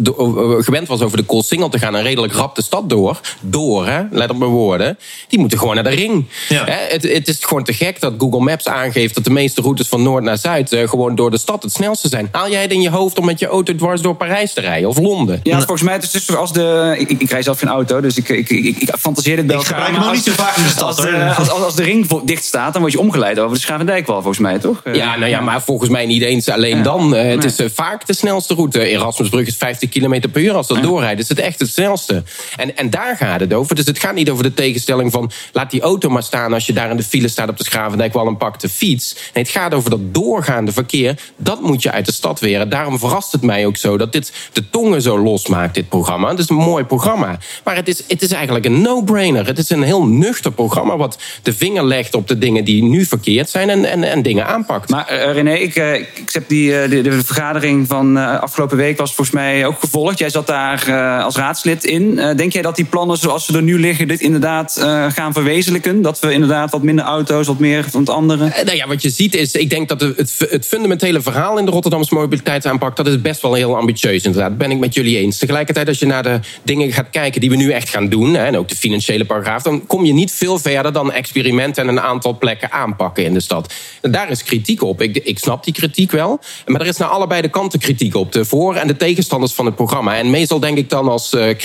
gewend 0.59 0.89
was 0.89 1.01
over 1.01 1.17
de 1.17 1.23
Koolsingel 1.25 1.69
te 1.69 1.79
gaan 1.79 1.97
en 1.97 2.03
redelijk 2.03 2.33
rap 2.33 2.50
de 2.57 2.63
stad 2.63 2.89
door. 2.91 3.21
Door, 3.41 3.87
hè? 3.87 4.03
let 4.11 4.31
op 4.31 4.37
mijn 4.39 4.51
woorden. 4.51 4.99
Die 5.29 5.39
moeten 5.39 5.59
gewoon 5.59 5.75
naar 5.75 5.85
de 5.85 5.91
ring. 5.91 6.29
Ja. 6.49 6.65
Hè, 6.65 6.77
het, 6.89 7.03
het 7.03 7.29
is 7.29 7.39
gewoon 7.41 7.65
te 7.65 7.73
gek 7.73 8.01
dat 8.01 8.13
Google 8.19 8.41
Maps 8.41 8.67
aangeeft 8.69 9.15
dat 9.15 9.25
de 9.25 9.31
meeste 9.31 9.61
routes 9.63 9.89
van 9.89 10.03
noord 10.03 10.25
naar 10.25 10.39
zuid 10.39 10.73
eh, 10.73 10.89
gewoon 10.89 11.15
door 11.15 11.31
de 11.31 11.39
stad 11.39 11.63
het 11.63 11.73
snelste 11.73 12.09
zijn. 12.09 12.29
Haal 12.33 12.51
jij 12.51 12.63
het 12.63 12.73
in 12.73 12.81
je 12.81 12.91
hoofd 12.91 13.19
om 13.19 13.25
met 13.25 13.39
je 13.39 13.47
auto 13.47 13.75
dwars 13.75 14.01
door 14.01 14.15
Parijs 14.15 14.53
te 14.53 14.61
rijden 14.61 14.89
of 14.89 14.99
Londen? 14.99 15.41
Ja, 15.43 15.57
volgens 15.57 15.83
mij 15.83 15.95
het 15.95 16.03
is 16.03 16.11
dus 16.11 16.25
toch 16.25 16.37
als 16.37 16.53
de. 16.53 16.95
Ik, 16.99 17.09
ik, 17.11 17.21
ik 17.21 17.31
rij 17.31 17.43
zelf 17.43 17.59
geen 17.59 17.69
auto, 17.69 18.01
dus 18.01 18.17
ik, 18.17 18.29
ik, 18.29 18.51
ik, 18.51 18.65
ik, 18.65 18.77
ik 18.79 18.95
fantaseer 18.99 19.37
dit 19.37 19.47
bij 19.47 19.57
Ik 19.57 19.63
gebruik 19.67 19.97
maar 19.97 20.13
niet 20.13 20.25
zo 20.25 20.33
vaak 20.33 20.57
in 20.57 20.63
de 20.63 20.69
stad, 20.69 20.83
Als 20.87 20.97
de, 20.97 21.11
hoor. 21.11 21.35
als, 21.35 21.51
als, 21.51 21.63
als 21.63 21.75
de 21.75 21.83
ring 21.83 22.07
vo- 22.07 22.23
dicht 22.25 22.45
staat, 22.45 22.73
dan 22.73 22.81
word 22.83 22.93
je 22.95 23.01
omgeleid 23.01 23.39
over 23.39 23.55
de 23.55 23.61
Schavendijkwal, 23.63 24.17
volgens 24.17 24.39
mij, 24.39 24.59
toch? 24.59 24.81
Eh, 24.85 24.95
Ja, 24.95 25.17
nou 25.17 25.31
ja, 25.31 25.41
maar 25.41 25.63
volgens 25.63 25.91
mij 25.91 26.07
niet 26.07 26.23
eens 26.23 26.49
alleen 26.49 26.83
dan. 26.83 27.15
Eh, 27.15 27.31
het 27.31 27.45
is 27.45 27.57
eh, 27.57 27.67
vaak 27.75 28.07
de 28.07 28.15
snelste 28.15 28.55
route. 28.55 28.81
Erasmusbrug 28.89 29.47
is 29.47 29.57
50 29.57 29.89
km 29.89 30.21
per 30.33 30.43
uur. 30.43 30.53
Als 30.53 30.67
dat 30.67 30.83
doorrijdt, 30.83 31.21
is 31.21 31.29
het 31.29 31.39
echt 31.39 31.59
het 31.59 31.69
snelste. 31.71 32.23
En, 32.57 32.77
en 32.77 32.91
daar 32.91 33.17
gaat 33.17 33.41
het 33.41 33.53
over. 33.53 33.75
Dus 33.75 33.87
het 33.87 33.99
gaat 33.99 34.15
niet 34.15 34.31
over 34.31 34.43
de 34.43 34.55
tegenstelling 34.55 35.13
van... 35.13 35.31
laat 35.53 35.71
die 35.71 35.81
auto 35.81 36.09
maar 36.09 36.23
staan 36.23 36.53
als 36.53 36.67
je 36.67 36.73
daar 36.73 36.91
in 36.91 36.97
de 36.97 37.03
file 37.03 37.29
staat 37.29 37.49
op 37.49 37.57
de 37.57 37.65
Schravendijk... 37.65 38.13
wel 38.13 38.27
en 38.27 38.37
pak 38.37 38.61
de 38.61 38.69
fiets. 38.69 39.15
Nee, 39.35 39.45
het 39.45 39.53
gaat 39.53 39.75
over 39.75 39.91
dat 39.91 40.15
doorgaande 40.15 40.73
verkeer. 40.73 41.19
Dat 41.37 41.61
moet 41.61 41.83
je 41.83 41.91
uit 41.91 42.07
de 42.07 42.13
stad 42.13 42.41
weer. 42.41 42.61
En 42.61 42.69
daarom 42.69 42.99
verrast 42.99 43.33
het 43.33 43.43
mij 43.43 43.67
ook 43.67 43.77
zo 43.77 43.97
dat 43.97 44.13
dit 44.13 44.33
de 44.53 44.71
tongen 44.71 45.03
zo 45.03 45.19
losmaakt, 45.19 45.75
dit 45.75 45.89
programma. 45.89 46.29
Het 46.29 46.39
is 46.39 46.49
een 46.49 46.57
mooi 46.57 46.85
programma. 46.85 47.39
Maar 47.65 47.77
het 47.77 47.89
is, 47.89 48.03
het 48.09 48.23
is 48.23 48.33
eigenlijk 48.33 48.65
een 48.65 48.83
no-brainer. 48.83 49.47
Het 49.47 49.59
is 49.59 49.71
een 49.71 49.83
heel 49.83 50.07
nuchter 50.07 50.53
programma... 50.53 50.97
wat 50.97 51.19
de 51.43 51.53
vinger 51.53 51.85
legt 51.85 52.15
op 52.15 52.29
de 52.29 52.39
dingen 52.39 52.65
die 52.65 52.83
nu 52.83 53.05
verkeerd 53.05 53.51
zijn... 53.51 53.71
en, 53.71 53.85
en, 53.85 54.05
en 54.05 54.23
dingen 54.23 54.47
aanpakt. 54.47 54.91
Maar 54.91 55.07
eh, 55.07 55.33
René, 55.33 55.55
ik, 55.55 55.77
eh, 55.77 55.95
ik 55.95 56.09
ik 56.31 56.33
heb 56.33 56.49
die, 56.49 56.81
eh, 56.81 56.91
de, 56.91 57.03
de 57.03 57.25
vergadering 57.25 57.87
van 57.87 58.17
afgelopen 58.17 58.77
week 58.77 58.99
was 58.99 59.15
volgens 59.15 59.37
mij 59.37 59.67
ook 59.67 59.81
gevolgd. 59.81 60.19
Jij 60.19 60.31
zat 60.31 60.47
daar 60.47 60.93
als 61.23 61.37
raadslid 61.37 61.85
in. 61.85 62.30
Eh, 62.31 62.37
denk 62.37 62.53
jij 62.53 62.63
dat 62.63 62.77
die 62.77 62.85
plannen 62.85 63.17
zoals 63.17 63.45
ze 63.45 63.57
er 63.57 63.63
nu 63.63 63.81
liggen 63.81 64.09
dit 64.09 64.21
inderdaad 64.21 64.77
eh, 64.77 65.07
gaan 65.11 65.33
verwezenlijken? 65.33 66.03
Dat 66.03 66.21
we 66.21 66.33
inderdaad 66.33 66.71
wat 66.71 66.83
minder 66.83 67.05
auto's, 67.05 67.47
wat 67.47 67.59
meer 67.59 67.85
van 67.91 68.01
het 68.01 68.11
andere? 68.11 68.45
Eh, 68.45 68.65
Nou 68.65 68.77
ja, 68.77 68.87
wat 68.87 69.03
je 69.03 69.11
ziet 69.11 69.35
is, 69.35 69.53
ik 69.53 69.71
denk 69.71 69.89
dat 69.89 70.01
het, 70.01 70.17
het, 70.51 70.67
fundamentele 70.67 71.21
verhaal 71.21 71.59
in 71.59 71.65
de 71.65 71.71
Rotterdamse 71.71 72.15
mobiliteitsaanpak, 72.15 72.97
dat 72.97 73.07
is 73.07 73.21
best 73.21 73.43
wel 73.43 73.55
heel 73.55 73.77
ambitieus 73.77 74.25
inderdaad. 74.25 74.59
Ben 74.59 74.71
ik 74.71 74.79
met 74.79 74.95
jullie 74.95 75.19
eens. 75.19 75.39
Tegelijkertijd, 75.39 75.89
als 75.89 75.99
je 75.99 76.07
naar 76.07 76.23
de 76.23 76.41
dingen 76.63 76.93
gaat 76.93 77.11
kijken 77.11 77.41
die 77.41 77.51
we 77.51 77.57
nu 77.57 77.71
echt 77.71 77.89
gaan 77.89 78.09
doen, 78.09 78.37
en 78.37 78.57
ook 78.57 78.69
de 78.69 78.77
financiële 78.77 79.25
paragraaf, 79.25 79.63
dan 79.63 79.87
kom 79.87 80.05
je 80.05 80.13
niet 80.13 80.33
veel 80.33 80.59
verder 80.59 80.93
dan 80.93 81.13
experimenten 81.13 81.83
en 81.83 81.89
een 81.89 82.01
aantal 82.01 82.39
plekken 82.39 82.73
aanpakken 82.73 83.25
in 83.25 83.35
de 83.35 83.41
stad. 83.41 83.75
En 84.01 84.11
daar 84.11 84.31
is 84.31 84.43
kritiek 84.43 84.83
op. 84.83 85.03
Ik, 85.03 85.17
ik 85.17 85.39
snap 85.39 85.65
die 85.65 85.75
kritiek 85.75 86.11
wel. 86.11 86.41
Maar 86.67 86.81
er 86.81 86.87
is 86.87 86.97
naar 86.97 87.09
allebei 87.09 87.43
de 87.43 87.49
kanten 87.49 87.79
kritiek 87.79 88.15
op. 88.15 88.33
De 88.33 88.45
voor- 88.45 88.75
en 88.75 88.87
de 88.87 88.97
tegenstanders 88.97 89.53
van 89.53 89.65
het 89.67 89.75
programma. 89.75 90.17
En 90.17 90.31
meestal 90.31 90.61
denk 90.61 90.79
ik 90.79 90.91
dan 90.91 91.09
als 91.09 91.33
eh, 91.33 91.57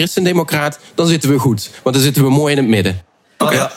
dan 0.96 1.08
zitten 1.08 1.30
we 1.30 1.40
goed. 1.40 1.70
Want 1.84 1.96
dan 1.96 2.04
zitten 2.04 2.24
we 2.24 2.30
mooi 2.30 2.52
in 2.52 2.58
het 2.58 2.68
midden. 2.68 3.02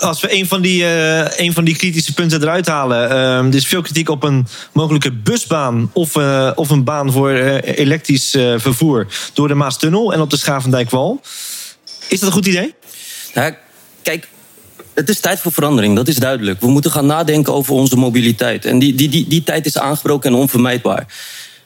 Als 0.01 0.21
we 0.21 0.35
een 0.35 0.47
van, 0.47 0.61
die, 0.61 0.85
eh, 0.85 1.47
een 1.47 1.53
van 1.53 1.65
die 1.65 1.77
kritische 1.77 2.15
punten 2.15 2.43
eruit 2.43 2.67
halen. 2.67 3.11
eh, 3.11 3.47
er 3.47 3.55
is 3.55 3.67
veel 3.67 3.83
kritiek 3.83 4.09
op 4.09 4.23
een 4.23 4.47
mogelijke 4.73 5.13
busbaan 5.13 5.91
of, 5.93 6.17
eh, 6.17 6.51
of 6.55 6.71
een 6.71 6.85
baan 6.85 7.13
voor 7.13 7.31
eh, 7.31 7.79
elektrisch 7.79 8.35
eh, 8.35 8.55
vervoer 8.57 9.07
door 9.33 9.49
de 9.49 9.55
Maastunnel 9.55 10.13
en 10.13 10.21
op 10.21 10.31
de 10.31 10.37
Schavendijkwal. 10.37 11.21
Is 12.09 12.21
dat 12.21 12.29
een 12.29 12.35
goed 12.35 12.47
idee? 12.47 12.75
Ja, 13.35 13.57
kijk, 14.03 14.29
het 14.95 15.09
is 15.09 15.21
tijd 15.21 15.39
voor 15.41 15.53
verandering, 15.53 15.97
dat 15.97 16.09
is 16.09 16.17
duidelijk. 16.17 16.61
We 16.61 16.67
moeten 16.67 16.91
gaan 16.91 17.07
nadenken 17.07 17.53
over 17.55 17.73
onze 17.75 17.97
mobiliteit. 17.97 18.65
En 18.65 18.79
die, 18.79 18.95
die, 18.95 19.09
die, 19.09 19.29
die 19.29 19.43
tijd 19.43 19.67
is 19.67 19.79
aangebroken 19.79 20.31
en 20.31 20.37
onvermijdbaar. 20.39 21.07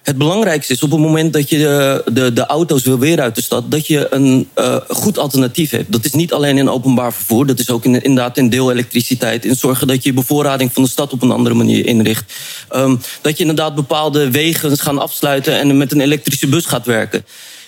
Het 0.03 0.19
belangrijkste 0.19 0.73
is 0.73 0.83
op 0.83 0.91
het 0.91 1.01
moment 1.01 1.33
dat 1.33 1.49
je 1.49 1.59
de, 1.59 2.03
de, 2.13 2.33
de 2.33 2.47
auto's 2.47 2.83
wil 2.83 2.99
weer 2.99 3.21
uit 3.21 3.35
de 3.35 3.43
stad, 3.43 3.71
dat 3.71 3.87
je 3.87 4.07
een 4.11 4.49
eh, 4.55 4.77
goed 4.89 5.19
alternatief 5.19 5.71
hebt. 5.71 5.93
Dat 5.93 6.05
is 6.05 6.13
niet 6.13 6.33
alleen 6.33 6.59
in 6.59 6.71
openbaar 6.71 7.13
vervoer, 7.13 7.47
dat 7.47 7.59
is 7.59 7.71
ook 7.71 7.85
in, 7.85 8.03
inderdaad 8.03 8.39
in 8.39 8.49
deelelektriciteit. 8.49 9.45
In 9.45 9.57
zorgen 9.57 9.87
dat 9.87 10.03
je 10.03 10.09
je 10.09 10.15
bevoorrading 10.15 10.73
van 10.73 10.83
de 10.83 10.89
stad 10.89 11.13
op 11.13 11.23
een 11.23 11.31
andere 11.31 11.55
manier 11.55 11.87
inricht. 11.87 12.33
Ehm, 12.69 12.97
dat 13.21 13.37
je 13.37 13.41
inderdaad 13.41 13.75
bepaalde 13.75 14.31
wegen 14.31 14.79
gaat 14.79 14.99
afsluiten 14.99 15.59
en 15.59 15.77
met 15.77 15.93
een 15.93 16.01
elektrische 16.01 16.47
bus 16.47 16.67
gaat 16.67 16.87
werken. 16.87 17.25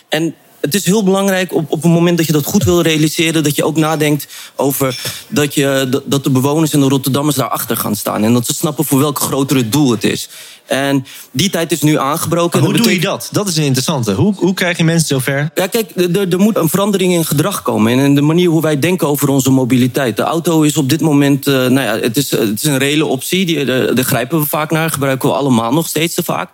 En 0.08 0.34
het 0.64 0.74
is 0.74 0.84
heel 0.84 1.04
belangrijk 1.04 1.54
op, 1.54 1.72
op 1.72 1.82
het 1.82 1.92
moment 1.92 2.16
dat 2.16 2.26
je 2.26 2.32
dat 2.32 2.44
goed 2.44 2.64
wil 2.64 2.80
realiseren, 2.80 3.42
dat 3.42 3.56
je 3.56 3.64
ook 3.64 3.76
nadenkt 3.76 4.26
over 4.56 5.00
dat, 5.28 5.54
je, 5.54 6.00
dat 6.04 6.24
de 6.24 6.30
bewoners 6.30 6.72
en 6.72 6.80
de 6.80 6.88
Rotterdammers 6.88 7.36
daarachter 7.36 7.76
gaan 7.76 7.96
staan. 7.96 8.24
En 8.24 8.32
dat 8.32 8.46
ze 8.46 8.54
snappen 8.54 8.84
voor 8.84 8.98
welk 8.98 9.18
grotere 9.18 9.68
doel 9.68 9.90
het 9.90 10.04
is. 10.04 10.28
En 10.66 11.06
die 11.30 11.50
tijd 11.50 11.72
is 11.72 11.82
nu 11.82 11.98
aangebroken. 11.98 12.60
Hoe 12.60 12.72
doe 12.76 12.92
je 12.92 13.00
dat? 13.00 13.28
Dat 13.32 13.48
is 13.48 13.56
een 13.56 13.62
interessante. 13.64 14.12
Hoe, 14.12 14.34
hoe 14.36 14.54
krijg 14.54 14.76
je 14.76 14.84
mensen 14.84 15.06
zover? 15.08 15.50
ja, 15.54 15.66
kijk, 15.66 15.90
er- 15.96 16.28
er 16.32 16.38
moet 16.38 16.56
een 16.56 16.68
verandering 16.68 17.12
in 17.12 17.24
gedrag 17.24 17.62
komen. 17.62 17.92
En 17.92 17.98
in 17.98 18.14
de 18.14 18.20
manier 18.20 18.48
hoe 18.48 18.62
wij 18.62 18.78
denken 18.78 19.08
over 19.08 19.28
onze 19.28 19.50
mobiliteit. 19.50 20.16
De 20.16 20.22
auto 20.22 20.62
is 20.62 20.76
op 20.76 20.88
dit 20.88 21.00
moment, 21.00 21.46
eh, 21.46 21.54
nou 21.54 21.80
ja, 21.80 21.98
het 21.98 22.16
is, 22.16 22.30
het 22.30 22.62
is 22.62 22.64
een 22.64 22.78
reële 22.78 23.06
optie. 23.06 23.46
Die, 23.46 23.64
daar, 23.64 23.94
daar 23.94 24.04
grijpen 24.04 24.38
we 24.40 24.46
vaak 24.46 24.70
naar. 24.70 24.90
Gebruiken 24.90 25.28
we 25.28 25.34
allemaal 25.34 25.72
nog 25.72 25.86
steeds 25.88 26.14
te 26.14 26.22
vaak. 26.22 26.50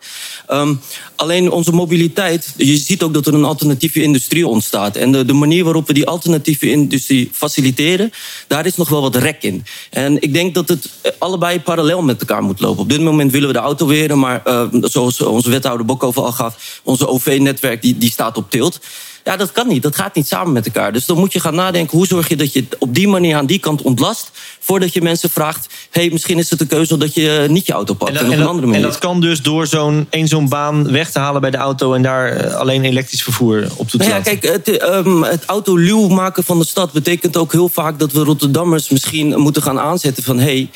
Ehm, 0.47 0.75
alleen 1.17 1.51
onze 1.51 1.73
mobiliteit, 1.73 2.55
je 2.57 2.77
ziet 2.77 3.03
ook 3.03 3.15
dat 3.15 3.27
er 3.27 3.35
een 3.35 3.45
alternatieve 3.45 4.03
industrie 4.03 4.47
ontstaat. 4.47 4.97
En 4.97 5.13
de, 5.13 5.25
de 5.25 5.33
manier 5.33 5.65
waarop 5.65 5.87
we 5.87 5.93
die 5.93 6.07
alternatieve 6.07 6.71
industrie 6.71 7.31
faciliteren, 7.33 8.13
daar 8.47 8.67
is 8.67 8.77
nog 8.77 8.89
wel 8.89 9.01
wat 9.01 9.17
rek 9.17 9.43
in. 9.43 9.65
En 9.91 10.23
ik 10.23 10.33
denk 10.33 10.55
dat 10.55 10.69
het 10.69 10.89
eh, 11.03 11.13
allebei 11.19 11.61
parallel 11.61 12.03
met 12.03 12.21
elkaar 12.21 12.43
moet 12.43 12.61
lopen. 12.61 12.83
Op 12.83 12.89
dit 12.89 13.01
moment 13.01 13.33
willen 13.33 13.49
we 13.49 13.55
de 13.55 13.61
auto 13.61 13.87
maar 14.09 14.41
eh, 14.45 14.67
zoals 14.71 15.21
onze 15.21 15.51
wethouder 15.51 15.87
Bokhoven 15.87 16.23
al 16.23 16.33
gaf, 16.33 16.81
onze 16.83 17.09
OV-netwerk 17.09 17.83
die, 17.83 17.99
die 17.99 18.11
staat 18.11 18.37
op 18.37 18.51
tilt. 18.51 18.81
Ja, 19.25 19.37
dat 19.37 19.53
kan 19.53 19.69
niet. 19.69 19.83
Dat 19.83 19.97
gaat 19.97 20.15
niet 20.15 20.29
samen 20.29 20.53
met 20.53 20.67
elkaar. 20.67 20.93
Dus 20.93 21.07
dan 21.07 21.19
moet 21.19 21.33
je 21.33 21.41
gaan 21.41 21.55
nadenken, 21.55 21.97
hoe 21.97 22.07
zorg 22.07 22.29
je 22.29 22.37
dat 22.37 22.53
je 22.53 22.65
op 22.79 22.95
die 22.95 23.09
manier 23.09 23.37
aan 23.37 23.47
die 23.47 23.59
kant 23.59 23.83
ontlast, 23.83 24.31
voordat 24.63 24.93
je 24.93 25.03
mensen 25.03 25.31
vraagt, 25.31 25.67
hey, 25.91 26.09
misschien 26.13 26.39
is 26.39 26.51
het 26.51 26.61
een 26.61 26.67
keuze 26.67 26.97
dat 26.97 27.15
je 27.15 27.37
eh, 27.39 27.49
niet 27.49 27.67
je 27.67 27.73
auto 27.73 27.95
pakt. 27.95 28.11
En, 28.11 28.17
En, 28.19 28.25
op 28.25 28.31
dat- 28.31 28.41
een 28.41 28.47
andere 28.47 28.67
en 28.67 28.73
manier. 28.73 28.87
dat 28.87 28.99
kan 28.99 29.21
dus 29.21 29.43
door 29.43 29.67
zo'n 29.67 30.07
één 30.11 30.29
zo'n 30.29 30.49
baan 30.49 30.91
weg 30.93 31.11
te 31.11 31.19
halen 31.19 31.41
bij 31.41 31.51
de 31.51 31.57
auto 31.57 31.95
en 31.95 32.03
daar 32.03 32.33
eh, 32.33 32.55
alleen 32.55 32.85
elektrisch 32.85 33.23
vervoer 33.23 33.69
op 33.77 33.89
toe 33.89 34.01
te 34.01 34.07
Nou 34.07 34.11
ja, 34.11 34.17
laten. 34.17 34.39
kijk, 34.39 34.55
het, 34.67 34.77
ehm, 34.79 35.23
het 35.23 35.45
autoluw 35.45 36.09
maken 36.09 36.45
van 36.45 36.59
de 36.59 36.67
stad 36.67 36.93
betekent 36.93 37.37
ook 37.37 37.53
heel 37.53 37.69
vaak 37.69 37.99
dat 37.99 38.13
we 38.13 38.23
Rotterdammers 38.23 38.89
misschien 38.89 39.39
moeten 39.41 39.63
gaan 39.63 39.79
aanzetten 39.81 40.23
van 40.23 40.39
hey, 40.39 40.71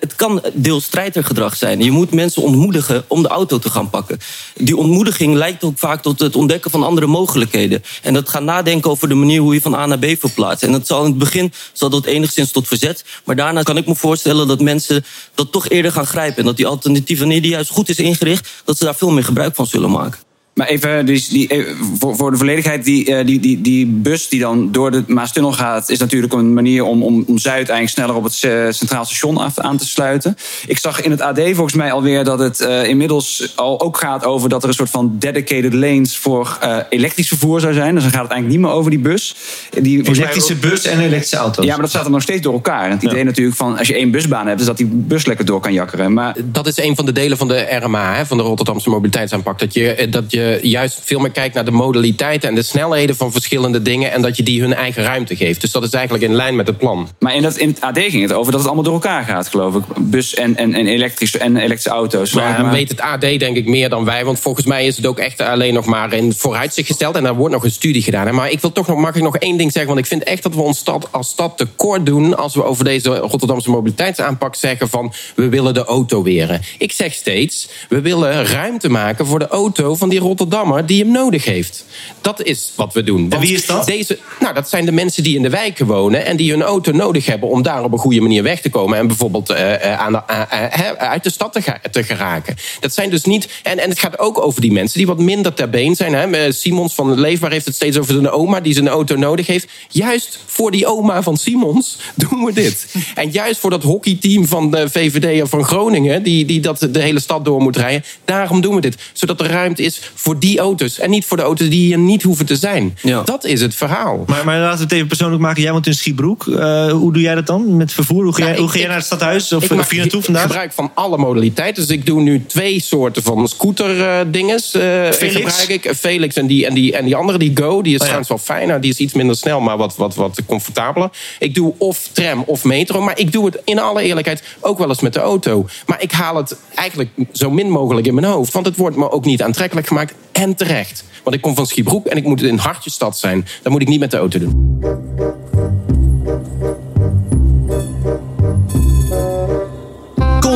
het 0.00 0.14
kan 0.16 0.42
deelstrijdergedrag 0.52 1.56
zijn. 1.56 1.80
Je 1.84 1.90
moet 1.90 2.12
mensen 2.12 2.42
ontmoedigen 2.42 3.04
om 3.06 3.22
de 3.22 3.28
auto 3.28 3.58
te 3.58 3.70
gaan 3.70 3.90
pakken. 3.90 4.18
Die 4.56 4.76
ontmoediging 4.76 5.34
leidt 5.34 5.64
ook 5.64 5.78
vaak 5.78 6.02
tot 6.02 6.18
het 6.20 6.36
ontdekken 6.36 6.70
van 6.70 6.82
andere 6.82 7.06
mogelijkheden. 7.06 7.82
En 8.02 8.14
dat 8.14 8.28
gaan 8.28 8.44
nadenken 8.44 8.90
over 8.90 9.08
de 9.08 9.14
manier 9.14 9.40
hoe 9.40 9.54
je 9.54 9.60
van 9.60 9.74
A 9.74 9.86
naar 9.86 9.98
B 9.98 10.06
verplaatst. 10.18 10.62
En 10.64 10.72
dat 10.72 10.86
zal 10.86 11.00
in 11.04 11.08
het 11.10 11.18
begin 11.18 11.52
zal 11.72 11.90
dat 11.90 12.04
enigszins 12.04 12.50
tot 12.52 12.68
verzet, 12.68 12.93
maar 13.24 13.36
daarna 13.36 13.62
kan 13.62 13.76
ik 13.76 13.86
me 13.86 13.94
voorstellen 13.94 14.48
dat 14.48 14.60
mensen 14.60 15.04
dat 15.34 15.52
toch 15.52 15.68
eerder 15.68 15.92
gaan 15.92 16.06
grijpen 16.06 16.36
en 16.36 16.44
dat 16.44 16.56
die 16.56 16.66
alternatieve, 16.66 17.20
wanneer 17.20 17.42
die 17.42 17.50
juist 17.50 17.70
goed 17.70 17.88
is 17.88 17.98
ingericht, 17.98 18.48
dat 18.64 18.78
ze 18.78 18.84
daar 18.84 18.94
veel 18.94 19.10
meer 19.10 19.24
gebruik 19.24 19.54
van 19.54 19.66
zullen 19.66 19.90
maken. 19.90 20.23
Maar 20.54 20.66
even, 20.66 21.06
dus 21.06 21.28
die, 21.28 21.48
eh, 21.48 21.66
voor, 21.98 22.16
voor 22.16 22.30
de 22.30 22.36
volledigheid, 22.36 22.84
die, 22.84 23.14
eh, 23.14 23.26
die, 23.26 23.40
die, 23.40 23.60
die 23.60 23.86
bus 23.86 24.28
die 24.28 24.40
dan 24.40 24.72
door 24.72 24.90
de 24.90 25.04
Maastunnel 25.06 25.52
gaat, 25.52 25.88
is 25.88 25.98
natuurlijk 25.98 26.32
een 26.32 26.52
manier 26.52 26.84
om, 26.84 27.02
om, 27.02 27.24
om 27.26 27.38
Zuid 27.38 27.68
eigenlijk 27.68 27.88
sneller 27.88 28.14
op 28.14 28.24
het 28.24 28.42
eh, 28.42 28.50
Centraal 28.70 29.04
Station 29.04 29.36
af, 29.36 29.58
aan 29.58 29.76
te 29.76 29.86
sluiten. 29.86 30.36
Ik 30.66 30.78
zag 30.78 31.02
in 31.02 31.10
het 31.10 31.20
AD 31.20 31.40
volgens 31.40 31.74
mij 31.74 31.92
alweer 31.92 32.24
dat 32.24 32.38
het 32.38 32.60
eh, 32.60 32.88
inmiddels 32.88 33.52
al 33.56 33.80
ook 33.80 33.96
gaat 33.96 34.24
over 34.24 34.48
dat 34.48 34.62
er 34.62 34.68
een 34.68 34.74
soort 34.74 34.90
van 34.90 35.16
dedicated 35.18 35.74
lanes 35.74 36.16
voor 36.16 36.58
eh, 36.60 36.76
elektrisch 36.88 37.28
vervoer 37.28 37.60
zou 37.60 37.72
zijn. 37.72 37.94
Dus 37.94 38.02
dan 38.02 38.12
gaat 38.12 38.22
het 38.22 38.30
eigenlijk 38.30 38.60
niet 38.60 38.70
meer 38.70 38.78
over 38.78 38.90
die 38.90 39.00
bus. 39.00 39.34
Die, 39.70 39.96
volgens 39.96 40.18
mij 40.18 40.28
Elektrische 40.28 40.54
bus 40.68 40.84
en 40.84 41.00
elektrische 41.00 41.36
auto's. 41.36 41.64
Ja, 41.64 41.70
maar 41.70 41.80
dat 41.80 41.90
staat 41.90 42.04
er 42.04 42.10
nog 42.10 42.22
steeds 42.22 42.42
door 42.42 42.52
elkaar. 42.52 42.84
En 42.84 42.90
het 42.90 43.02
idee 43.02 43.24
natuurlijk 43.24 43.56
van 43.56 43.78
als 43.78 43.88
je 43.88 43.94
één 43.94 44.10
busbaan 44.10 44.46
hebt, 44.46 44.60
is 44.60 44.66
dat 44.66 44.76
die 44.76 44.86
bus 44.86 45.26
lekker 45.26 45.44
door 45.44 45.60
kan 45.60 45.72
jakkeren. 45.72 46.12
Maar 46.12 46.36
dat 46.44 46.66
is 46.66 46.78
een 46.78 46.96
van 46.96 47.06
de 47.06 47.12
delen 47.12 47.38
van 47.38 47.48
de 47.48 47.78
RMA, 47.82 48.14
hè, 48.14 48.26
van 48.26 48.36
de 48.36 48.42
Rotterdamse 48.42 48.90
mobiliteitsaanpak. 48.90 49.58
Dat 49.58 49.74
je, 49.74 50.06
dat 50.10 50.30
je 50.30 50.43
juist 50.62 51.00
veel 51.04 51.18
meer 51.18 51.30
kijkt 51.30 51.54
naar 51.54 51.64
de 51.64 51.70
modaliteiten 51.70 52.48
en 52.48 52.54
de 52.54 52.62
snelheden 52.62 53.16
van 53.16 53.32
verschillende 53.32 53.82
dingen. 53.82 54.12
En 54.12 54.22
dat 54.22 54.36
je 54.36 54.42
die 54.42 54.60
hun 54.60 54.74
eigen 54.74 55.02
ruimte 55.02 55.36
geeft. 55.36 55.60
Dus 55.60 55.72
dat 55.72 55.82
is 55.82 55.90
eigenlijk 55.90 56.24
in 56.24 56.34
lijn 56.34 56.56
met 56.56 56.66
het 56.66 56.78
plan. 56.78 57.08
Maar 57.18 57.34
in, 57.34 57.42
dat, 57.42 57.56
in 57.56 57.68
het 57.68 57.80
AD 57.80 57.98
ging 57.98 58.22
het 58.22 58.32
over 58.32 58.50
dat 58.52 58.60
het 58.60 58.66
allemaal 58.66 58.84
door 58.84 58.94
elkaar 58.94 59.24
gaat, 59.24 59.48
geloof 59.48 59.74
ik. 59.74 59.82
Bus 59.98 60.34
en, 60.34 60.56
en, 60.56 60.74
en, 60.74 60.86
elektrische, 60.86 61.38
en 61.38 61.56
elektrische 61.56 61.90
auto's. 61.90 62.32
Maar 62.32 62.62
Maar- 62.62 62.72
weet 62.72 62.88
het 62.88 63.00
AD 63.00 63.20
denk 63.20 63.56
ik 63.56 63.66
meer 63.66 63.88
dan 63.88 64.04
wij. 64.04 64.24
Want 64.24 64.40
volgens 64.40 64.66
mij 64.66 64.86
is 64.86 64.96
het 64.96 65.06
ook 65.06 65.18
echt 65.18 65.40
alleen 65.40 65.74
nog 65.74 65.84
maar 65.84 66.12
in 66.12 66.32
vooruitzicht 66.32 66.88
gesteld. 66.88 67.16
En 67.16 67.22
daar 67.22 67.34
wordt 67.34 67.54
nog 67.54 67.64
een 67.64 67.70
studie 67.70 68.02
gedaan. 68.02 68.34
Maar 68.34 68.50
ik 68.50 68.60
wil 68.60 68.72
toch 68.72 68.86
nog, 68.86 68.98
mag 68.98 69.14
ik 69.14 69.22
nog 69.22 69.36
één 69.36 69.56
ding 69.56 69.72
zeggen. 69.72 69.92
Want 69.92 70.04
ik 70.04 70.10
vind 70.10 70.22
echt 70.22 70.42
dat 70.42 70.54
we 70.54 70.60
ons 70.60 70.78
stad 70.78 71.08
als 71.10 71.28
stad 71.28 71.56
tekort 71.56 72.06
doen... 72.06 72.36
als 72.36 72.54
we 72.54 72.64
over 72.64 72.84
deze 72.84 73.16
Rotterdamse 73.16 73.70
mobiliteitsaanpak 73.70 74.54
zeggen 74.54 74.88
van... 74.88 75.12
we 75.34 75.48
willen 75.48 75.74
de 75.74 75.84
auto 75.84 76.22
weren. 76.22 76.60
Ik 76.78 76.92
zeg 76.92 77.12
steeds, 77.12 77.68
we 77.88 78.00
willen 78.00 78.46
ruimte 78.46 78.88
maken 78.88 79.26
voor 79.26 79.38
de 79.38 79.48
auto 79.48 79.94
van 79.94 80.08
die 80.08 80.20
Rotterdammer... 80.38 80.86
die 80.86 81.02
hem 81.02 81.12
nodig 81.12 81.44
heeft. 81.44 81.84
Dat 82.20 82.42
is 82.42 82.72
wat 82.76 82.92
we 82.92 83.02
doen. 83.02 83.28
Want 83.28 83.42
wie 83.42 83.54
is 83.54 83.66
dat? 83.66 83.86
Deze, 83.86 84.18
nou, 84.40 84.54
dat 84.54 84.68
zijn 84.68 84.84
de 84.84 84.92
mensen 84.92 85.22
die 85.22 85.36
in 85.36 85.42
de 85.42 85.50
wijken 85.50 85.86
wonen... 85.86 86.26
en 86.26 86.36
die 86.36 86.50
hun 86.50 86.62
auto 86.62 86.92
nodig 86.92 87.26
hebben 87.26 87.48
om 87.48 87.62
daar 87.62 87.84
op 87.84 87.92
een 87.92 87.98
goede 87.98 88.20
manier 88.20 88.42
weg 88.42 88.60
te 88.60 88.70
komen... 88.70 88.98
en 88.98 89.06
bijvoorbeeld 89.06 89.50
eh, 89.50 89.92
eh, 89.92 90.00
aan 90.00 90.12
de, 90.12 90.22
eh, 90.26 90.90
uit 90.90 91.24
de 91.24 91.30
stad 91.30 91.52
te, 91.90 92.02
geraken. 92.04 92.56
Dat 92.80 92.94
zijn 92.94 93.10
dus 93.10 93.24
niet... 93.24 93.48
En, 93.62 93.78
en 93.78 93.88
het 93.88 93.98
gaat 93.98 94.18
ook 94.18 94.44
over 94.44 94.60
die 94.60 94.72
mensen 94.72 94.98
die 94.98 95.06
wat 95.06 95.18
minder 95.18 95.54
ter 95.54 95.70
been 95.70 95.96
zijn. 95.96 96.14
Hè. 96.14 96.52
Simons 96.52 96.94
van 96.94 97.20
Leefbaar 97.20 97.50
heeft 97.50 97.66
het 97.66 97.74
steeds 97.74 97.98
over 97.98 98.14
zijn 98.14 98.30
oma... 98.30 98.60
die 98.60 98.74
zijn 98.74 98.88
auto 98.88 99.16
nodig 99.16 99.46
heeft. 99.46 99.66
Juist 99.88 100.38
voor 100.46 100.70
die 100.70 100.86
oma 100.86 101.22
van 101.22 101.36
Simons 101.36 101.98
doen 102.28 102.44
we 102.44 102.52
dit. 102.52 102.94
En 103.14 103.30
juist 103.30 103.60
voor 103.60 103.70
dat 103.70 103.82
hockeyteam 103.82 104.46
van 104.46 104.70
de 104.70 104.90
VVD 104.90 105.42
of 105.42 105.50
van 105.50 105.64
Groningen... 105.64 106.22
die, 106.22 106.44
die 106.44 106.60
dat 106.60 106.88
de 106.90 107.00
hele 107.00 107.20
stad 107.20 107.44
door 107.44 107.60
moet 107.60 107.76
rijden... 107.76 108.04
daarom 108.24 108.60
doen 108.60 108.74
we 108.74 108.80
dit. 108.80 108.96
Zodat 109.12 109.40
er 109.40 109.46
ruimte 109.46 109.82
is 109.82 110.00
voor 110.24 110.38
die 110.38 110.58
auto's... 110.58 110.98
en 110.98 111.10
niet 111.10 111.24
voor 111.24 111.36
de 111.36 111.42
auto's 111.42 111.68
die 111.68 111.84
hier 111.86 111.98
niet 111.98 112.22
hoeven 112.22 112.46
te 112.46 112.56
zijn. 112.56 112.98
Dat 113.24 113.44
is 113.44 113.60
het 113.60 113.74
verhaal. 113.74 114.24
Maar, 114.26 114.44
maar 114.44 114.58
laten 114.60 114.76
we 114.78 114.82
het 114.82 114.92
even 114.92 115.06
persoonlijk 115.06 115.42
maken. 115.42 115.62
Jij 115.62 115.72
woont 115.72 115.86
in 115.86 115.94
Schiebroek. 115.94 116.46
Eh, 116.46 116.90
hoe 116.92 117.12
doe 117.12 117.22
jij 117.22 117.34
dat 117.34 117.46
dan 117.46 117.76
met 117.76 117.92
vervoer? 117.92 118.24
Hoe 118.24 118.32
ga 118.32 118.38
jij, 118.38 118.46
Nou, 118.48 118.58
hoe 118.58 118.66
ik- 118.66 118.72
ga 118.72 118.76
jij 118.78 118.82
ik- 118.84 118.88
naar 118.88 118.96
het 118.98 119.06
stadhuis? 119.06 119.52
Of 119.52 119.62
Ik 119.70 119.88
hier 119.90 119.98
naartoe 120.00 120.22
vandaag? 120.22 120.42
gebruik 120.42 120.72
van 120.72 120.90
alle 120.94 121.16
modaliteiten. 121.18 121.82
Dus 121.86 121.96
ik 121.96 122.06
doe 122.06 122.20
nu 122.20 122.44
twee 122.46 122.80
soorten 122.80 123.22
van 123.22 123.48
scooter-dinges. 123.48 124.70
Felix? 124.70 125.34
gebruik 125.34 125.68
ik. 125.68 125.92
Felix 125.96 126.34
en 126.34 126.46
die, 126.46 126.66
en, 126.66 126.74
die, 126.74 126.96
en 126.96 127.04
die 127.04 127.16
andere, 127.16 127.38
die 127.38 127.50
Go. 127.54 127.82
Die 127.82 127.94
is 127.94 128.00
Oh 128.00 128.06
ja. 128.06 128.18
trouwens 128.20 128.28
wel 128.28 128.38
fijner. 128.56 128.80
Die 128.80 128.90
is 128.90 128.98
iets 128.98 129.12
minder 129.12 129.36
snel, 129.36 129.60
maar 129.60 129.76
wat, 129.76 129.96
wat, 129.96 130.14
wat 130.14 130.38
comfortabeler. 130.46 131.10
Ik 131.38 131.54
doe 131.54 131.74
of 131.78 132.08
tram 132.12 132.42
of 132.46 132.64
metro. 132.64 133.00
Maar 133.00 133.18
ik 133.18 133.32
doe 133.32 133.46
het 133.46 133.60
in 133.64 133.78
alle 133.78 134.02
eerlijkheid 134.02 134.42
ook 134.60 134.78
wel 134.78 134.88
eens 134.88 135.00
met 135.00 135.12
de 135.12 135.20
auto. 135.20 135.66
Maar 135.86 136.02
ik 136.02 136.12
haal 136.12 136.36
het 136.36 136.56
eigenlijk 136.74 137.10
zo 137.32 137.50
min 137.50 137.70
mogelijk 137.70 138.06
in 138.06 138.14
mijn 138.14 138.26
hoofd. 138.26 138.52
Want 138.52 138.66
het 138.66 138.76
wordt 138.76 138.96
me 138.96 139.10
ook 139.10 139.24
niet 139.24 139.42
aantrekkelijk 139.42 139.86
gemaakt. 139.86 140.13
En 140.44 140.54
terecht. 140.54 141.04
Want 141.22 141.36
ik 141.36 141.42
kom 141.42 141.54
van 141.54 141.66
Schiebroek 141.66 142.06
en 142.06 142.16
ik 142.16 142.24
moet 142.24 142.42
in 142.42 142.56
hartje-stad 142.56 143.18
zijn. 143.18 143.46
Dat 143.62 143.72
moet 143.72 143.82
ik 143.82 143.88
niet 143.88 144.00
met 144.00 144.10
de 144.10 144.16
auto 144.16 144.38
doen. 144.38 144.82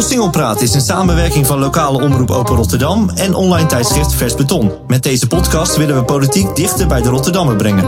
Singelpraat 0.08 0.60
is 0.60 0.74
een 0.74 0.80
samenwerking 0.80 1.46
van 1.46 1.58
lokale 1.58 2.02
omroep 2.02 2.30
Open 2.30 2.56
Rotterdam 2.56 3.10
en 3.10 3.34
online 3.34 3.66
tijdschrift 3.66 4.14
Vers 4.14 4.34
Beton. 4.34 4.72
Met 4.86 5.02
deze 5.02 5.26
podcast 5.26 5.76
willen 5.76 5.96
we 5.96 6.04
politiek 6.04 6.56
dichter 6.56 6.86
bij 6.86 7.02
de 7.02 7.08
Rotterdammer 7.08 7.56
brengen. 7.56 7.84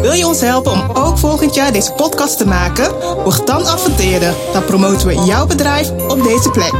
Wil 0.00 0.12
je 0.12 0.26
ons 0.26 0.40
helpen 0.40 0.72
om 0.72 0.90
ook 0.94 1.18
volgend 1.18 1.54
jaar 1.54 1.72
deze 1.72 1.92
podcast 1.92 2.38
te 2.38 2.46
maken? 2.46 2.92
Word 3.24 3.46
dan 3.46 3.66
adverteerder. 3.66 4.34
Dan 4.52 4.64
promoten 4.64 5.08
we 5.08 5.14
jouw 5.14 5.46
bedrijf 5.46 5.90
op 5.90 6.22
deze 6.22 6.50
plek. 6.50 6.74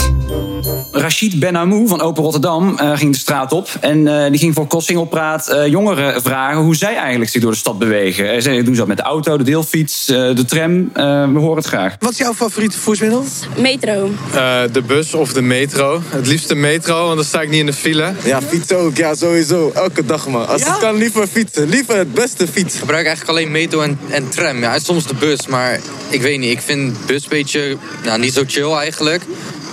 Rachid 0.92 1.38
Benamou 1.38 1.88
van 1.88 2.00
Open 2.00 2.22
Rotterdam 2.22 2.78
uh, 2.80 2.96
ging 2.96 3.12
de 3.12 3.18
straat 3.18 3.52
op. 3.52 3.68
En 3.80 3.98
uh, 4.06 4.28
die 4.28 4.38
ging 4.38 4.54
voor 4.54 4.66
Kossingelpraat 4.66 5.50
uh, 5.50 5.66
jongeren 5.66 6.22
vragen 6.22 6.60
hoe 6.62 6.76
zij 6.76 6.96
eigenlijk 6.96 7.30
zich 7.30 7.42
door 7.42 7.50
de 7.50 7.56
stad 7.56 7.78
bewegen. 7.78 8.34
Uh, 8.34 8.40
zij 8.40 8.62
doen 8.62 8.74
ze 8.74 8.78
dat 8.78 8.86
met 8.86 8.96
de 8.96 9.02
auto, 9.02 9.36
de 9.36 9.44
deelfiets, 9.44 10.06
de 10.06 10.44
tram. 10.46 10.90
we 11.32 11.38
horen 11.38 11.56
het 11.56 11.66
graag. 11.66 11.96
Wat 11.98 12.10
is 12.10 12.18
jouw 12.18 12.34
favoriete 12.34 12.74
vervoersmiddel? 12.74 13.24
Metro. 13.56 14.10
de 14.72 14.82
bus 14.86 15.14
of 15.14 15.32
de 15.32 15.42
metro. 15.42 16.02
Het 16.08 16.26
liefst 16.26 16.48
de 16.48 16.54
metro, 16.54 17.04
want 17.04 17.16
dan 17.16 17.24
sta 17.24 17.40
ik 17.40 17.50
niet 17.50 17.60
in 17.60 17.66
de 17.66 17.72
file. 17.72 18.12
Ja, 18.24 18.42
fietsen 18.42 18.78
ook. 18.78 18.96
Ja, 18.96 19.14
sowieso. 19.14 19.70
Elke 19.74 20.04
dag, 20.04 20.28
man. 20.28 20.48
Als 20.48 20.62
ja? 20.62 20.70
het 20.70 20.78
kan, 20.78 20.96
liever 20.96 21.26
fietsen. 21.26 21.68
Liever 21.68 21.96
het 21.96 22.14
beste 22.14 22.46
fiets. 22.46 22.74
Ik 22.74 22.80
gebruik 22.80 23.06
eigenlijk 23.06 23.38
alleen 23.38 23.50
metro 23.50 23.80
en, 23.80 23.98
en 24.08 24.28
tram. 24.28 24.60
Ja, 24.60 24.78
soms 24.78 25.06
de 25.06 25.14
bus, 25.14 25.46
maar 25.46 25.80
ik 26.08 26.22
weet 26.22 26.38
niet. 26.38 26.50
Ik 26.50 26.60
vind 26.60 27.06
bus 27.06 27.22
een 27.22 27.28
beetje 27.28 27.76
nou, 28.04 28.20
niet 28.20 28.32
zo 28.32 28.42
chill 28.46 28.72
eigenlijk. 28.72 29.22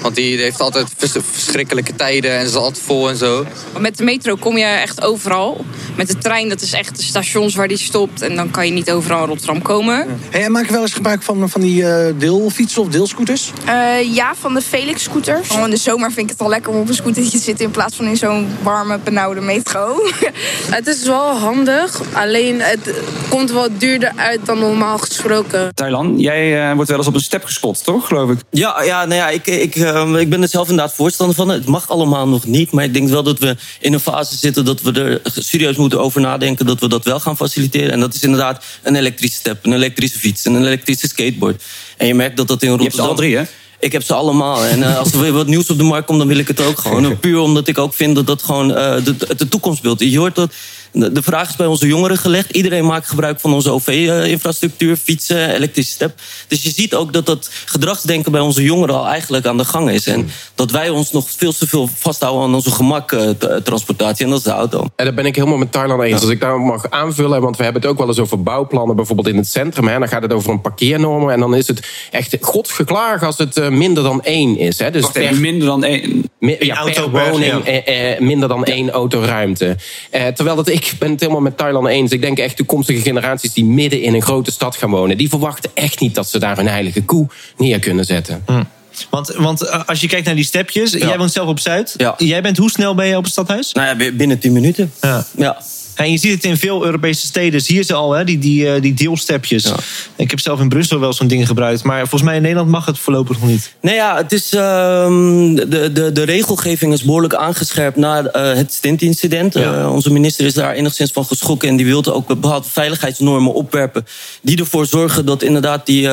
Want 0.05 0.17
die 0.17 0.37
heeft 0.37 0.59
altijd 0.59 0.87
verschrikkelijke 1.31 1.95
tijden 1.95 2.31
en 2.31 2.45
is 2.45 2.55
altijd 2.55 2.79
vol 2.85 3.09
en 3.09 3.17
zo. 3.17 3.45
Met 3.79 3.97
de 3.97 4.03
metro 4.03 4.35
kom 4.35 4.57
je 4.57 4.65
echt 4.65 5.03
overal. 5.03 5.65
Met 5.95 6.07
de 6.07 6.17
trein, 6.17 6.49
dat 6.49 6.61
is 6.61 6.73
echt 6.73 6.97
de 6.97 7.03
stations 7.03 7.55
waar 7.55 7.67
die 7.67 7.77
stopt. 7.77 8.21
En 8.21 8.35
dan 8.35 8.51
kan 8.51 8.65
je 8.65 8.71
niet 8.71 8.91
overal 8.91 9.21
in 9.21 9.27
Rotterdam 9.27 9.61
komen. 9.61 10.19
Hey, 10.29 10.43
en 10.43 10.51
maak 10.51 10.65
je 10.65 10.71
wel 10.71 10.81
eens 10.81 10.93
gebruik 10.93 11.23
van, 11.23 11.49
van 11.49 11.61
die 11.61 11.81
uh, 11.81 12.05
deelfietsen 12.17 12.81
of 12.81 12.87
deelscooters? 12.87 13.51
Uh, 13.67 14.15
ja, 14.15 14.35
van 14.35 14.53
de 14.53 14.61
Felix-scooters. 14.61 15.49
Oh, 15.49 15.63
in 15.63 15.69
de 15.69 15.77
zomer 15.77 16.11
vind 16.11 16.25
ik 16.25 16.29
het 16.29 16.41
al 16.41 16.49
lekker 16.49 16.71
om 16.71 16.79
op 16.79 16.87
een 16.87 16.93
scootertje 16.93 17.37
te 17.37 17.43
zitten... 17.43 17.65
in 17.65 17.71
plaats 17.71 17.95
van 17.95 18.05
in 18.05 18.17
zo'n 18.17 18.47
warme, 18.61 18.99
benauwde 19.03 19.41
metro. 19.41 19.95
het 20.77 20.87
is 20.87 21.03
wel 21.03 21.37
handig, 21.37 22.01
alleen 22.13 22.61
het 22.61 22.93
komt 23.29 23.51
wel 23.51 23.67
duurder 23.77 24.11
uit 24.15 24.45
dan 24.45 24.59
normaal 24.59 24.97
gesproken. 24.97 25.75
Thailand, 25.75 26.19
jij 26.21 26.69
uh, 26.69 26.73
wordt 26.75 26.89
wel 26.89 26.97
eens 26.97 27.07
op 27.07 27.13
een 27.13 27.19
step 27.19 27.43
gespot, 27.43 27.83
toch, 27.83 28.07
geloof 28.07 28.29
ik? 28.29 28.39
Ja, 28.49 28.83
ja, 28.83 29.05
nou 29.05 29.19
ja 29.19 29.29
ik, 29.29 29.47
ik, 29.47 29.75
ik 29.95 30.29
ben 30.29 30.41
er 30.41 30.47
zelf 30.47 30.69
inderdaad 30.69 30.95
voorstander 30.95 31.35
van. 31.35 31.49
Het 31.49 31.65
mag 31.65 31.89
allemaal 31.89 32.27
nog 32.27 32.45
niet, 32.45 32.71
maar 32.71 32.83
ik 32.83 32.93
denk 32.93 33.09
wel 33.09 33.23
dat 33.23 33.39
we 33.39 33.55
in 33.79 33.93
een 33.93 33.99
fase 33.99 34.37
zitten... 34.37 34.65
dat 34.65 34.81
we 34.81 34.91
er 34.91 35.21
serieus 35.23 35.75
moeten 35.75 35.99
over 35.99 36.21
nadenken 36.21 36.65
dat 36.65 36.79
we 36.79 36.87
dat 36.87 37.05
wel 37.05 37.19
gaan 37.19 37.37
faciliteren. 37.37 37.91
En 37.91 37.99
dat 37.99 38.13
is 38.13 38.23
inderdaad 38.23 38.63
een 38.83 38.95
elektrische 38.95 39.37
step, 39.37 39.65
een 39.65 39.73
elektrische 39.73 40.19
fiets, 40.19 40.45
een 40.45 40.57
elektrische 40.57 41.07
skateboard. 41.07 41.63
En 41.97 42.07
je 42.07 42.15
merkt 42.15 42.37
dat 42.37 42.47
dat 42.47 42.63
in 42.63 42.69
Rotterdam... 42.69 42.95
Je 42.95 43.01
hebt 43.01 43.19
ze 43.19 43.25
alle 43.25 43.29
drie, 43.29 43.37
hè? 43.37 43.43
Ik 43.79 43.91
heb 43.91 44.03
ze 44.03 44.13
allemaal. 44.13 44.63
En 44.63 44.79
uh, 44.79 44.97
als 44.97 45.11
er 45.11 45.19
weer 45.19 45.31
wat 45.31 45.47
nieuws 45.47 45.69
op 45.69 45.77
de 45.77 45.83
markt 45.83 46.05
komt, 46.05 46.19
dan 46.19 46.27
wil 46.27 46.37
ik 46.37 46.47
het 46.47 46.61
ook 46.61 46.79
gewoon. 46.79 47.19
Puur 47.19 47.39
omdat 47.39 47.67
ik 47.67 47.77
ook 47.77 47.93
vind 47.93 48.15
dat 48.15 48.27
dat 48.27 48.43
gewoon 48.43 48.69
uh, 48.69 48.95
de, 49.03 49.15
de 49.37 49.47
toekomstbeeld 49.49 50.01
is. 50.01 50.11
Je 50.11 50.17
hoort 50.17 50.35
dat 50.35 50.53
de 50.95 51.23
vraag 51.23 51.49
is 51.49 51.55
bij 51.55 51.65
onze 51.65 51.87
jongeren 51.87 52.17
gelegd. 52.17 52.51
Iedereen 52.51 52.85
maakt 52.85 53.07
gebruik 53.07 53.39
van 53.39 53.53
onze 53.53 53.71
OV-infrastructuur, 53.71 54.95
fietsen, 54.95 55.53
elektrische 55.53 55.91
step. 55.91 56.19
Dus 56.47 56.63
je 56.63 56.69
ziet 56.69 56.95
ook 56.95 57.13
dat 57.13 57.25
dat 57.25 57.49
gedragsdenken 57.65 58.31
bij 58.31 58.41
onze 58.41 58.63
jongeren 58.63 58.95
al 58.95 59.07
eigenlijk 59.07 59.45
aan 59.45 59.57
de 59.57 59.65
gang 59.65 59.89
is. 59.89 60.07
En 60.07 60.29
dat 60.55 60.71
wij 60.71 60.89
ons 60.89 61.11
nog 61.11 61.29
veel 61.29 61.53
te 61.53 61.67
veel 61.67 61.89
vasthouden 61.95 62.43
aan 62.43 62.55
onze 62.55 62.71
gemaktransportatie. 62.71 64.23
En 64.25 64.29
dat 64.29 64.39
is 64.39 64.45
de 64.45 64.51
auto. 64.51 64.81
En 64.95 65.05
daar 65.05 65.13
ben 65.13 65.25
ik 65.25 65.35
helemaal 65.35 65.57
met 65.57 65.71
Thailand 65.71 66.01
eens. 66.01 66.21
Als 66.21 66.29
ik 66.29 66.39
daar 66.39 66.59
mag 66.59 66.89
aanvullen, 66.89 67.41
want 67.41 67.57
we 67.57 67.63
hebben 67.63 67.81
het 67.81 67.91
ook 67.91 67.97
wel 67.97 68.07
eens 68.07 68.19
over 68.19 68.43
bouwplannen, 68.43 68.95
bijvoorbeeld 68.95 69.27
in 69.27 69.37
het 69.37 69.47
centrum. 69.47 69.87
Hè, 69.87 69.99
dan 69.99 70.07
gaat 70.07 70.21
het 70.21 70.33
over 70.33 70.49
een 70.49 70.61
parkeernormen. 70.61 71.33
En 71.33 71.39
dan 71.39 71.55
is 71.55 71.67
het 71.67 71.87
echt 72.11 72.37
godsgeklaag 72.41 73.23
als 73.23 73.37
het 73.37 73.57
eh, 73.57 73.69
minder 73.69 74.03
dan 74.03 74.23
één 74.23 74.57
is. 74.57 74.79
Hè. 74.79 74.91
Dus 74.91 75.01
Wacht, 75.01 75.13
per, 75.13 75.35
minder 75.35 75.67
dan 75.67 75.83
één. 75.83 76.23
ja, 76.39 76.75
auto 76.75 77.09
woning, 77.09 77.65
eh, 77.65 78.13
eh, 78.13 78.19
minder 78.19 78.49
dan 78.49 78.63
één 78.65 78.89
autoruimte. 78.89 79.75
Eh, 80.11 80.27
terwijl 80.27 80.55
dat 80.55 80.67
ik 80.67 80.84
ik 80.91 80.99
ben 80.99 81.11
het 81.11 81.19
helemaal 81.19 81.41
met 81.41 81.57
Thailand 81.57 81.87
eens. 81.87 82.11
Ik 82.11 82.21
denk 82.21 82.37
echt 82.37 82.57
toekomstige 82.57 83.01
generaties 83.01 83.53
die 83.53 83.65
midden 83.65 84.01
in 84.01 84.13
een 84.13 84.21
grote 84.21 84.51
stad 84.51 84.75
gaan 84.75 84.89
wonen, 84.89 85.17
die 85.17 85.29
verwachten 85.29 85.71
echt 85.73 85.99
niet 85.99 86.15
dat 86.15 86.29
ze 86.29 86.39
daar 86.39 86.57
een 86.57 86.67
heilige 86.67 87.03
koe 87.03 87.27
neer 87.57 87.79
kunnen 87.79 88.05
zetten. 88.05 88.43
Hm. 88.45 88.63
Want, 89.09 89.27
want 89.27 89.61
eh, 89.61 89.83
als 89.85 90.01
je 90.01 90.07
kijkt 90.07 90.25
naar 90.25 90.35
die 90.35 90.43
stepjes, 90.43 90.91
jij 90.91 91.17
woont 91.17 91.31
zelf 91.31 91.47
op 91.47 91.59
Zuid. 91.59 91.93
Ja. 91.97 92.13
Jij 92.17 92.41
bent 92.41 92.57
hoe 92.57 92.69
snel 92.69 92.95
ben 92.95 93.07
je 93.07 93.17
op 93.17 93.23
het 93.23 93.31
stadhuis? 93.31 93.71
Nou 93.71 94.03
ja, 94.03 94.11
binnen 94.11 94.39
10 94.39 94.51
minuten. 94.51 94.91
Ja. 95.01 95.25
ja. 95.37 95.61
En 95.95 96.11
je 96.11 96.17
ziet 96.17 96.33
het 96.33 96.43
in 96.43 96.57
veel 96.57 96.85
Europese 96.85 97.25
steden. 97.25 97.61
Zie 97.61 97.75
je 97.75 97.81
ze 97.81 97.93
al, 97.93 98.11
hè? 98.11 98.23
Die, 98.23 98.37
die, 98.37 98.69
eh, 98.69 98.81
die 98.81 98.93
deelstepjes. 98.93 99.71
Ik 100.15 100.29
heb 100.29 100.39
zelf 100.39 100.59
in 100.59 100.69
Brussel 100.69 100.99
wel 100.99 101.13
zo'n 101.13 101.27
ding 101.27 101.47
gebruikt. 101.47 101.83
Maar 101.83 101.99
volgens 101.99 102.21
mij 102.21 102.35
in 102.35 102.41
Nederland 102.41 102.69
mag 102.69 102.85
het 102.85 102.99
voorlopig 102.99 103.39
nog 103.39 103.49
niet. 103.49 103.73
Nee, 103.81 103.95
ja, 103.95 104.17
het 104.17 104.31
is, 104.31 104.53
uh, 104.53 104.61
de, 104.61 105.89
de, 105.93 106.11
de 106.11 106.23
regelgeving 106.23 106.93
is 106.93 107.03
behoorlijk 107.03 107.33
aangescherpt 107.33 107.97
na 107.97 108.21
uh, 108.21 108.29
het 108.33 108.73
stintincident. 108.73 109.57
Uh, 109.57 109.91
onze 109.93 110.11
minister 110.11 110.45
is 110.45 110.53
daar 110.53 110.73
enigszins 110.73 111.11
van 111.11 111.25
geschrokken. 111.25 111.69
En 111.69 111.75
die 111.75 111.85
wilde 111.85 112.13
ook 112.13 112.27
bepaalde 112.27 112.67
veiligheidsnormen 112.69 113.53
opwerpen. 113.53 114.05
Die 114.41 114.59
ervoor 114.59 114.85
zorgen 114.85 115.25
dat 115.25 115.43
inderdaad 115.43 115.85
die, 115.85 116.09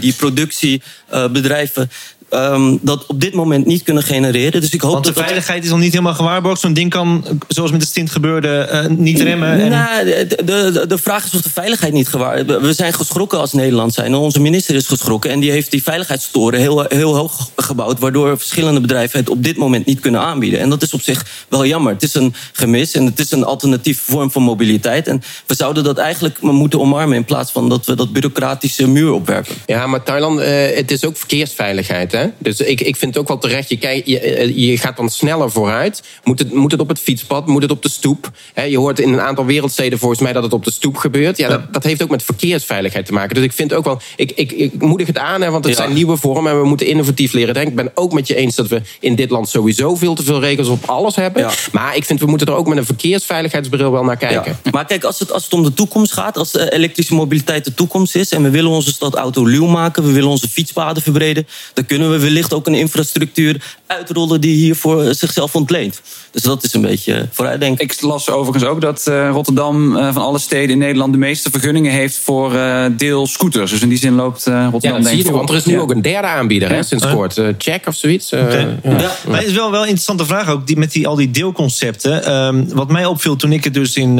die 0.00 0.12
productiebedrijven 0.12 1.90
um, 2.34 2.78
dat 2.82 3.06
op 3.06 3.20
dit 3.20 3.34
moment 3.34 3.66
niet 3.66 3.82
kunnen 3.82 4.02
genereren. 4.02 4.60
Dus 4.60 4.70
ik 4.70 4.80
hoop 4.80 4.92
Want 4.92 5.04
de 5.04 5.12
dat 5.12 5.24
veiligheid 5.24 5.64
is 5.64 5.70
nog 5.70 5.78
niet 5.78 5.92
helemaal 5.92 6.14
gewaarborgd. 6.14 6.60
Zo'n 6.60 6.72
ding 6.72 6.90
kan, 6.90 7.24
zoals 7.48 7.70
met 7.70 7.80
de 7.80 7.86
stint 7.86 8.10
gebeurde, 8.10 8.68
uh, 8.72 8.96
niet 8.96 9.20
remmen. 9.20 9.60
En... 9.60 9.70
Nou, 9.70 10.04
de, 10.04 10.26
de, 10.44 10.84
de, 10.86 10.98
vraag 10.98 11.24
is 11.24 11.34
of 11.34 11.40
de 11.40 11.50
veiligheid 11.50 11.92
niet 11.92 12.08
gewaarborgd 12.08 12.60
We 12.60 12.72
zijn 12.72 12.92
geschrokken 12.92 13.38
als 13.38 13.52
Nederland 13.52 13.94
zijn. 13.94 14.14
Onze 14.14 14.40
minister 14.40 14.74
is 14.74 14.86
geschrokken 14.86 15.30
en 15.30 15.40
die 15.40 15.50
heeft 15.50 15.70
die 15.70 15.82
veiligheidstoren 15.82 16.60
heel, 16.60 16.84
heel 16.88 17.16
hoog 17.16 17.50
gebouwd. 17.56 17.98
Waardoor 17.98 18.38
verschillende 18.38 18.80
bedrijven 18.80 19.18
het 19.18 19.30
op 19.30 19.44
dit 19.44 19.56
moment 19.56 19.86
niet 19.86 20.00
kunnen 20.00 20.20
aanbieden. 20.20 20.60
En 20.60 20.68
dat 20.68 20.82
is 20.82 20.94
op 20.94 21.00
zich 21.00 21.26
wel 21.48 21.66
jammer. 21.66 21.92
Het 21.92 22.02
is 22.02 22.14
een 22.14 22.34
gemis 22.52 22.92
en 22.92 23.06
het 23.06 23.18
is 23.18 23.30
een 23.30 23.44
alternatieve 23.44 24.02
vorm 24.12 24.30
van 24.30 24.42
mobiliteit. 24.42 25.08
En 25.08 25.22
we 25.46 25.54
zouden 25.54 25.84
dat 25.84 25.98
eigenlijk 25.98 26.40
moeten 26.40 26.80
omarmen 26.80 27.16
in 27.16 27.24
plaats 27.24 27.52
van 27.52 27.68
dat 27.68 27.86
we 27.86 27.94
dat 27.94 28.12
bureaucratische 28.12 28.88
muur 28.88 29.12
opwerpen. 29.12 29.54
Ja, 29.66 29.86
maar 29.86 30.02
Thailand, 30.02 30.40
uh, 30.40 30.46
het 30.74 30.90
is 30.90 31.04
ook 31.04 31.16
verkeersveiligheid. 31.16 32.12
Hè? 32.12 32.23
Dus 32.38 32.60
ik, 32.60 32.80
ik 32.80 32.96
vind 32.96 33.14
het 33.14 33.22
ook 33.22 33.28
wel 33.28 33.38
terecht. 33.38 33.68
Je, 33.68 33.78
kijk, 33.78 34.06
je, 34.06 34.20
eh, 34.20 34.56
je 34.56 34.78
gaat 34.78 34.96
dan 34.96 35.08
sneller 35.08 35.50
vooruit. 35.50 36.02
Moet 36.24 36.38
het, 36.38 36.52
moet 36.52 36.70
het 36.72 36.80
op 36.80 36.88
het 36.88 36.98
fietspad? 36.98 37.46
Moet 37.46 37.62
het 37.62 37.70
op 37.70 37.82
de 37.82 37.88
stoep? 37.88 38.30
je 38.68 38.78
hoort 38.78 39.00
in 39.00 39.12
een 39.12 39.20
aantal 39.20 39.44
wereldsteden 39.44 39.98
volgens 39.98 40.20
mij 40.20 40.32
dat 40.32 40.42
het 40.42 40.52
op 40.52 40.64
de 40.64 40.72
stoep 40.72 40.96
gebeurt. 40.96 41.36
Ja, 41.36 41.48
dat, 41.48 41.72
dat 41.72 41.84
heeft 41.84 42.02
ook 42.02 42.10
met 42.10 42.22
verkeersveiligheid 42.22 43.06
te 43.06 43.12
maken. 43.12 43.34
Dus 43.34 43.44
ik 43.44 43.52
vind 43.52 43.72
ook 43.72 43.84
wel. 43.84 44.00
Ik, 44.16 44.32
ik, 44.32 44.52
ik 44.52 44.82
moedig 44.82 45.06
het 45.06 45.18
aan, 45.18 45.40
hè, 45.40 45.50
want 45.50 45.64
het 45.64 45.76
zijn 45.76 45.92
nieuwe 45.92 46.16
vormen 46.16 46.52
en 46.52 46.60
we 46.60 46.66
moeten 46.66 46.86
innovatief 46.86 47.32
leren 47.32 47.54
denken. 47.54 47.70
Ik 47.70 47.76
ben 47.76 47.92
ook 47.94 48.12
met 48.12 48.26
je 48.26 48.34
eens 48.34 48.54
dat 48.54 48.68
we 48.68 48.80
in 49.00 49.14
dit 49.14 49.30
land 49.30 49.48
sowieso 49.48 49.94
veel 49.94 50.14
te 50.14 50.22
veel 50.22 50.40
regels 50.40 50.68
op 50.68 50.84
alles 50.84 51.16
hebben. 51.16 51.50
Maar 51.72 51.96
ik 51.96 52.04
vind 52.04 52.20
we 52.20 52.26
moeten 52.26 52.46
er 52.46 52.54
ook 52.54 52.66
met 52.66 52.78
een 52.78 52.84
verkeersveiligheidsbril 52.84 53.90
wel 53.90 54.04
naar 54.04 54.16
kijken. 54.16 54.58
Maar 54.70 54.86
kijk, 54.86 55.04
als 55.04 55.18
het, 55.18 55.32
als 55.32 55.44
het 55.44 55.52
om 55.52 55.62
de 55.62 55.74
toekomst 55.74 56.12
gaat, 56.12 56.36
als 56.36 56.50
de 56.50 56.72
elektrische 56.72 57.14
mobiliteit 57.14 57.64
de 57.64 57.74
toekomst 57.74 58.14
is 58.14 58.30
en 58.30 58.42
we 58.42 58.50
willen 58.50 58.70
onze 58.70 58.92
stad 58.92 59.14
autoluw 59.14 59.66
maken, 59.66 60.04
we 60.04 60.12
willen 60.12 60.28
onze 60.28 60.48
fietspaden 60.48 61.02
verbreden, 61.02 61.46
dan 61.74 61.86
kunnen 61.86 62.03
we 62.03 62.03
wellicht 62.08 62.52
ook 62.52 62.66
een 62.66 62.74
infrastructuur 62.74 63.76
uitrollen 63.86 64.40
die 64.40 64.54
hiervoor 64.54 65.14
zichzelf 65.14 65.54
ontleent. 65.54 66.00
Dus 66.30 66.42
dat 66.42 66.64
is 66.64 66.72
een 66.72 66.80
beetje 66.80 67.28
vooruitdenken. 67.30 67.84
Ik 67.84 68.00
las 68.00 68.30
overigens 68.30 68.64
ook 68.64 68.80
dat 68.80 69.06
uh, 69.08 69.30
Rotterdam 69.30 69.96
uh, 69.96 70.12
van 70.12 70.22
alle 70.22 70.38
steden 70.38 70.70
in 70.70 70.78
Nederland 70.78 71.12
de 71.12 71.18
meeste 71.18 71.50
vergunningen 71.50 71.92
heeft 71.92 72.18
voor 72.18 72.54
uh, 72.54 72.84
deelscooters. 72.96 73.70
Dus 73.70 73.80
in 73.80 73.88
die 73.88 73.98
zin 73.98 74.14
loopt 74.14 74.44
Rotterdam 74.44 75.02
ja, 75.02 75.08
denk 75.08 75.20
ik. 75.20 75.30
Want 75.30 75.48
er 75.48 75.56
is 75.56 75.64
nu 75.64 75.74
ja. 75.74 75.80
ook 75.80 75.90
een 75.90 76.02
derde 76.02 76.28
aanbieder 76.28 76.68
hè, 76.68 76.82
sinds 76.82 77.10
kort. 77.10 77.40
Check 77.58 77.86
of 77.86 77.94
zoiets. 77.94 78.32
Okay. 78.32 78.78
Ja. 78.82 78.98
ja. 79.00 79.16
Maar 79.28 79.38
het 79.38 79.46
is 79.46 79.54
wel 79.54 79.70
wel 79.70 79.80
een 79.80 79.88
interessante 79.88 80.26
vraag 80.26 80.48
ook 80.48 80.66
die, 80.66 80.76
met 80.76 80.92
die, 80.92 81.06
al 81.06 81.16
die 81.16 81.30
deelconcepten. 81.30 82.32
Um, 82.34 82.68
wat 82.74 82.90
mij 82.90 83.06
opviel 83.06 83.36
toen 83.36 83.52
ik 83.52 83.64
het 83.64 83.74
dus 83.74 83.96
in, 83.96 84.18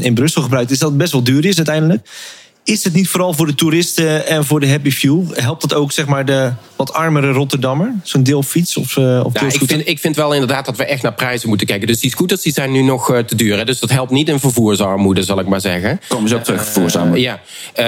in 0.00 0.14
Brussel 0.14 0.42
gebruikte, 0.42 0.72
is 0.72 0.78
dat 0.78 0.88
het 0.88 0.98
best 0.98 1.12
wel 1.12 1.22
duur 1.22 1.44
is 1.44 1.56
uiteindelijk. 1.56 2.08
Is 2.64 2.84
het 2.84 2.92
niet 2.92 3.08
vooral 3.08 3.32
voor 3.32 3.46
de 3.46 3.54
toeristen 3.54 4.26
en 4.26 4.44
voor 4.44 4.60
de 4.60 4.68
happy 4.68 4.90
few? 4.90 5.36
Helpt 5.36 5.60
dat 5.60 5.74
ook 5.74 5.92
zeg 5.92 6.06
maar 6.06 6.24
de 6.24 6.52
wat 6.76 6.92
armere 6.92 7.30
Rotterdammer? 7.30 7.94
Zo'n 8.02 8.22
deelfiets 8.22 8.76
of, 8.76 8.96
uh, 8.96 9.24
of 9.24 9.32
nou, 9.32 9.46
ik, 9.46 9.60
vind, 9.66 9.88
ik 9.88 9.98
vind 9.98 10.16
wel 10.16 10.32
inderdaad 10.32 10.64
dat 10.64 10.76
we 10.76 10.84
echt 10.84 11.02
naar 11.02 11.14
prijzen 11.14 11.48
moeten 11.48 11.66
kijken. 11.66 11.86
Dus 11.86 12.00
die 12.00 12.10
scooters 12.10 12.42
die 12.42 12.52
zijn 12.52 12.70
nu 12.70 12.82
nog 12.82 13.10
uh, 13.10 13.18
te 13.18 13.34
duur. 13.34 13.56
Hè? 13.56 13.64
Dus 13.64 13.80
dat 13.80 13.90
helpt 13.90 14.10
niet 14.10 14.28
in 14.28 14.40
vervoersarmoede, 14.40 15.22
zal 15.22 15.38
ik 15.38 15.46
maar 15.46 15.60
zeggen. 15.60 16.00
Komen 16.08 16.28
ze 16.28 16.34
ook 16.34 16.44
terug, 16.44 16.64
vervoersarmoede. 16.64 17.20
Uh, 17.20 17.24
ja, 17.24 17.40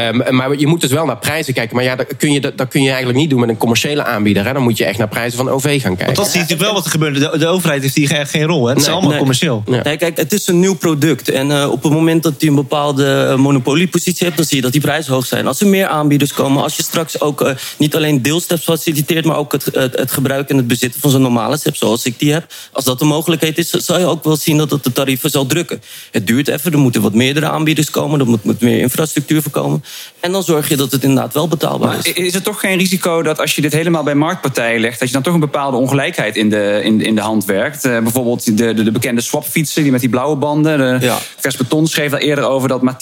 um, 0.08 0.34
maar 0.36 0.58
je 0.58 0.66
moet 0.66 0.80
dus 0.80 0.90
wel 0.90 1.06
naar 1.06 1.18
prijzen 1.18 1.54
kijken. 1.54 1.76
Maar 1.76 1.84
ja, 1.84 1.96
dat 1.96 2.16
kun 2.16 2.32
je, 2.32 2.40
dat, 2.40 2.58
dat 2.58 2.68
kun 2.68 2.82
je 2.82 2.88
eigenlijk 2.88 3.18
niet 3.18 3.30
doen 3.30 3.40
met 3.40 3.48
een 3.48 3.56
commerciële 3.56 4.04
aanbieder. 4.04 4.46
Hè? 4.46 4.52
Dan 4.52 4.62
moet 4.62 4.78
je 4.78 4.84
echt 4.84 4.98
naar 4.98 5.08
prijzen 5.08 5.38
van 5.38 5.48
OV 5.48 5.82
gaan 5.82 5.96
kijken. 5.96 6.04
Want 6.04 6.16
dat 6.16 6.26
zie 6.26 6.34
je 6.34 6.40
natuurlijk 6.40 6.68
wel 6.68 6.74
wat 6.74 6.84
er 6.84 6.90
gebeurt. 6.90 7.14
De, 7.14 7.38
de 7.38 7.46
overheid 7.46 7.82
heeft 7.82 7.94
hier 7.94 8.08
geen, 8.08 8.26
geen 8.26 8.44
rol. 8.44 8.62
Hè? 8.62 8.68
Het 8.68 8.76
nee, 8.76 8.86
is 8.86 8.92
allemaal 8.92 9.10
nee. 9.10 9.18
commercieel. 9.18 9.62
Nee, 9.66 9.96
kijk, 9.96 10.16
het 10.16 10.32
is 10.32 10.46
een 10.46 10.60
nieuw 10.60 10.74
product. 10.74 11.28
En 11.28 11.68
op 11.68 11.82
het 11.82 11.92
moment 11.92 12.22
dat 12.22 12.34
je 12.38 12.48
een 12.48 12.54
bepaalde 12.54 13.34
monopoliepositie 13.38 14.24
hebt... 14.24 14.36
dan 14.36 14.46
zie 14.46 14.56
je 14.56 14.62
dat 14.66 14.80
die 14.82 14.90
prijzen 14.90 15.12
hoog 15.12 15.26
zijn. 15.26 15.46
Als 15.46 15.60
er 15.60 15.66
meer 15.66 15.86
aanbieders 15.86 16.32
komen, 16.32 16.62
als 16.62 16.76
je 16.76 16.82
straks 16.82 17.20
ook 17.20 17.40
eh, 17.40 17.54
niet 17.78 17.96
alleen 17.96 18.22
deelsteps 18.22 18.64
faciliteert, 18.64 19.24
maar 19.24 19.36
ook 19.36 19.52
het, 19.52 19.64
het, 19.64 19.98
het 19.98 20.10
gebruik 20.10 20.48
en 20.48 20.56
het 20.56 20.66
bezitten 20.66 21.00
van 21.00 21.10
zo'n 21.10 21.20
normale 21.20 21.56
step 21.56 21.76
zoals 21.76 22.04
ik 22.04 22.18
die 22.18 22.32
heb. 22.32 22.52
Als 22.72 22.84
dat 22.84 23.00
een 23.00 23.06
mogelijkheid 23.06 23.58
is, 23.58 23.70
zal 23.70 23.98
je 23.98 24.06
ook 24.06 24.24
wel 24.24 24.36
zien 24.36 24.56
dat 24.56 24.70
het 24.70 24.84
de 24.84 24.92
tarieven 24.92 25.30
zal 25.30 25.46
drukken. 25.46 25.82
Het 26.10 26.26
duurt 26.26 26.48
even, 26.48 26.72
er 26.72 26.78
moeten 26.78 27.02
wat 27.02 27.14
meerdere 27.14 27.48
aanbieders 27.48 27.90
komen, 27.90 28.20
er 28.20 28.26
moet, 28.26 28.44
moet 28.44 28.60
meer 28.60 28.78
infrastructuur 28.78 29.42
voor 29.42 29.52
komen. 29.52 29.84
En 30.20 30.32
dan 30.32 30.42
zorg 30.42 30.68
je 30.68 30.76
dat 30.76 30.92
het 30.92 31.02
inderdaad 31.02 31.34
wel 31.34 31.48
betaalbaar 31.48 31.98
is. 31.98 32.12
Is 32.12 32.34
er 32.34 32.42
toch 32.42 32.60
geen 32.60 32.78
risico 32.78 33.22
dat 33.22 33.40
als 33.40 33.54
je 33.54 33.60
dit 33.60 33.72
helemaal 33.72 34.02
bij 34.02 34.14
marktpartijen 34.14 34.80
legt, 34.80 34.98
dat 34.98 35.08
je 35.08 35.14
dan 35.14 35.22
toch 35.22 35.34
een 35.34 35.40
bepaalde 35.40 35.76
ongelijkheid 35.76 36.36
in 36.36 36.50
de, 36.50 36.80
in, 36.84 37.00
in 37.00 37.14
de 37.14 37.20
hand 37.20 37.44
werkt? 37.44 37.84
Eh, 37.84 37.98
bijvoorbeeld 37.98 38.56
de, 38.58 38.74
de, 38.74 38.82
de 38.82 38.92
bekende 38.92 39.20
swapfietsen, 39.20 39.82
die 39.82 39.92
met 39.92 40.00
die 40.00 40.10
blauwe 40.10 40.36
banden. 40.36 40.78
De 40.78 41.06
Ja. 41.06 41.18
Vers 41.36 41.56
Beton 41.56 41.86
schreef 41.86 42.10
daar 42.10 42.20
eerder 42.20 42.44
over 42.44 42.68
dat 42.68 42.82
maar 42.82 42.94
10% 42.94 42.96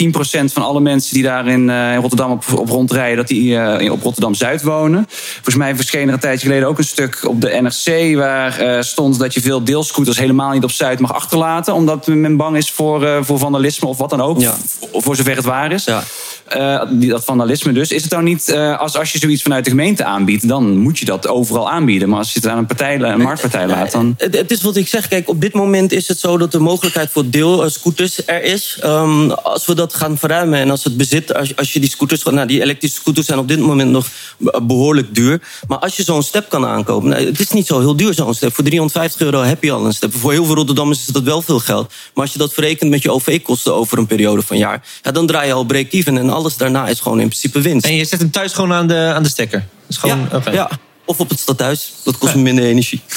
van 0.45 0.63
alle 0.63 0.81
mensen 0.81 1.15
die 1.15 1.23
daar 1.23 1.47
in, 1.55 1.71
eh, 1.71 1.93
in 1.93 2.01
Rotterdam 2.01 2.31
op, 2.31 2.45
op 2.57 2.69
rondrijden, 2.69 3.17
dat 3.17 3.29
die 3.29 3.59
eh, 3.59 3.93
op 3.93 4.03
Rotterdam 4.03 4.35
Zuid 4.35 4.63
wonen. 4.63 5.07
Volgens 5.09 5.57
mij 5.57 5.77
verscheen 5.77 6.07
er 6.09 6.15
een 6.15 6.21
tijdje 6.21 6.47
geleden 6.47 6.69
ook 6.69 6.79
een 6.79 6.85
stuk 6.85 7.29
op 7.29 7.41
de 7.41 7.61
NRC 7.61 8.17
waar 8.17 8.59
eh, 8.59 8.83
stond 8.83 9.19
dat 9.19 9.35
je 9.35 9.41
veel 9.41 9.65
deelscooters 9.65 10.19
helemaal 10.19 10.51
niet 10.51 10.65
op 10.65 10.71
Zuid 10.71 10.99
mag 10.99 11.15
achterlaten, 11.15 11.75
omdat 11.75 12.07
men 12.07 12.37
bang 12.37 12.57
is 12.57 12.71
voor, 12.71 13.25
voor 13.25 13.39
vandalisme 13.39 13.89
of 13.89 13.99
wat 13.99 14.11
dan 14.11 14.21
ook. 14.21 14.41
Ja. 14.41 14.55
Voor, 14.79 15.03
voor 15.03 15.17
zover 15.17 15.37
het 15.37 15.45
waar 15.45 15.73
is. 15.73 15.89
Eh, 16.45 16.83
die, 16.91 17.09
dat 17.09 17.25
vandalisme 17.25 17.73
dus. 17.73 17.91
Is 17.91 18.03
het 18.03 18.11
dan 18.11 18.25
niet, 18.25 18.49
eh, 18.49 18.81
als, 18.81 18.97
als 18.97 19.13
je 19.13 19.19
zoiets 19.19 19.43
vanuit 19.43 19.65
de 19.65 19.71
gemeente 19.71 20.05
aanbiedt, 20.05 20.49
dan 20.49 20.77
moet 20.77 20.99
je 20.99 21.05
dat 21.05 21.29
overal 21.29 21.71
aanbieden. 21.71 22.09
Maar 22.09 22.19
als 22.19 22.33
je 22.33 22.41
het 22.41 22.49
aan 22.49 22.59
een, 22.59 22.67
partij, 22.67 23.01
een 23.01 23.21
marktpartij 23.21 23.67
laat, 23.67 23.93
dan. 23.93 24.15
Het, 24.19 24.37
het 24.37 24.51
is 24.51 24.63
wat 24.63 24.77
ik 24.77 24.89
zeg. 24.89 25.09
Kijk, 25.09 25.29
op 25.29 25.41
dit 25.41 25.53
moment 25.55 25.93
is 25.93 26.09
het 26.09 26.19
zo 26.19 26.39
dat 26.39 26.53
de 26.53 26.59
mogelijkheid 26.59 27.11
voor 27.11 27.31
deelscooters 27.31 28.27
er 28.27 28.43
is. 28.43 28.79
Ehm, 28.81 29.31
als 29.31 29.67
we 29.67 29.75
dat 29.75 29.95
gaan 29.95 30.19
verruimen 30.19 30.59
en 30.59 30.71
als 30.71 30.85
het 30.85 30.97
bezit, 30.97 31.35
als, 31.35 31.57
als 31.57 31.73
je 31.73 31.81
die 31.81 31.91
scooters, 31.91 32.23
nou, 32.23 32.47
die 32.47 32.63
elektrische 32.63 33.01
scooters 33.01 33.27
zijn 33.27 33.39
op 33.39 33.49
dit 33.49 33.59
moment 33.59 33.91
nog 33.91 34.09
be- 34.37 34.61
behoorlijk 34.63 35.15
duur. 35.15 35.41
Maar 35.69 35.79
als 35.79 35.97
je 35.97 36.03
zo'n 36.03 36.23
step 36.23 36.49
kan 36.49 36.67
aankopen, 36.67 37.09
nou, 37.09 37.25
het 37.25 37.41
is 37.41 37.51
niet 37.51 37.67
zo 37.67 37.79
heel 37.79 37.97
duur 37.97 38.15
zo'n 38.15 38.35
step. 38.35 38.55
Voor 38.55 38.65
350 38.65 39.21
euro 39.21 39.43
heb 39.43 39.63
je 39.63 39.73
al 39.73 39.87
een 39.87 39.93
step. 39.93 40.15
Voor 40.15 40.33
heel 40.33 40.45
veel 40.45 40.55
Rotterdammers 40.55 40.99
is 40.99 41.07
dat 41.07 41.23
wel 41.23 41.43
veel 41.43 41.59
geld. 41.59 41.93
Maar 42.15 42.25
als 42.25 42.33
je 42.33 42.39
dat 42.39 42.53
verrekent 42.53 42.91
met 42.91 43.03
je 43.03 43.13
OV-kosten 43.13 43.75
over 43.75 43.99
een 43.99 44.07
periode 44.07 44.43
van 44.43 44.59
jaar, 44.59 44.83
ja, 45.03 45.11
dan 45.11 45.27
draai 45.27 45.47
je 45.47 45.53
al 45.53 45.65
break-even 45.65 46.19
en 46.19 46.31
alles 46.35 46.57
daarna 46.57 46.89
is 46.89 47.01
gewoon 47.01 47.21
in 47.21 47.29
principe 47.29 47.61
winst. 47.61 47.87
En 47.87 47.95
je 47.95 48.05
zet 48.05 48.21
hem 48.21 48.31
thuis 48.31 48.53
gewoon 48.53 48.73
aan 48.73 48.87
de, 48.87 49.13
aan 49.15 49.23
de 49.23 49.29
stekker. 49.29 49.65
Gewoon. 49.89 50.29
Ja, 50.53 50.71
of 51.05 51.21
op 51.21 51.29
het 51.29 51.39
stadhuis. 51.39 51.93
Dat 52.03 52.19
kost 52.19 52.35
me 52.35 52.41
minder 52.41 52.65
energie. 52.65 53.01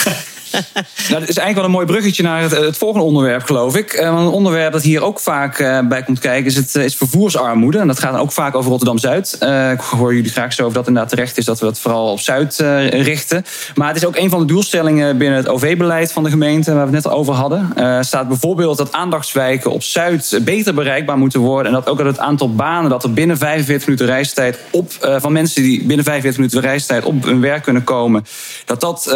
Nou, 1.09 1.19
dat 1.19 1.29
is 1.29 1.37
eigenlijk 1.37 1.55
wel 1.55 1.65
een 1.65 1.71
mooi 1.71 1.85
bruggetje 1.85 2.23
naar 2.23 2.41
het, 2.41 2.51
het 2.51 2.77
volgende 2.77 3.05
onderwerp, 3.05 3.43
geloof 3.43 3.75
ik. 3.75 3.93
Eh, 3.93 4.05
een 4.05 4.27
onderwerp 4.27 4.71
dat 4.71 4.81
hier 4.81 5.01
ook 5.01 5.19
vaak 5.19 5.59
eh, 5.59 5.79
bij 5.87 6.03
komt 6.03 6.19
kijken 6.19 6.45
is, 6.45 6.55
het, 6.55 6.75
eh, 6.75 6.83
is 6.83 6.95
vervoersarmoede. 6.95 7.77
En 7.77 7.87
dat 7.87 7.99
gaat 7.99 8.11
dan 8.11 8.21
ook 8.21 8.31
vaak 8.31 8.55
over 8.55 8.69
Rotterdam-Zuid. 8.69 9.37
Eh, 9.39 9.71
ik 9.71 9.79
hoor 9.79 10.15
jullie 10.15 10.31
graag 10.31 10.53
zo 10.53 10.65
of 10.65 10.73
dat 10.73 10.87
inderdaad 10.87 11.09
terecht 11.09 11.37
is 11.37 11.45
dat 11.45 11.59
we 11.59 11.65
dat 11.65 11.79
vooral 11.79 12.11
op 12.11 12.19
Zuid 12.19 12.59
eh, 12.59 12.89
richten. 12.89 13.45
Maar 13.75 13.87
het 13.87 13.97
is 13.97 14.05
ook 14.05 14.15
een 14.15 14.29
van 14.29 14.39
de 14.39 14.45
doelstellingen 14.45 15.17
binnen 15.17 15.37
het 15.37 15.47
OV-beleid 15.47 16.11
van 16.11 16.23
de 16.23 16.29
gemeente, 16.29 16.73
waar 16.73 16.87
we 16.87 16.95
het 16.95 17.03
net 17.03 17.13
over 17.13 17.33
hadden. 17.33 17.73
Staat 18.05 18.27
bijvoorbeeld 18.27 18.77
dat 18.77 18.91
aandachtswijken 18.91 19.71
op 19.71 19.83
Zuid 19.83 20.39
beter 20.41 20.73
bereikbaar 20.73 21.17
moeten 21.17 21.39
worden. 21.39 21.65
En 21.65 21.73
dat 21.73 21.89
ook 21.89 21.97
dat 21.97 22.05
het 22.05 22.19
aantal 22.19 22.55
banen 22.55 22.89
dat 22.89 23.03
er 23.03 23.13
binnen 23.13 23.37
45 23.37 23.87
minuten 23.87 24.05
reistijd 24.05 24.59
op, 24.71 24.91
eh, 25.01 25.15
van 25.19 25.31
mensen 25.31 25.61
die 25.61 25.83
binnen 25.83 26.05
45 26.05 26.37
minuten 26.37 26.61
reistijd 26.61 27.03
op 27.03 27.23
hun 27.23 27.41
werk 27.41 27.63
kunnen 27.63 27.83
komen, 27.83 28.25
dat 28.65 28.81
dat 28.81 29.07
eh, 29.07 29.13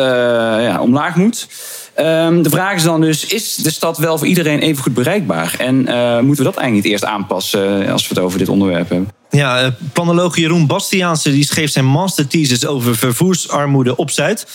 ja, 0.63 0.81
omlaag 0.81 1.15
moet. 1.15 1.30
Ehm, 1.93 2.41
de 2.41 2.49
vraag 2.49 2.75
is 2.75 2.83
dan 2.83 3.01
dus, 3.01 3.25
is 3.25 3.55
de 3.55 3.71
stad 3.71 3.97
wel 3.97 4.17
voor 4.17 4.27
iedereen 4.27 4.59
even 4.59 4.83
goed 4.83 4.93
bereikbaar? 4.93 5.55
En 5.57 5.87
eh, 5.87 6.19
moeten 6.19 6.43
we 6.45 6.51
dat 6.51 6.61
eigenlijk 6.61 6.73
niet 6.73 6.85
eerst 6.85 7.05
aanpassen 7.05 7.85
eh, 7.85 7.91
als 7.91 8.07
we 8.07 8.13
het 8.13 8.23
over 8.23 8.39
dit 8.39 8.49
onderwerp 8.49 8.89
hebben? 8.89 9.09
Ja, 9.29 9.61
eh, 9.61 9.71
planoloog 9.93 10.37
Jeroen 10.37 10.67
Bastiaanse 10.67 11.31
die 11.31 11.45
schreef 11.45 11.71
zijn 11.71 11.85
masterthesis 11.85 12.65
over 12.65 12.95
vervoersarmoede 12.95 13.95
op 13.95 14.11
Zuid. 14.11 14.45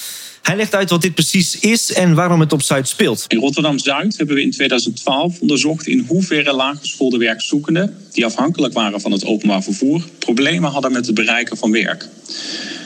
Hij 0.47 0.57
legt 0.57 0.75
uit 0.75 0.91
wat 0.91 1.03
dit 1.03 1.15
precies 1.15 1.59
is 1.59 1.93
en 1.93 2.15
waarom 2.15 2.41
het 2.41 2.53
op 2.53 2.63
Zuid 2.63 2.89
speelt. 2.89 3.25
In 3.29 3.39
Rotterdam-Zuid 3.39 4.17
hebben 4.17 4.37
we 4.37 4.43
in 4.43 4.51
2012 4.51 5.41
onderzocht 5.41 5.87
in 5.87 6.05
hoeverre 6.09 6.53
laaggeschoolde 6.53 7.19
werkzoekenden, 7.19 7.97
die 8.13 8.25
afhankelijk 8.25 8.75
waren 8.75 9.01
van 9.01 9.13
het 9.13 9.25
openbaar 9.25 9.63
vervoer, 9.63 10.03
problemen 10.19 10.71
hadden 10.71 10.93
met 10.93 11.07
het 11.07 11.15
bereiken 11.15 11.57
van 11.57 11.71
werk. 11.73 12.09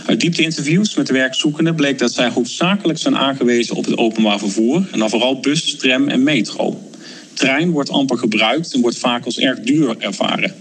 Uit 0.06 0.20
diepte-interviews 0.20 0.94
met 0.94 1.06
de 1.06 1.12
werkzoekenden 1.12 1.74
bleek 1.74 1.98
dat 1.98 2.12
zij 2.12 2.28
hoofdzakelijk 2.28 2.98
zijn 2.98 3.16
aangewezen 3.16 3.76
op 3.76 3.84
het 3.84 3.96
openbaar 3.96 4.38
vervoer, 4.38 4.86
en 4.92 4.98
dan 4.98 5.10
vooral 5.10 5.40
bus, 5.40 5.76
tram 5.76 6.08
en 6.08 6.22
metro. 6.22 6.90
Trein 7.34 7.70
wordt 7.70 7.90
amper 7.90 8.18
gebruikt 8.18 8.74
en 8.74 8.80
wordt 8.80 8.98
vaak 8.98 9.24
als 9.24 9.38
erg 9.38 9.60
duur 9.60 9.94
ervaren. 9.98 10.54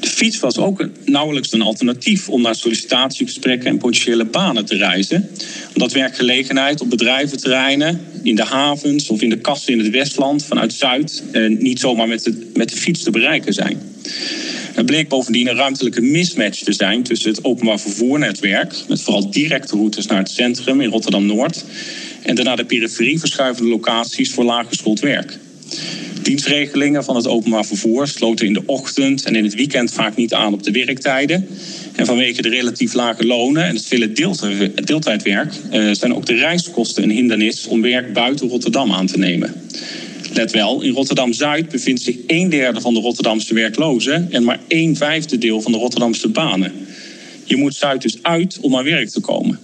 De 0.00 0.08
fiets 0.08 0.40
was 0.40 0.58
ook 0.58 0.88
nauwelijks 1.04 1.52
een 1.52 1.62
alternatief 1.62 2.28
om 2.28 2.42
naar 2.42 2.54
sollicitatiegesprekken 2.54 3.70
en 3.70 3.78
potentiële 3.78 4.24
banen 4.24 4.64
te 4.64 4.76
reizen. 4.76 5.30
Omdat 5.74 5.92
werkgelegenheid 5.92 6.80
op 6.80 6.90
bedrijventerreinen, 6.90 8.00
in 8.22 8.34
de 8.34 8.44
havens 8.44 9.08
of 9.08 9.22
in 9.22 9.30
de 9.30 9.38
kassen 9.38 9.72
in 9.72 9.78
het 9.78 9.90
Westland 9.90 10.44
vanuit 10.44 10.72
Zuid 10.72 11.22
eh, 11.32 11.48
niet 11.48 11.80
zomaar 11.80 12.08
met 12.08 12.22
de, 12.22 12.50
met 12.54 12.68
de 12.68 12.76
fiets 12.76 13.02
te 13.02 13.10
bereiken 13.10 13.52
zijn. 13.52 13.78
Er 14.74 14.84
bleek 14.84 15.08
bovendien 15.08 15.48
een 15.48 15.56
ruimtelijke 15.56 16.00
mismatch 16.00 16.62
te 16.62 16.72
zijn 16.72 17.02
tussen 17.02 17.30
het 17.30 17.44
openbaar 17.44 17.80
vervoernetwerk, 17.80 18.74
met 18.88 19.02
vooral 19.02 19.30
directe 19.30 19.76
routes 19.76 20.06
naar 20.06 20.18
het 20.18 20.30
centrum 20.30 20.80
in 20.80 20.90
Rotterdam 20.90 21.26
Noord, 21.26 21.64
en 22.22 22.34
naar 22.34 22.56
de 22.56 22.64
periferie 22.64 23.18
verschuivende 23.18 23.70
locaties 23.70 24.30
voor 24.30 24.44
laaggeschoold 24.44 25.00
werk. 25.00 25.38
Dienstregelingen 26.22 27.04
van 27.04 27.16
het 27.16 27.26
openbaar 27.26 27.64
vervoer 27.64 28.08
sloten 28.08 28.46
in 28.46 28.52
de 28.52 28.62
ochtend 28.66 29.24
en 29.24 29.36
in 29.36 29.44
het 29.44 29.54
weekend 29.54 29.92
vaak 29.92 30.16
niet 30.16 30.34
aan 30.34 30.52
op 30.52 30.62
de 30.62 30.70
werktijden. 30.70 31.48
En 31.96 32.06
vanwege 32.06 32.42
de 32.42 32.48
relatief 32.48 32.92
lage 32.92 33.26
lonen 33.26 33.64
en 33.64 33.74
het 33.74 33.86
vele 33.86 34.12
deeltij- 34.12 34.72
deeltijdwerk 34.74 35.52
eh, 35.70 35.90
zijn 35.92 36.14
ook 36.14 36.26
de 36.26 36.34
reiskosten 36.34 37.02
een 37.02 37.10
hindernis 37.10 37.66
om 37.66 37.82
werk 37.82 38.12
buiten 38.12 38.48
Rotterdam 38.48 38.92
aan 38.92 39.06
te 39.06 39.18
nemen. 39.18 39.54
Let 40.32 40.52
wel, 40.52 40.82
in 40.82 40.92
Rotterdam 40.92 41.32
Zuid 41.32 41.68
bevindt 41.68 42.02
zich 42.02 42.16
een 42.26 42.48
derde 42.48 42.80
van 42.80 42.94
de 42.94 43.00
Rotterdamse 43.00 43.54
werklozen 43.54 44.28
en 44.30 44.44
maar 44.44 44.60
een 44.68 44.96
vijfde 44.96 45.38
deel 45.38 45.60
van 45.60 45.72
de 45.72 45.78
Rotterdamse 45.78 46.28
banen. 46.28 46.72
Je 47.44 47.56
moet 47.56 47.74
Zuid 47.74 48.02
dus 48.02 48.22
uit 48.22 48.58
om 48.60 48.76
aan 48.76 48.84
werk 48.84 49.08
te 49.08 49.20
komen. 49.20 49.58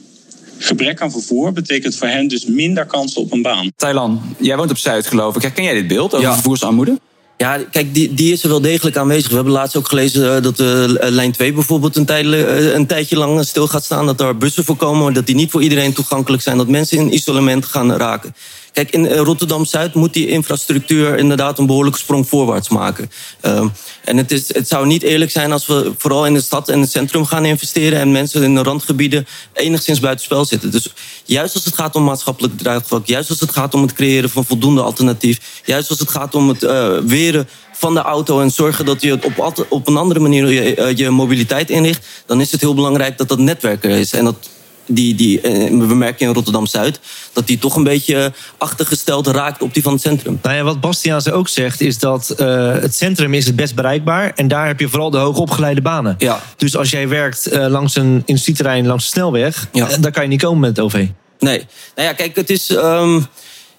Gebrek 0.59 1.01
aan 1.01 1.11
vervoer 1.11 1.53
betekent 1.53 1.97
voor 1.97 2.09
hen 2.09 2.29
dus 2.29 2.47
minder 2.47 2.87
kansen 2.87 3.21
op 3.21 3.33
een 3.33 3.43
baan. 3.43 3.73
Thailand, 3.77 4.21
jij 4.39 4.57
woont 4.57 4.71
op 4.71 4.79
Zuid, 4.79 5.07
geloof 5.07 5.37
ik. 5.37 5.43
Herken 5.43 5.65
jij 5.65 5.75
dit 5.75 5.87
beeld 5.87 6.15
over 6.15 6.27
Ja. 6.27 6.35
vervoersarmoede? 6.35 6.99
Ja, 7.39 7.59
kijk, 7.71 7.95
die, 7.95 8.15
die 8.15 8.33
is 8.33 8.43
er 8.43 8.49
wel 8.49 8.61
degelijk 8.61 8.97
aanwezig. 8.97 9.29
We 9.29 9.35
hebben 9.35 9.53
laatst 9.53 9.77
ook 9.77 9.89
gelezen 9.89 10.37
eh, 10.37 10.43
dat 10.43 10.57
de 10.57 10.97
lijn 11.01 11.33
2 11.33 11.53
bijvoorbeeld 11.53 11.97
een, 11.97 12.75
een 12.77 12.87
tijdje 12.87 13.17
lang 13.17 13.45
stil 13.45 13.67
gaat 13.67 13.85
staan. 13.85 14.07
Dat 14.07 14.21
er 14.21 14.37
bussen 14.39 14.65
voor 14.65 14.77
komen, 14.77 15.13
dat 15.15 15.27
die 15.27 15.35
niet 15.35 15.51
voor 15.51 15.63
iedereen 15.63 15.93
toegankelijk 15.93 16.43
zijn. 16.43 16.57
Dat 16.57 16.69
mensen 16.69 16.99
in 16.99 17.15
isolement 17.15 17.65
gaan 17.65 17.93
raken. 17.93 18.35
Kijk, 18.77 18.91
in 18.91 19.09
eh, 19.09 19.21
Rotterdam-Zuid 19.21 19.95
moet 19.95 20.13
die 20.13 20.29
infrastructuur 20.29 21.19
inderdaad 21.19 21.59
een 21.59 21.67
behoorlijke 21.67 21.99
sprong 21.99 22.29
voorwaarts 22.29 22.69
maken. 22.69 23.11
Ehm, 23.41 23.69
en 24.05 24.17
het, 24.17 24.33
is, 24.33 24.55
het 24.55 24.69
zou 24.69 24.87
niet 24.87 25.03
eerlijk 25.03 25.31
zijn 25.31 25.53
als 25.53 25.67
we 25.67 25.93
vooral 25.99 26.27
in 26.27 26.35
de 26.35 26.41
stad 26.41 26.69
en 26.69 26.81
het 26.81 26.91
centrum 26.91 27.25
gaan 27.25 27.45
investeren... 27.45 27.99
en 27.99 28.13
mensen 28.13 28.43
in 28.43 28.55
de 28.55 28.63
randgebieden 28.63 29.27
enigszins 29.53 30.01
buitenspel 30.01 30.45
zitten. 30.45 30.71
Dus 30.71 30.93
juist 31.25 31.55
als 31.55 31.65
het 31.65 31.75
gaat 31.75 31.95
om 31.95 32.05
maatschappelijk 32.05 32.59
draagvlak... 32.59 33.07
juist 33.07 33.31
als 33.31 33.41
het 33.41 33.53
gaat 33.53 33.75
om 33.75 33.83
het 33.83 33.93
creëren 33.93 34.31
van 34.31 34.45
voldoende 34.45 34.83
alternatief... 34.83 35.61
juist 35.65 35.91
als 35.91 35.99
het 35.99 36.11
gaat 36.11 36.35
om 36.35 36.49
het 36.49 36.63
eh, 36.63 36.99
weren 36.99 37.49
van 37.73 37.95
de 37.95 38.01
auto 38.01 38.41
en 38.41 38.51
zorgen 38.51 38.85
dat 38.85 39.03
je 39.03 39.19
op, 39.23 39.65
op 39.69 39.89
een 39.89 39.97
andere 39.97 40.21
manier 40.21 40.47
je, 40.49 40.75
eh, 40.75 40.97
je 40.97 41.11
mobiliteit 41.11 41.71
inricht... 41.71 42.07
dan 42.27 42.41
is 42.41 42.53
het 42.53 42.61
heel 42.61 42.75
belangrijk 42.75 43.19
dat 43.19 43.29
dat 43.29 43.39
netwerk 43.39 43.85
er 43.85 43.91
is. 43.91 44.13
En 44.13 44.25
dat 44.25 44.49
die, 44.87 45.15
die, 45.15 45.41
eh, 45.41 45.53
we 45.69 45.95
merken 45.95 46.27
in 46.27 46.33
Rotterdam-Zuid... 46.35 47.01
dat 47.33 47.47
die 47.47 47.59
toch 47.59 47.77
een 47.77 47.85
beetje 47.85 48.33
achtergesteld 48.59 49.27
raakt 49.27 49.63
op 49.63 49.75
die 49.75 49.83
van 49.83 49.93
het 49.93 50.03
centrum. 50.03 50.39
Nou 50.43 50.57
ja, 50.57 50.63
wat 50.63 50.81
Bastiaanse 50.81 51.33
ook 51.33 51.49
zegt, 51.49 51.81
is 51.81 51.99
dat 51.99 52.31
eh, 52.31 52.73
het 52.73 52.95
centrum 52.95 53.35
is 53.35 53.47
het 53.47 53.57
best 53.57 53.75
bereikbaar. 53.75 54.33
En 54.35 54.49
daar 54.49 54.67
heb 54.67 54.81
je 54.81 54.89
vooral 54.89 55.11
de 55.11 55.19
hoogopgeleide 55.19 55.81
banen. 55.83 56.15
Ja. 56.19 56.43
Dus 56.57 56.77
als 56.77 56.91
jij 56.91 57.09
werkt 57.09 57.47
eh, 57.47 57.67
langs 57.67 57.97
een 57.97 58.23
industrieterrein, 58.25 58.87
langs 58.87 59.05
de 59.05 59.11
snelweg, 59.11 59.67
Ja. 59.73 59.89
dan 60.01 60.11
kan 60.13 60.23
je 60.23 60.29
niet 60.29 60.43
komen 60.43 60.61
met 60.61 60.77
het 60.77 60.81
OV. 60.81 61.07
Nee. 61.39 61.67
Nou 61.95 62.09
ja, 62.09 62.13
kijk, 62.15 62.37
het 62.37 62.51
is. 62.51 62.71
ehm, 62.71 63.21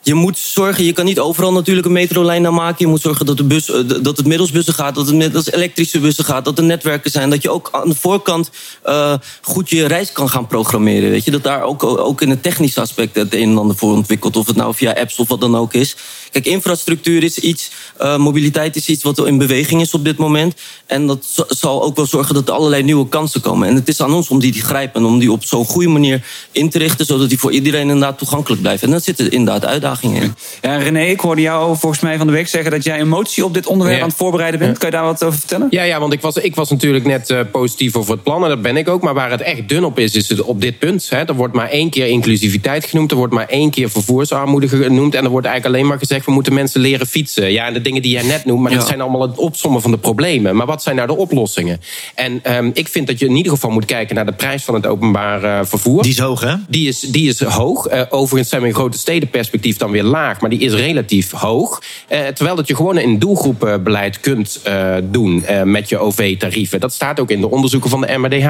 je 0.08 0.14
moet 0.14 0.38
zorgen, 0.38 0.84
je 0.84 0.94
kan 0.94 1.06
niet 1.06 1.20
overal 1.20 1.52
natuurlijk 1.52 1.86
een 1.86 1.92
metrolijn 1.92 2.42
naar 2.42 2.54
maken. 2.54 2.76
Je 2.80 2.88
moet 2.88 3.02
zorgen 3.02 3.26
dat, 3.26 3.38
de 3.38 3.44
bus, 3.44 3.70
eh, 3.72 3.80
dat 4.02 4.18
het 4.18 4.26
middels 4.26 4.52
bussen 4.52 4.74
gaat, 4.74 4.96
dat 4.96 5.06
het 5.08 5.16
middels 5.16 5.52
elektrische 5.52 6.00
bussen 6.00 6.26
gaat, 6.26 6.46
dat 6.46 6.58
er 6.58 6.64
netwerken 6.64 7.12
zijn. 7.12 7.30
Dat 7.30 7.42
je 7.42 7.50
ook 7.50 7.70
aan 7.72 7.90
de 7.90 7.96
voorkant 7.96 8.50
eh, 8.84 9.14
goed 9.42 9.70
je 9.70 9.88
reis 9.88 10.12
kan 10.12 10.30
gaan 10.30 10.48
programmeren. 10.48 11.10
Weet 11.10 11.26
je? 11.26 11.32
Dat 11.32 11.44
daar 11.44 11.62
ook, 11.62 11.84
ook 11.84 12.22
in 12.22 12.30
het 12.30 12.44
technische 12.44 12.82
aspect 12.82 13.16
het 13.16 13.34
een 13.34 13.50
en 13.50 13.58
ander 13.58 13.76
voor 13.76 13.94
ontwikkelt. 13.94 14.38
Of 14.38 14.48
het 14.48 14.56
nou 14.56 14.74
via 14.74 14.92
apps 14.92 15.20
of 15.20 15.28
wat 15.28 15.42
dan 15.42 15.56
ook 15.56 15.74
is. 15.74 15.96
Kijk, 16.42 16.50
infrastructuur 16.56 17.24
is 17.24 17.38
iets, 17.40 17.72
eh, 17.98 18.18
mobiliteit 18.18 18.76
is 18.76 18.88
iets 18.88 19.04
wat 19.04 19.26
in 19.28 19.38
beweging 19.38 19.82
is 19.82 19.94
op 19.94 20.06
dit 20.06 20.18
moment. 20.18 20.56
En 20.86 21.08
dat 21.08 21.46
zal 21.50 21.84
ook 21.84 21.96
wel 21.96 22.06
zorgen 22.06 22.34
dat 22.36 22.48
er 22.48 22.54
allerlei 22.54 22.84
nieuwe 22.84 23.08
kansen 23.08 23.42
komen. 23.42 23.68
En 23.68 23.76
het 23.76 23.88
is 23.88 24.02
aan 24.02 24.14
ons 24.14 24.30
om 24.30 24.40
die 24.40 24.52
te 24.52 24.60
grijpen 24.60 25.02
en 25.02 25.08
om 25.08 25.20
die 25.20 25.32
op 25.32 25.44
zo'n 25.46 25.66
goede 25.66 25.88
manier 25.90 26.26
in 26.52 26.70
te 26.70 26.78
richten, 26.78 27.06
zodat 27.06 27.30
die 27.30 27.40
voor 27.40 27.52
iedereen 27.52 27.82
inderdaad 27.82 28.18
toegankelijk 28.18 28.62
blijft. 28.62 28.84
En 28.84 28.90
daar 28.90 29.02
zitten 29.02 29.32
inderdaad 29.32 29.66
uitdagingen 29.66 30.22
in. 30.22 30.36
Ja, 30.62 30.78
René, 30.78 31.06
ik 31.06 31.20
hoorde 31.20 31.42
jou 31.42 31.78
volgens 31.78 32.02
mij 32.02 32.18
van 32.18 32.28
de 32.28 32.34
week 32.34 32.48
zeggen 32.48 32.72
dat 32.72 32.84
jij 32.84 33.00
een 33.00 33.08
motie 33.10 33.46
op 33.46 33.54
dit 33.54 33.66
onderwerp 33.66 33.98
Ja. 33.98 34.04
aan 34.04 34.10
het 34.10 34.18
voorbereiden 34.18 34.60
bent. 34.60 34.78
Kan 34.78 34.90
je 34.90 34.96
daar 34.96 35.06
wat 35.06 35.24
over 35.24 35.40
vertellen? 35.40 35.68
Ja, 35.70 35.84
ja 35.84 36.00
want 36.00 36.14
ik 36.14 36.22
was, 36.22 36.36
ik 36.36 36.56
was 36.56 36.70
natuurlijk 36.70 37.06
net 37.06 37.30
eh, 37.30 37.40
positief 37.52 37.96
over 37.96 38.12
het 38.12 38.24
plan. 38.24 38.44
En 38.44 38.50
dat 38.50 38.62
ben 38.62 38.78
ik 38.78 38.88
ook. 38.88 39.02
Maar 39.02 39.14
waar 39.14 39.32
het 39.32 39.42
echt 39.42 39.70
dun 39.70 39.84
op 39.84 40.00
is, 40.00 40.16
is 40.16 40.30
het 40.30 40.42
op 40.42 40.62
dit 40.62 40.80
punt. 40.80 41.10
Hè. 41.10 41.18
Er 41.18 41.36
wordt 41.36 41.54
maar 41.54 41.70
één 41.70 41.90
keer 41.90 42.08
inclusiviteit 42.08 42.86
genoemd. 42.86 43.12
Er 43.12 43.18
wordt 43.18 43.34
maar 43.34 43.48
één 43.48 43.70
keer 43.70 43.90
vervoersarmoede 43.90 44.68
genoemd. 44.68 45.16
En 45.16 45.24
er 45.24 45.30
wordt 45.30 45.48
eigenlijk 45.48 45.76
alleen 45.76 45.90
maar 45.90 46.00
gezegd... 46.00 46.26
we 46.28 46.34
moeten 46.34 46.54
mensen 46.54 46.82
leren 46.82 47.08
fietsen. 47.08 47.52
Ja, 47.52 47.66
en 47.66 47.74
de 47.74 47.82
dingen 47.82 48.02
die 48.02 48.12
jij 48.12 48.24
net 48.24 48.46
noemt. 48.46 48.62
Maar 48.62 48.72
Ja. 48.72 48.78
dat 48.78 48.88
zijn 48.88 49.02
allemaal 49.02 49.22
het 49.22 49.38
opsommen 49.38 49.82
van 49.82 49.92
de 49.92 49.98
problemen. 49.98 50.56
Maar 50.56 50.66
wat 50.66 50.84
zijn 50.84 50.96
nou 50.96 51.08
de 51.08 51.16
oplossingen? 51.16 51.82
En 52.16 52.40
ehm, 52.44 52.70
ik 52.74 52.88
vind 52.88 53.08
dat 53.08 53.20
je 53.20 53.26
in 53.26 53.36
ieder 53.36 53.52
geval 53.52 53.70
moet 53.70 53.86
kijken... 53.86 54.16
naar 54.16 54.26
de 54.26 54.32
prijs 54.34 54.64
van 54.64 54.74
het 54.74 54.86
openbaar 54.86 55.44
eh, 55.44 55.60
vervoer. 55.66 56.02
Die 56.02 56.12
is 56.12 56.20
hoog, 56.20 56.42
hè? 56.42 56.56
Die 56.68 56.88
is, 56.88 57.00
die 57.00 57.28
is 57.30 57.42
hoog. 57.42 57.88
Eh, 57.88 58.02
overigens 58.10 58.50
zijn 58.50 58.62
we 58.62 58.68
in 58.68 58.74
grote 58.74 58.98
stedenperspectief 58.98 59.78
dan 59.78 59.92
weer 59.92 60.04
laag. 60.04 60.42
Maar 60.42 60.50
die 60.50 60.60
is 60.60 60.74
relatief 60.74 61.32
hoog. 61.32 61.82
Eh, 62.08 62.20
terwijl 62.20 62.56
dat 62.56 62.68
je 62.68 62.76
gewoon 62.76 62.98
een 62.98 63.20
doelgroepenbeleid 63.20 64.20
kunt 64.20 64.62
doen 65.04 65.46
met 65.64 65.90
je 65.90 65.98
OV-tarieven. 65.98 66.80
Dat 66.80 66.94
staat 66.94 67.20
ook 67.20 67.32
in 67.32 67.42
de 67.42 67.50
onderzoeken 67.50 67.90
van 67.90 68.02
de 68.02 68.18
MRDH. 68.18 68.50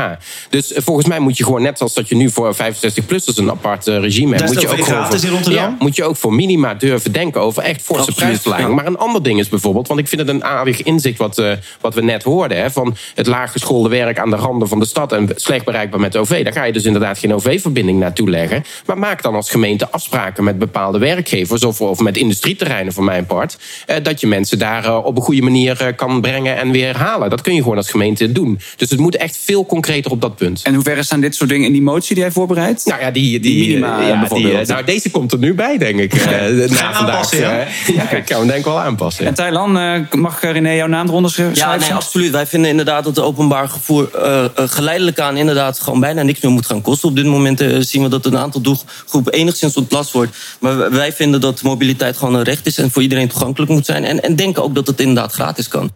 Dus 0.49 0.71
volgens 0.75 1.07
mij 1.07 1.19
moet 1.19 1.37
je 1.37 1.43
gewoon, 1.43 1.61
net 1.61 1.77
zoals 1.77 1.93
dat 1.93 2.09
je 2.09 2.15
nu 2.15 2.29
voor 2.29 2.55
65-plussers 2.55 3.35
een 3.37 3.49
apart 3.49 3.87
regime 3.87 4.35
hebt... 4.35 4.53
Moet 4.53 4.61
je 4.61 4.67
ook 4.67 4.85
voor-? 4.85 5.51
Ja, 5.51 5.75
moet 5.79 5.95
je 5.95 6.03
ook 6.03 6.15
voor 6.15 6.33
minima 6.33 6.73
durven 6.73 7.11
denken 7.11 7.41
over 7.41 7.63
echt 7.67 7.81
forse 7.81 8.11
prijsverlaging. 8.13 8.67
ja. 8.69 8.75
Maar 8.75 8.85
een 8.85 8.97
ander 8.97 9.23
ding 9.23 9.39
is 9.39 9.49
bijvoorbeeld, 9.49 9.87
want 9.87 9.99
ik 9.99 10.07
vind 10.07 10.21
het 10.21 10.29
een 10.29 10.43
aardig 10.43 10.83
inzicht 10.83 11.17
wat, 11.17 11.37
eh, 11.37 11.51
wat 11.81 11.93
we 11.93 12.01
net 12.01 12.23
hoorden. 12.23 12.57
Hè, 12.57 12.71
van 12.71 12.95
het 13.15 13.27
laaggeschoolde 13.27 13.89
werk 13.89 14.19
aan 14.19 14.29
de 14.29 14.35
randen 14.35 14.67
van 14.67 14.79
de 14.79 14.85
stad 14.85 15.11
en 15.11 15.29
slecht 15.35 15.65
bereikbaar 15.65 15.99
met 15.99 16.17
OV. 16.17 16.43
Daar 16.43 16.53
ga 16.53 16.63
je 16.63 16.73
dus 16.73 16.83
inderdaad 16.83 17.17
geen 17.17 17.33
OV-verbinding 17.33 17.99
naartoe 17.99 18.29
leggen. 18.29 18.63
Maar 18.85 18.97
maak 18.97 19.21
dan 19.23 19.35
als 19.35 19.49
gemeente 19.51 19.89
afspraken 19.91 20.43
met 20.43 20.59
bepaalde 20.59 20.97
werkgevers 20.97 21.63
of, 21.63 21.81
of 21.81 21.99
met 21.99 22.17
industrieterreinen 22.17 22.93
voor 22.93 23.03
mijn 23.03 23.25
part. 23.25 23.57
eh, 23.85 23.95
dat 24.03 24.19
je 24.21 24.27
mensen 24.27 24.59
daar 24.59 24.85
eh, 24.85 25.05
op 25.05 25.15
een 25.17 25.21
goede 25.23 25.41
manier 25.41 25.93
kan 25.95 26.21
brengen 26.21 26.57
en 26.57 26.71
weer 26.71 26.97
halen. 26.97 27.29
Dat 27.29 27.41
kun 27.41 27.55
je 27.55 27.61
gewoon 27.61 27.77
als 27.77 27.89
gemeente 27.89 28.31
doen. 28.31 28.59
Dus 28.75 28.89
het 28.89 28.99
moet 28.99 29.15
echt 29.15 29.37
veel 29.43 29.65
concreter 29.65 30.11
op 30.11 30.21
dat 30.21 30.35
punt. 30.35 30.61
En 30.63 30.73
hoe 30.73 30.83
ver 30.83 31.03
staan 31.03 31.19
dit 31.21 31.35
soort 31.35 31.49
dingen 31.49 31.65
in 31.65 31.71
die 31.71 31.81
motie 31.81 32.15
die 32.15 32.23
jij 32.23 32.31
voorbereidt? 32.33 32.85
Nou 32.85 33.01
ja, 33.01 33.11
die, 33.11 33.39
die, 33.39 33.53
Die 33.53 33.67
minima, 33.67 34.01
ja, 34.07 34.19
bijvoorbeeld. 34.19 34.65
die, 34.65 34.73
nou, 34.73 34.85
deze 34.85 35.11
komt 35.11 35.31
er 35.31 35.37
nu 35.39 35.53
bij, 35.53 35.77
denk 35.77 35.99
ik. 35.99 36.13
eh, 36.13 36.69
na 36.69 36.93
vandaag. 36.93 37.33
Ja? 37.47 37.59
eh. 37.59 37.95
ja, 37.95 38.09
ik 38.11 38.25
kan 38.25 38.37
hem 38.37 38.47
denk 38.47 38.59
ik 38.59 38.65
wel 38.65 38.79
aanpassen. 38.79 39.23
ja. 39.23 39.29
En 39.29 39.35
Thailand, 39.35 39.77
eh, 39.77 40.19
mag 40.19 40.41
René 40.41 40.71
jouw 40.71 40.87
naam 40.87 41.07
eronder 41.07 41.31
schrijven? 41.31 41.55
Ja, 41.55 41.75
nee, 41.75 41.93
absoluut. 41.93 42.31
Wij 42.31 42.45
vinden 42.47 42.69
inderdaad 42.69 43.03
dat 43.03 43.15
de 43.15 43.21
openbaar 43.21 43.69
vervoer 43.69 44.09
eh, 44.15 44.43
eh, 44.43 44.49
geleidelijk 44.55 45.19
aan 45.19 45.37
inderdaad 45.37 45.79
gewoon 45.79 45.99
bijna 45.99 46.21
niks 46.21 46.41
meer 46.41 46.51
moet 46.51 46.65
gaan 46.65 46.81
kosten. 46.81 47.09
Op 47.09 47.15
dit 47.15 47.25
moment 47.25 47.61
eh, 47.61 47.77
zien 47.79 48.01
we 48.03 48.09
dat 48.09 48.25
een 48.25 48.37
aantal 48.37 48.61
doelgroepen 48.61 49.33
enigszins 49.33 49.75
ontlast 49.75 50.11
wordt. 50.11 50.37
Maar 50.59 50.77
wij- 50.77 50.89
wij 50.91 51.13
vinden 51.13 51.41
dat 51.41 51.61
mobiliteit 51.61 52.17
gewoon 52.17 52.33
een 52.35 52.43
recht 52.43 52.65
is 52.65 52.77
en 52.77 52.91
voor 52.91 53.01
iedereen 53.01 53.27
toegankelijk 53.27 53.71
moet 53.71 53.85
zijn. 53.85 54.03
En, 54.05 54.23
en 54.23 54.35
denken 54.35 54.63
ook 54.63 54.75
dat 54.75 54.87
het 54.87 54.99
inderdaad 54.99 55.31
gratis 55.33 55.67
kan. 55.67 55.91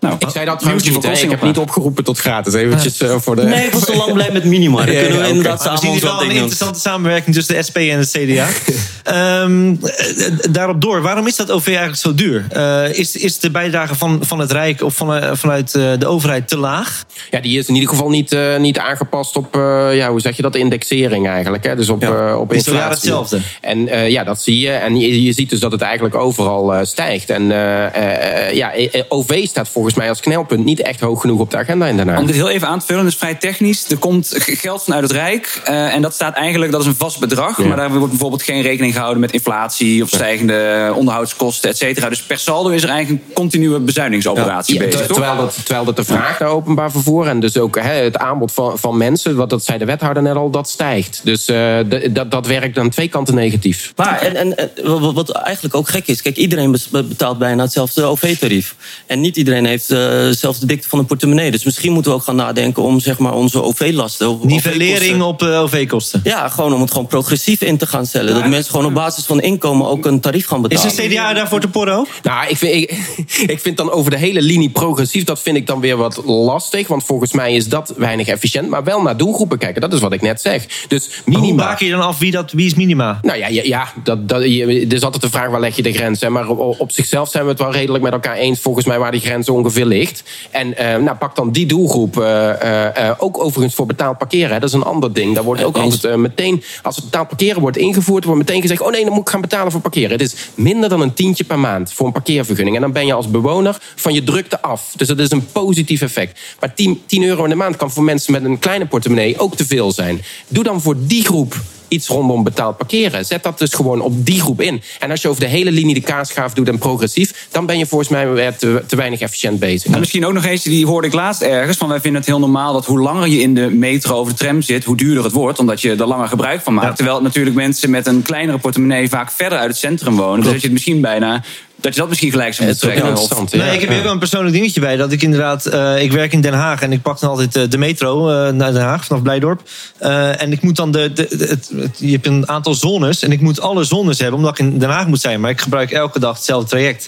Nou, 0.00 0.14
Ik 0.18 0.28
zei 0.30 0.44
dat 0.44 0.58
trouwens 0.58 0.88
nieuwtje 0.88 1.08
niet. 1.10 1.22
Ik 1.22 1.30
heb 1.30 1.42
niet 1.42 1.58
opgeroepen 1.58 2.04
tot 2.04 2.18
gratis. 2.18 2.54
Eventjes 2.54 3.00
eh, 3.00 3.16
voor 3.18 3.36
de... 3.36 3.42
Nee, 3.42 3.66
ik 3.66 3.72
was 3.72 3.84
te 3.84 3.96
lang 3.96 4.12
blij 4.12 4.30
met 4.32 4.44
minima. 4.44 4.84
Dan 4.84 4.94
Ja, 4.94 5.00
kunnen 5.00 5.18
we 5.18 5.24
ja, 5.24 5.28
inderdaad 5.28 5.62
we 5.70 5.76
zien 5.76 6.00
wel 6.00 6.12
een 6.12 6.18
dingen 6.18 6.34
interessante 6.34 6.80
samenwerking 6.80 7.34
tussen 7.34 7.54
de 7.54 7.62
SP 7.68 7.76
en 7.76 7.98
het 7.98 8.10
CDA. 8.10 8.46
Ehm, 9.02 9.74
eh, 9.82 10.26
daarop 10.50 10.80
door, 10.80 11.02
waarom 11.02 11.26
is 11.26 11.36
dat 11.36 11.50
OV 11.50 11.66
eigenlijk 11.66 11.96
zo 11.98 12.14
duur? 12.14 12.46
Eh, 12.50 12.98
is, 12.98 13.16
is 13.16 13.38
de 13.38 13.50
bijdrage 13.50 13.94
van, 13.94 14.18
van 14.22 14.38
het 14.38 14.52
Rijk 14.52 14.82
of 14.82 14.94
van, 14.94 15.36
vanuit 15.36 15.74
eh, 15.74 15.92
de 15.98 16.06
overheid 16.06 16.48
te 16.48 16.58
laag? 16.58 17.04
Ja, 17.30 17.40
die 17.40 17.58
is 17.58 17.68
in 17.68 17.74
ieder 17.74 17.88
geval 17.90 18.08
niet, 18.08 18.32
eh, 18.32 18.56
niet 18.58 18.78
aangepast 18.78 19.36
op, 19.36 19.56
eh, 19.56 19.96
ja, 19.96 20.10
hoe 20.10 20.20
zeg 20.20 20.36
je 20.36 20.42
dat, 20.42 20.54
indexering 20.54 21.28
eigenlijk. 21.28 21.64
Hè? 21.64 21.76
Dus 21.76 21.88
op, 21.88 22.02
Ja. 22.02 22.36
op 22.38 22.52
inflatie. 22.52 22.80
jaar 22.80 22.90
hetzelfde? 22.90 23.40
En 23.60 23.88
eh, 23.88 24.08
ja, 24.10 24.24
dat 24.24 24.42
zie 24.42 24.58
je. 24.60 24.70
En 24.70 24.98
je, 25.00 25.22
je 25.22 25.32
ziet 25.32 25.50
dus 25.50 25.60
dat 25.60 25.72
het 25.72 25.80
eigenlijk 25.80 26.14
overal 26.14 26.74
eh, 26.74 26.84
stijgt. 26.84 27.30
En 27.30 27.50
eh, 27.50 28.46
eh, 28.48 28.54
ja, 28.54 28.72
OV 29.08 29.46
staat 29.46 29.68
volgens 29.88 30.06
mij 30.08 30.08
als 30.08 30.20
knelpunt 30.20 30.64
niet 30.64 30.80
echt 30.82 31.00
hoog 31.00 31.20
genoeg 31.20 31.40
op 31.40 31.50
de 31.50 31.56
agenda 31.56 31.86
in 31.86 31.96
Den 31.96 32.08
Haag. 32.08 32.18
Om 32.18 32.26
dit 32.26 32.34
heel 32.34 32.48
even 32.48 32.68
aan 32.68 32.78
te 32.78 32.86
vullen, 32.86 33.02
dat 33.04 33.12
is 33.12 33.18
vrij 33.18 33.34
technisch. 33.34 33.90
Er 33.90 33.96
komt 33.96 34.34
geld 34.36 34.82
vanuit 34.84 35.02
het 35.02 35.12
Rijk. 35.12 35.60
eh, 35.64 35.94
en 35.94 36.02
dat 36.02 36.14
staat 36.14 36.34
eigenlijk, 36.34 36.72
dat 36.72 36.80
is 36.80 36.86
een 36.86 36.94
vast 36.94 37.18
bedrag. 37.20 37.58
Ja. 37.58 37.66
Maar 37.66 37.76
daar 37.76 37.90
wordt 37.90 38.08
bijvoorbeeld 38.08 38.42
geen 38.42 38.62
rekening 38.62 38.92
gehouden 38.92 39.20
met 39.20 39.32
inflatie 39.32 40.02
of 40.02 40.08
stijgende 40.08 40.92
onderhoudskosten, 40.96 41.70
et 41.70 41.76
cetera. 41.76 42.08
Dus 42.08 42.22
per 42.22 42.38
saldo 42.38 42.68
is 42.70 42.82
er 42.82 42.88
eigenlijk 42.88 43.24
een 43.26 43.32
continue 43.34 43.78
bezuinigingsoperatie 43.78 44.74
Ja, 44.74 44.84
bezig. 44.84 45.00
ter- 45.00 45.12
terwijl, 45.12 45.36
dat, 45.36 45.54
terwijl 45.64 45.84
dat 45.84 45.96
de 45.96 46.04
vraag 46.04 46.38
naar 46.38 46.48
openbaar 46.48 46.90
vervoer 46.90 47.26
en 47.26 47.40
dus 47.40 47.56
ook 47.58 47.76
hè, 47.80 47.92
het 47.92 48.16
aanbod 48.18 48.52
van, 48.52 48.78
van 48.78 48.96
mensen, 48.96 49.36
wat 49.36 49.50
dat 49.50 49.64
zei 49.64 49.78
de 49.78 49.84
wethouder 49.84 50.22
net 50.22 50.36
al, 50.36 50.50
dat 50.50 50.68
stijgt. 50.68 51.20
Dus 51.24 51.48
eh, 51.48 51.78
dat, 52.10 52.30
dat 52.30 52.46
werkt 52.46 52.78
aan 52.78 52.90
twee 52.90 53.08
kanten 53.08 53.34
negatief. 53.34 53.92
Maar 53.96 54.20
en, 54.20 54.36
en, 54.36 54.70
wat- 55.14 55.30
eigenlijk 55.30 55.74
ook 55.74 55.88
gek 55.88 56.06
is, 56.06 56.22
kijk, 56.22 56.36
iedereen 56.36 56.76
betaalt 56.92 57.38
bijna 57.38 57.62
hetzelfde 57.62 58.04
OV-tarief. 58.04 58.74
En 59.06 59.20
niet 59.20 59.36
iedereen 59.36 59.64
heeft 59.64 59.77
eh, 59.86 60.28
zelfs 60.30 60.60
de 60.60 60.66
dikte 60.66 60.88
van 60.88 60.98
een 60.98 61.06
portemonnee. 61.06 61.50
Dus 61.50 61.64
misschien 61.64 61.92
moeten 61.92 62.10
we 62.10 62.16
ook 62.16 62.24
gaan 62.24 62.36
nadenken 62.36 62.82
om 62.82 63.00
zeg 63.00 63.18
maar, 63.18 63.32
onze 63.32 63.62
OV-lasten. 63.62 64.38
Nivellering 64.42 65.22
op 65.22 65.42
eh, 65.42 65.62
OV-kosten. 65.62 66.20
Ja, 66.24 66.48
gewoon 66.48 66.74
om 66.74 66.80
het 66.80 66.90
gewoon 66.90 67.06
progressief 67.06 67.60
in 67.60 67.76
te 67.76 67.86
gaan 67.86 68.06
stellen. 68.06 68.34
Dat 68.34 68.46
mensen 68.46 68.70
gewoon 68.70 68.86
op 68.86 68.94
basis 68.94 69.24
van 69.24 69.40
inkomen 69.40 69.86
ook 69.86 70.06
een 70.06 70.20
tarief 70.20 70.46
gaan 70.46 70.62
Is 70.62 70.68
betalen. 70.68 70.96
de 70.96 71.02
CDA 71.02 71.32
daarvoor 71.32 71.60
te 71.60 71.68
porren 71.68 71.94
ook? 71.94 72.06
Nou, 72.22 72.48
ik 72.48 72.56
vind, 72.56 72.74
ik, 72.74 72.90
ik 73.54 73.60
vind 73.60 73.76
dan 73.76 73.90
over 73.90 74.10
de 74.10 74.18
hele 74.18 74.42
linie 74.42 74.70
progressief, 74.70 75.24
dat 75.24 75.40
vind 75.40 75.56
ik 75.56 75.66
dan 75.66 75.80
weer 75.80 75.96
wat 75.96 76.22
lastig. 76.24 76.88
Want 76.88 77.04
volgens 77.04 77.32
mij 77.32 77.54
is 77.54 77.68
dat 77.68 77.94
weinig 77.96 78.26
efficiënt. 78.26 78.68
Maar 78.68 78.84
wel 78.84 79.02
naar 79.02 79.16
doelgroepen 79.16 79.58
kijken, 79.58 79.80
dat 79.80 79.92
is 79.92 80.00
wat 80.00 80.12
ik 80.12 80.20
net 80.20 80.40
zeg. 80.40 80.66
Dus 80.88 81.08
Maar 81.08 81.34
hoe 81.34 81.44
minima. 81.44 81.64
maak 81.64 81.80
je 81.80 81.90
dan 81.90 82.00
af 82.00 82.18
wie, 82.18 82.30
dat, 82.30 82.52
wie 82.52 82.66
is 82.66 82.74
minima? 82.74 83.18
Nou 83.22 83.38
ja, 83.38 83.48
ja, 83.48 83.62
ja 83.64 83.92
dat, 84.04 84.28
dat, 84.28 84.42
je, 84.42 84.64
er 84.64 84.92
is 84.92 85.02
altijd 85.02 85.22
de 85.22 85.30
vraag 85.30 85.50
waar 85.50 85.60
leg 85.60 85.76
je 85.76 85.82
de 85.82 85.92
grens. 85.92 86.20
Hè? 86.20 86.30
Maar 86.30 86.48
op, 86.48 86.80
op 86.80 86.92
zichzelf 86.92 87.30
zijn 87.30 87.44
we 87.44 87.50
het 87.50 87.58
wel 87.58 87.72
redelijk 87.72 88.04
met 88.04 88.12
elkaar 88.12 88.36
eens, 88.36 88.60
volgens 88.60 88.86
mij, 88.86 88.98
waar 88.98 89.10
die 89.10 89.20
grens 89.20 89.48
ongeveer 89.48 89.67
ligt. 89.74 90.22
En 90.50 90.76
eh, 90.76 90.96
nou, 90.96 91.16
pak 91.16 91.36
dan 91.36 91.50
die 91.50 91.66
doelgroep. 91.66 92.20
eh, 92.20 93.08
eh, 93.08 93.14
ook 93.18 93.38
overigens 93.38 93.74
voor 93.74 93.86
betaald 93.86 94.18
parkeren. 94.18 94.52
Hè? 94.52 94.58
Dat 94.58 94.68
is 94.68 94.74
een 94.74 94.82
ander 94.82 95.12
ding. 95.12 95.34
Daar 95.34 95.44
wordt 95.44 95.64
ook 95.64 95.76
altijd 95.76 96.16
meteen, 96.16 96.62
als 96.82 96.96
het 96.96 97.04
betaald 97.04 97.28
parkeren 97.28 97.60
wordt 97.60 97.76
ingevoerd, 97.76 98.24
wordt 98.24 98.40
meteen 98.40 98.60
gezegd: 98.60 98.80
oh 98.80 98.90
nee, 98.90 99.04
dan 99.04 99.12
moet 99.12 99.22
ik 99.22 99.28
gaan 99.28 99.40
betalen 99.40 99.72
voor 99.72 99.80
parkeren. 99.80 100.10
Het 100.10 100.20
is 100.20 100.34
minder 100.54 100.88
dan 100.88 101.00
een 101.00 101.14
tientje 101.14 101.44
per 101.44 101.58
maand 101.58 101.92
voor 101.92 102.06
een 102.06 102.12
parkeervergunning. 102.12 102.76
En 102.76 102.82
dan 102.82 102.92
ben 102.92 103.06
je 103.06 103.12
als 103.12 103.30
bewoner 103.30 103.78
van 103.96 104.14
je 104.14 104.24
drukte 104.24 104.62
af. 104.62 104.92
Dus 104.96 105.08
dat 105.08 105.18
is 105.18 105.30
een 105.30 105.46
positief 105.52 106.00
effect. 106.00 106.40
Maar 106.60 106.74
10, 106.74 107.02
10 107.06 107.22
euro 107.22 107.44
in 107.44 107.50
de 107.50 107.56
maand 107.56 107.76
kan 107.76 107.90
voor 107.90 108.04
mensen 108.04 108.32
met 108.32 108.44
een 108.44 108.58
kleine 108.58 108.86
portemonnee 108.86 109.38
ook 109.38 109.56
te 109.56 109.66
veel 109.66 109.92
zijn. 109.92 110.22
Doe 110.48 110.64
dan 110.64 110.80
voor 110.80 110.96
die 110.98 111.24
groep 111.24 111.54
iets 111.88 112.08
rondom 112.08 112.42
betaald 112.42 112.76
parkeren. 112.76 113.26
Zet 113.26 113.42
dat 113.42 113.58
dus 113.58 113.74
gewoon 113.74 114.00
op 114.00 114.26
die 114.26 114.40
groep 114.40 114.60
in. 114.60 114.82
En 114.98 115.10
als 115.10 115.22
je 115.22 115.28
over 115.28 115.40
de 115.40 115.48
hele 115.48 115.70
linie 115.70 115.94
de 115.94 116.00
kaasschaaf 116.00 116.54
doet 116.54 116.68
en 116.68 116.78
progressief... 116.78 117.48
dan 117.50 117.66
ben 117.66 117.78
je 117.78 117.86
volgens 117.86 118.10
mij 118.10 118.30
weer 118.30 118.56
te, 118.56 118.82
te 118.86 118.96
weinig 118.96 119.20
efficiënt 119.20 119.58
bezig. 119.58 119.92
En 119.92 119.98
misschien 119.98 120.26
ook 120.26 120.32
nog 120.32 120.44
eens, 120.44 120.62
die 120.62 120.86
hoorde 120.86 121.06
ik 121.06 121.12
laatst 121.12 121.42
ergens. 121.42 121.76
Van 121.76 121.88
wij 121.88 122.00
vinden 122.00 122.20
het 122.20 122.30
heel 122.30 122.38
normaal 122.38 122.72
dat 122.72 122.86
hoe 122.86 123.00
langer 123.00 123.28
je 123.28 123.40
in 123.40 123.54
de 123.54 123.70
metro 123.70 124.20
of 124.20 124.28
de 124.28 124.34
tram 124.34 124.62
zit, 124.62 124.84
hoe 124.84 124.96
duurder 124.96 125.24
het 125.24 125.32
wordt. 125.32 125.58
Omdat 125.58 125.80
je 125.80 125.90
er 125.90 126.06
langer 126.06 126.28
gebruik 126.28 126.60
van 126.60 126.74
maakt. 126.74 126.96
Terwijl 126.96 127.22
natuurlijk 127.22 127.56
mensen 127.56 127.90
met 127.90 128.06
een 128.06 128.22
kleinere 128.22 128.58
portemonnee 128.58 129.08
vaak 129.08 129.30
verder 129.30 129.58
uit 129.58 129.68
het 129.68 129.78
centrum 129.78 130.16
wonen. 130.16 130.40
Dus 130.40 130.50
dat 130.50 130.60
je 130.60 130.66
het 130.66 130.72
misschien 130.72 131.00
bijna. 131.00 131.42
Dat 131.80 131.94
je 131.94 132.00
dat 132.00 132.08
misschien 132.08 132.30
gelijk 132.30 132.54
zou 132.54 132.68
moeten 132.68 132.88
trekken. 132.88 133.12
Of- 133.22 133.28
Nee, 133.58 133.74
ik 133.74 133.80
heb 133.80 133.88
hier 133.88 134.06
ook 134.06 134.12
een 134.12 134.18
persoonlijk 134.18 134.54
dingetje 134.54 134.80
bij. 134.80 134.96
Dat 134.96 135.12
ik 135.12 135.22
inderdaad, 135.22 135.66
eh, 135.66 136.02
ik 136.02 136.12
werk 136.12 136.32
in 136.32 136.40
Den 136.40 136.52
Haag 136.52 136.82
en 136.82 136.92
ik 136.92 137.02
pak 137.02 137.20
dan 137.20 137.30
altijd 137.30 137.56
eh, 137.56 137.62
de 137.68 137.78
metro 137.78 138.28
eh, 138.30 138.52
naar 138.52 138.72
Den 138.72 138.82
Haag 138.82 139.04
vanaf 139.04 139.22
Blijdorp. 139.22 139.60
Eh, 139.98 140.42
en 140.42 140.52
ik 140.52 140.62
moet 140.62 140.76
dan 140.76 140.90
de, 140.90 141.12
de, 141.12 141.26
de- 141.36 141.46
het, 141.46 141.70
het- 141.76 141.96
je 141.98 142.10
hebt 142.12 142.26
een 142.26 142.48
aantal 142.48 142.74
zones 142.74 143.22
en 143.22 143.32
ik 143.32 143.40
moet 143.40 143.60
alle 143.60 143.84
zones 143.84 144.18
hebben 144.18 144.36
omdat 144.38 144.58
ik 144.58 144.66
in 144.66 144.78
Den 144.78 144.88
Haag 144.90 145.06
moet 145.06 145.20
zijn. 145.20 145.40
Maar 145.40 145.50
ik 145.50 145.60
gebruik 145.60 145.90
elke 145.90 146.18
dag 146.20 146.36
hetzelfde 146.36 146.68
traject. 146.68 147.06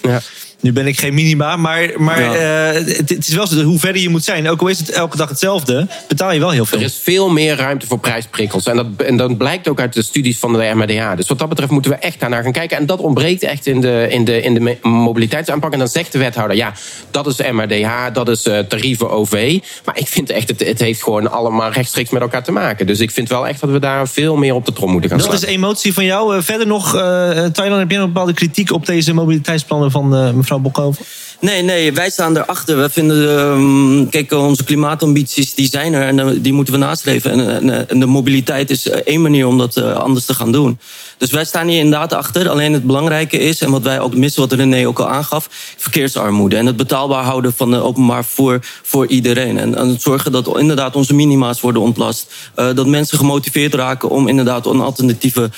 Nu 0.61 0.73
ben 0.73 0.87
ik 0.87 0.99
geen 0.99 1.13
minima, 1.13 1.55
maar, 1.55 1.91
maar 1.97 2.21
Ja. 2.21 2.33
eh, 2.71 2.73
het, 2.85 3.09
het 3.09 3.27
is 3.27 3.33
wel 3.33 3.47
zo, 3.47 3.63
hoe 3.63 3.79
verder 3.79 4.01
je 4.01 4.09
moet 4.09 4.23
zijn, 4.23 4.49
ook 4.49 4.61
al 4.61 4.67
is 4.67 4.79
het 4.79 4.89
elke 4.91 5.17
dag 5.17 5.29
hetzelfde, 5.29 5.87
betaal 6.07 6.31
je 6.33 6.39
wel 6.39 6.49
heel 6.49 6.65
veel. 6.65 6.77
Er 6.79 6.83
is 6.83 6.99
veel 7.03 7.29
meer 7.29 7.55
ruimte 7.55 7.87
voor 7.87 7.99
prijsprikkels. 7.99 8.65
En 8.65 8.75
dat, 8.75 8.85
en 9.05 9.17
dat 9.17 9.37
blijkt 9.37 9.67
ook 9.67 9.79
uit 9.79 9.93
de 9.93 10.01
studies 10.01 10.37
van 10.39 10.53
de 10.53 10.71
MRDH. 10.75 11.15
Dus 11.15 11.27
wat 11.27 11.39
dat 11.39 11.49
betreft 11.49 11.71
moeten 11.71 11.91
we 11.91 11.97
echt 11.97 12.19
daarnaar 12.19 12.43
gaan 12.43 12.51
kijken. 12.51 12.77
En 12.77 12.85
dat 12.85 12.99
ontbreekt 12.99 13.43
echt 13.43 13.67
in 13.67 13.81
de, 13.81 14.07
in 14.09 14.25
de, 14.25 14.41
in 14.41 14.53
de 14.53 14.77
mobiliteitsaanpak. 14.81 15.73
En 15.73 15.79
dan 15.79 15.87
zegt 15.87 16.11
de 16.11 16.17
wethouder, 16.17 16.57
ja, 16.57 16.73
dat 17.11 17.27
is 17.27 17.37
MRDH, 17.51 17.89
dat 18.13 18.29
is 18.29 18.43
eh, 18.45 18.59
tarieven 18.59 19.09
OV. 19.09 19.59
Maar 19.85 19.97
ik 19.97 20.07
vind 20.07 20.29
echt, 20.29 20.47
het, 20.47 20.59
het 20.67 20.79
heeft 20.79 21.03
gewoon 21.03 21.31
allemaal 21.31 21.71
rechtstreeks 21.71 22.09
met 22.09 22.21
elkaar 22.21 22.43
te 22.43 22.51
maken. 22.51 22.87
Dus 22.87 22.99
ik 22.99 23.11
vind 23.11 23.29
wel 23.29 23.47
echt 23.47 23.59
dat 23.61 23.69
we 23.69 23.79
daar 23.79 24.07
veel 24.07 24.35
meer 24.35 24.53
op 24.53 24.65
de 24.65 24.73
trom 24.73 24.91
moeten 24.91 25.09
gaan 25.09 25.19
Dat 25.19 25.27
slaan. 25.27 25.39
is 25.39 25.45
emotie 25.45 25.93
van 25.93 26.05
jou. 26.05 26.35
Eh, 26.35 26.41
verder 26.41 26.67
nog, 26.67 26.91
Thailand, 26.91 27.79
heb 27.79 27.89
jij 27.89 27.99
nog 27.99 28.07
bepaalde 28.07 28.33
kritiek 28.33 28.71
op 28.71 28.85
deze 28.85 29.13
mobiliteitsplannen 29.13 29.91
van 29.91 30.15
eh, 30.15 30.31
mevrouw 30.59 30.59
Bokhoven? 30.59 31.05
Nee, 31.41 31.61
nee, 31.61 31.93
wij 31.93 32.09
staan 32.09 32.37
erachter. 32.37 32.77
We 32.77 32.89
vinden, 32.89 33.37
ehm, 33.37 34.09
kijk, 34.09 34.31
onze 34.31 34.63
klimaatambities 34.63 35.53
die 35.53 35.67
zijn 35.69 35.93
er 35.93 36.07
en 36.07 36.19
eh, 36.19 36.27
die 36.37 36.53
moeten 36.53 36.73
we 36.73 36.79
nastreven. 36.79 37.31
En, 37.31 37.69
en, 37.69 37.89
en 37.89 37.99
de 37.99 38.05
mobiliteit 38.05 38.69
is 38.69 38.89
eh, 38.89 38.99
één 39.05 39.21
manier 39.21 39.47
om 39.47 39.57
dat 39.57 39.77
eh, 39.77 39.93
anders 39.93 40.25
te 40.25 40.33
gaan 40.33 40.51
doen. 40.51 40.79
Dus 41.17 41.31
wij 41.31 41.45
staan 41.45 41.67
hier 41.67 41.79
inderdaad 41.79 42.13
achter. 42.13 42.49
Alleen 42.49 42.73
het 42.73 42.83
belangrijke 42.83 43.37
is, 43.37 43.61
en 43.61 43.71
wat 43.71 43.81
wij 43.81 43.99
ook 43.99 44.15
missen, 44.15 44.41
wat 44.41 44.51
René 44.51 44.87
ook 44.87 44.99
al 44.99 45.09
aangaf, 45.09 45.49
verkeersarmoede. 45.77 46.57
En 46.57 46.65
het 46.65 46.77
betaalbaar 46.77 47.23
houden 47.23 47.53
van 47.53 47.71
het 47.71 47.81
openbaar 47.81 48.25
vervoer 48.25 48.59
voor 48.83 49.07
iedereen. 49.07 49.57
En, 49.57 49.75
en 49.75 49.99
zorgen 49.99 50.31
dat 50.31 50.57
inderdaad 50.57 50.95
onze 50.95 51.13
minima's 51.13 51.61
worden 51.61 51.81
ontlast. 51.81 52.33
Dat 52.55 52.87
mensen 52.87 53.17
gemotiveerd 53.17 53.73
raken 53.73 54.09
om 54.09 54.27
inderdaad 54.27 54.65
een 54.65 54.81
alternatieve 54.81 55.49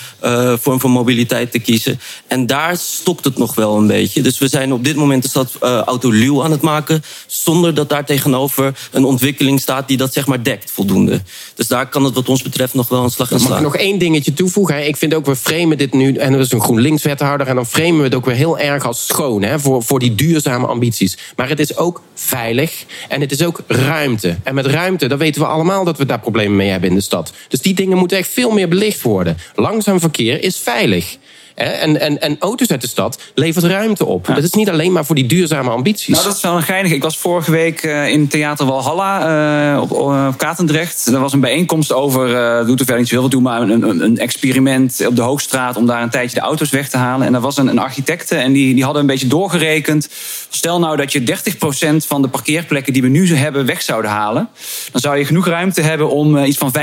vorm 0.60 0.80
van 0.80 0.92
mobiliteit 0.92 1.52
te 1.52 1.60
kiezen. 1.60 2.00
En 2.28 2.46
daar 2.46 2.78
stokt 2.78 3.26
het 3.26 3.38
nog 3.38 3.56
wel 3.56 3.78
een 3.78 3.88
beetje. 3.88 4.22
Dus 4.22 4.38
we 4.38 4.48
zijn 4.48 4.74
op 4.74 4.84
dit 4.84 4.96
moment 4.96 5.24
de 5.24 5.30
stad 5.30 5.58
uh, 5.74 5.82
autoluw 5.82 6.44
aan 6.44 6.52
het 6.52 6.62
maken. 6.62 7.04
Zonder 7.28 7.74
dat 7.74 7.90
daar 7.90 8.06
tegenover 8.06 8.74
een 8.92 9.06
ontwikkeling 9.06 9.60
staat 9.60 9.88
die 9.88 9.98
dat 9.98 10.14
zeg 10.14 10.28
maar 10.28 10.44
dekt 10.44 10.72
voldoende. 10.72 11.22
Dus 11.56 11.68
daar 11.68 11.90
kan 11.90 12.04
het 12.04 12.14
wat 12.14 12.30
ons 12.30 12.42
betreft 12.42 12.74
nog 12.74 12.90
wel 12.90 13.04
een 13.04 13.10
slag 13.10 13.32
in 13.32 13.40
slaan. 13.40 13.50
Mag 13.50 13.60
ik 13.60 13.66
nog 13.66 13.76
één 13.76 14.00
dingetje 14.00 14.34
toevoegen? 14.34 14.88
Ik 14.88 14.98
vind 14.98 15.14
ook, 15.14 15.26
we 15.26 15.36
framen 15.36 15.78
dit 15.78 15.94
nu, 15.94 16.16
en 16.16 16.34
er 16.34 16.40
is 16.40 16.52
een 16.52 16.62
GroenLinks-wethouder... 16.62 17.48
en 17.48 17.56
dan 17.56 17.66
framen 17.66 17.98
we 17.98 18.04
het 18.04 18.16
ook 18.16 18.26
weer 18.26 18.36
heel 18.36 18.60
erg 18.60 18.86
als 18.86 19.08
schoon... 19.08 19.44
Hè, 19.44 19.60
voor, 19.60 19.84
voor 19.84 20.00
die 20.00 20.16
duurzame 20.16 20.68
ambities. 20.68 21.18
Maar 21.36 21.50
het 21.50 21.60
is 21.60 21.78
ook 21.78 22.02
veilig 22.14 22.86
en 23.08 23.22
het 23.22 23.32
is 23.32 23.44
ook 23.44 23.62
ruimte. 23.68 24.38
En 24.44 24.56
met 24.56 24.66
ruimte, 24.66 25.08
dan 25.08 25.18
weten 25.18 25.42
we 25.42 25.48
allemaal 25.48 25.84
dat 25.84 25.98
we 25.98 26.06
daar 26.06 26.20
problemen 26.20 26.56
mee 26.56 26.70
hebben 26.70 26.90
in 26.90 26.96
de 26.96 27.02
stad. 27.02 27.34
Dus 27.48 27.62
die 27.62 27.74
dingen 27.74 27.98
moeten 27.98 28.18
echt 28.18 28.30
veel 28.30 28.52
meer 28.52 28.68
belicht 28.68 29.02
worden. 29.02 29.38
Langzaam 29.56 30.00
verkeer 30.00 30.44
is 30.44 30.58
veilig. 30.58 31.18
En, 31.56 32.00
en, 32.00 32.22
en 32.22 32.36
auto's 32.40 32.72
uit 32.72 32.82
de 32.82 32.88
stad 32.88 33.20
levert 33.36 33.66
ruimte 33.66 34.06
op. 34.06 34.26
Dat 34.26 34.44
is 34.44 34.54
niet 34.54 34.70
alleen 34.70 34.92
maar 34.92 35.06
voor 35.06 35.16
die 35.16 35.26
duurzame 35.26 35.70
ambities. 35.70 36.08
Nou, 36.08 36.24
dat 36.24 36.36
is 36.36 36.42
wel 36.42 36.56
een 36.56 36.64
geinig. 36.64 36.92
Ik 36.92 37.04
was 37.04 37.18
vorige 37.18 37.52
week 37.52 37.84
uh, 37.84 38.10
in 38.10 38.28
Theater 38.28 38.66
Walhalla 38.66 39.74
uh, 39.74 39.82
op, 39.82 39.92
op 39.92 40.38
Katendrecht. 40.38 41.06
Er 41.06 41.20
was 41.20 41.34
een 41.34 41.40
bijeenkomst 41.40 41.94
over, 41.94 42.30
uh, 42.30 42.66
doet 42.66 42.80
er 42.80 42.86
verder 42.86 42.98
niet 42.98 43.08
zo 43.08 43.14
heel 43.14 43.22
veel 43.22 43.30
toe... 43.30 43.42
maar 43.42 43.62
een, 43.62 44.02
een, 44.02 44.18
experiment 44.18 45.08
op 45.08 45.16
de 45.16 45.22
Hoogstraat... 45.22 45.78
om 45.78 45.86
daar 45.86 46.02
een 46.02 46.10
tijdje 46.10 46.40
de 46.40 46.46
auto's 46.46 46.70
weg 46.70 46.90
te 46.90 46.98
halen. 46.98 47.26
En 47.26 47.32
daar 47.32 47.42
was 47.42 47.58
een, 47.58 47.68
een 47.68 47.80
architecte 47.80 48.36
en 48.36 48.52
die, 48.52 48.74
die 48.74 48.84
hadden 48.84 49.02
een 49.02 49.08
beetje 49.08 49.28
doorgerekend. 49.28 50.10
Stel 50.50 50.80
nou 50.80 50.98
dat 50.98 51.12
je 51.12 51.22
30% 51.22 52.08
van 52.08 52.22
de 52.22 52.28
parkeerplekken 52.28 52.94
die 52.94 53.02
we 53.02 53.08
nu 53.08 53.36
hebben 53.36 53.66
weg 53.66 53.82
zouden 53.82 54.12
halen... 54.12 54.50
dan 54.92 55.02
zou 55.02 55.18
je 55.18 55.26
genoeg 55.26 55.48
ruimte 55.48 55.82
hebben 55.82 56.10
om 56.10 56.38
iets 56.38 56.58
van 56.58 56.74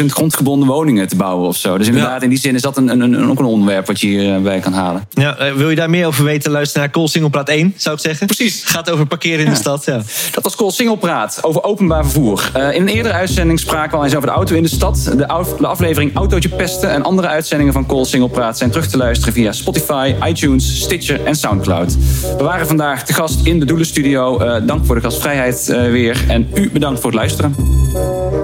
15.000 0.00 0.06
grondgebonden 0.06 0.68
woningen 0.68 1.08
te 1.08 1.16
bouwen 1.16 1.48
of 1.48 1.56
zo. 1.56 1.78
Dus 1.78 1.86
inderdaad, 1.86 2.18
ja. 2.18 2.22
in 2.22 2.28
die 2.28 2.38
zin 2.38 2.54
is 2.54 2.62
dat 2.62 2.76
een, 2.76 2.88
een, 2.88 3.00
een, 3.00 3.30
ook 3.30 3.38
een 3.38 3.44
onderwerp 3.44 3.86
wat 3.86 4.00
je 4.00 4.09
hierbij 4.18 4.60
kan 4.60 4.72
halen. 4.72 5.06
Ja, 5.10 5.36
eh, 5.36 5.52
wil 5.52 5.70
je 5.70 5.76
daar 5.76 5.90
meer 5.90 6.06
over 6.06 6.24
weten? 6.24 6.50
Luister 6.50 6.80
naar 6.80 6.90
Kool 6.90 7.08
Singelpraat 7.08 7.48
1, 7.48 7.74
zou 7.76 7.94
ik 7.94 8.00
zeggen. 8.00 8.26
Precies. 8.26 8.62
Gaat 8.64 8.90
over 8.90 9.06
parkeren 9.06 9.44
in 9.44 9.50
de 9.50 9.56
stad. 9.56 9.84
Ja. 9.84 10.02
Dat 10.32 10.44
was 10.44 10.56
Kool 10.56 10.70
Singelpraat 10.70 11.38
over 11.42 11.62
openbaar 11.62 12.02
vervoer. 12.02 12.50
Uh, 12.56 12.74
in 12.74 12.82
een 12.82 12.88
eerdere 12.88 13.14
uitzending 13.14 13.58
spraken 13.60 13.90
we 13.90 13.96
al 13.96 14.04
eens 14.04 14.14
over 14.14 14.28
de 14.28 14.34
auto 14.34 14.54
in 14.54 14.62
de 14.62 14.68
stad. 14.68 15.12
De, 15.16 15.28
af, 15.28 15.56
de 15.56 15.66
aflevering 15.66 16.14
Autootje 16.14 16.48
Pesten 16.48 16.90
en 16.90 17.02
andere 17.02 17.28
uitzendingen 17.28 17.72
van 17.72 17.86
Kool 17.86 18.04
Singelpraat 18.04 18.58
zijn 18.58 18.70
terug 18.70 18.88
te 18.88 18.96
luisteren 18.96 19.34
via 19.34 19.52
Spotify, 19.52 20.14
iTunes, 20.26 20.82
Stitcher 20.82 21.24
en 21.24 21.34
Soundcloud. 21.34 21.96
We 22.36 22.44
waren 22.44 22.66
vandaag 22.66 23.04
te 23.04 23.12
gast 23.12 23.46
in 23.46 23.60
de 23.60 23.66
Doelenstudio. 23.66 24.42
Uh, 24.42 24.56
dank 24.66 24.86
voor 24.86 24.94
de 24.94 25.00
gastvrijheid 25.00 25.66
weer. 25.66 26.24
En 26.28 26.50
u 26.54 26.70
bedankt 26.70 27.00
voor 27.00 27.10
het 27.10 27.18
luisteren. 27.18 28.39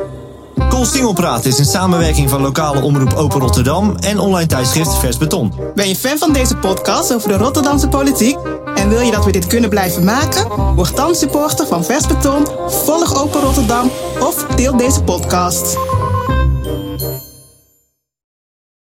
Kool 0.77 0.85
Singelpraat 0.85 1.45
is 1.45 1.59
een 1.59 1.65
samenwerking 1.65 2.31
van 2.31 2.41
lokale 2.41 2.83
omroep 2.83 3.13
Open 3.15 3.41
Rotterdam 3.41 3.97
en 3.97 4.19
online 4.19 4.47
tijdschrift 4.47 4.95
Vers 4.95 5.17
Beton. 5.17 5.53
Ben 5.75 5.89
je 5.89 5.97
fan 5.97 6.19
van 6.19 6.33
deze 6.33 6.57
podcast 6.57 7.15
over 7.15 7.29
de 7.29 7.37
Rotterdamse 7.37 7.89
politiek? 7.89 8.37
En 8.75 8.89
wil 8.89 9.01
je 9.01 9.11
dat 9.11 9.25
we 9.25 9.33
dit 9.33 9.47
kunnen 9.47 9.71
blijven 9.71 10.05
maken? 10.05 10.75
Word 10.75 10.97
dan 10.97 11.15
supporter 11.15 11.67
van 11.67 11.85
Vers 11.85 12.07
Beton, 12.07 12.47
volg 12.69 13.23
Open 13.23 13.41
Rotterdam 13.41 13.91
of 14.21 14.47
deel 14.57 14.77
deze 14.77 15.03
podcast. 15.03 15.77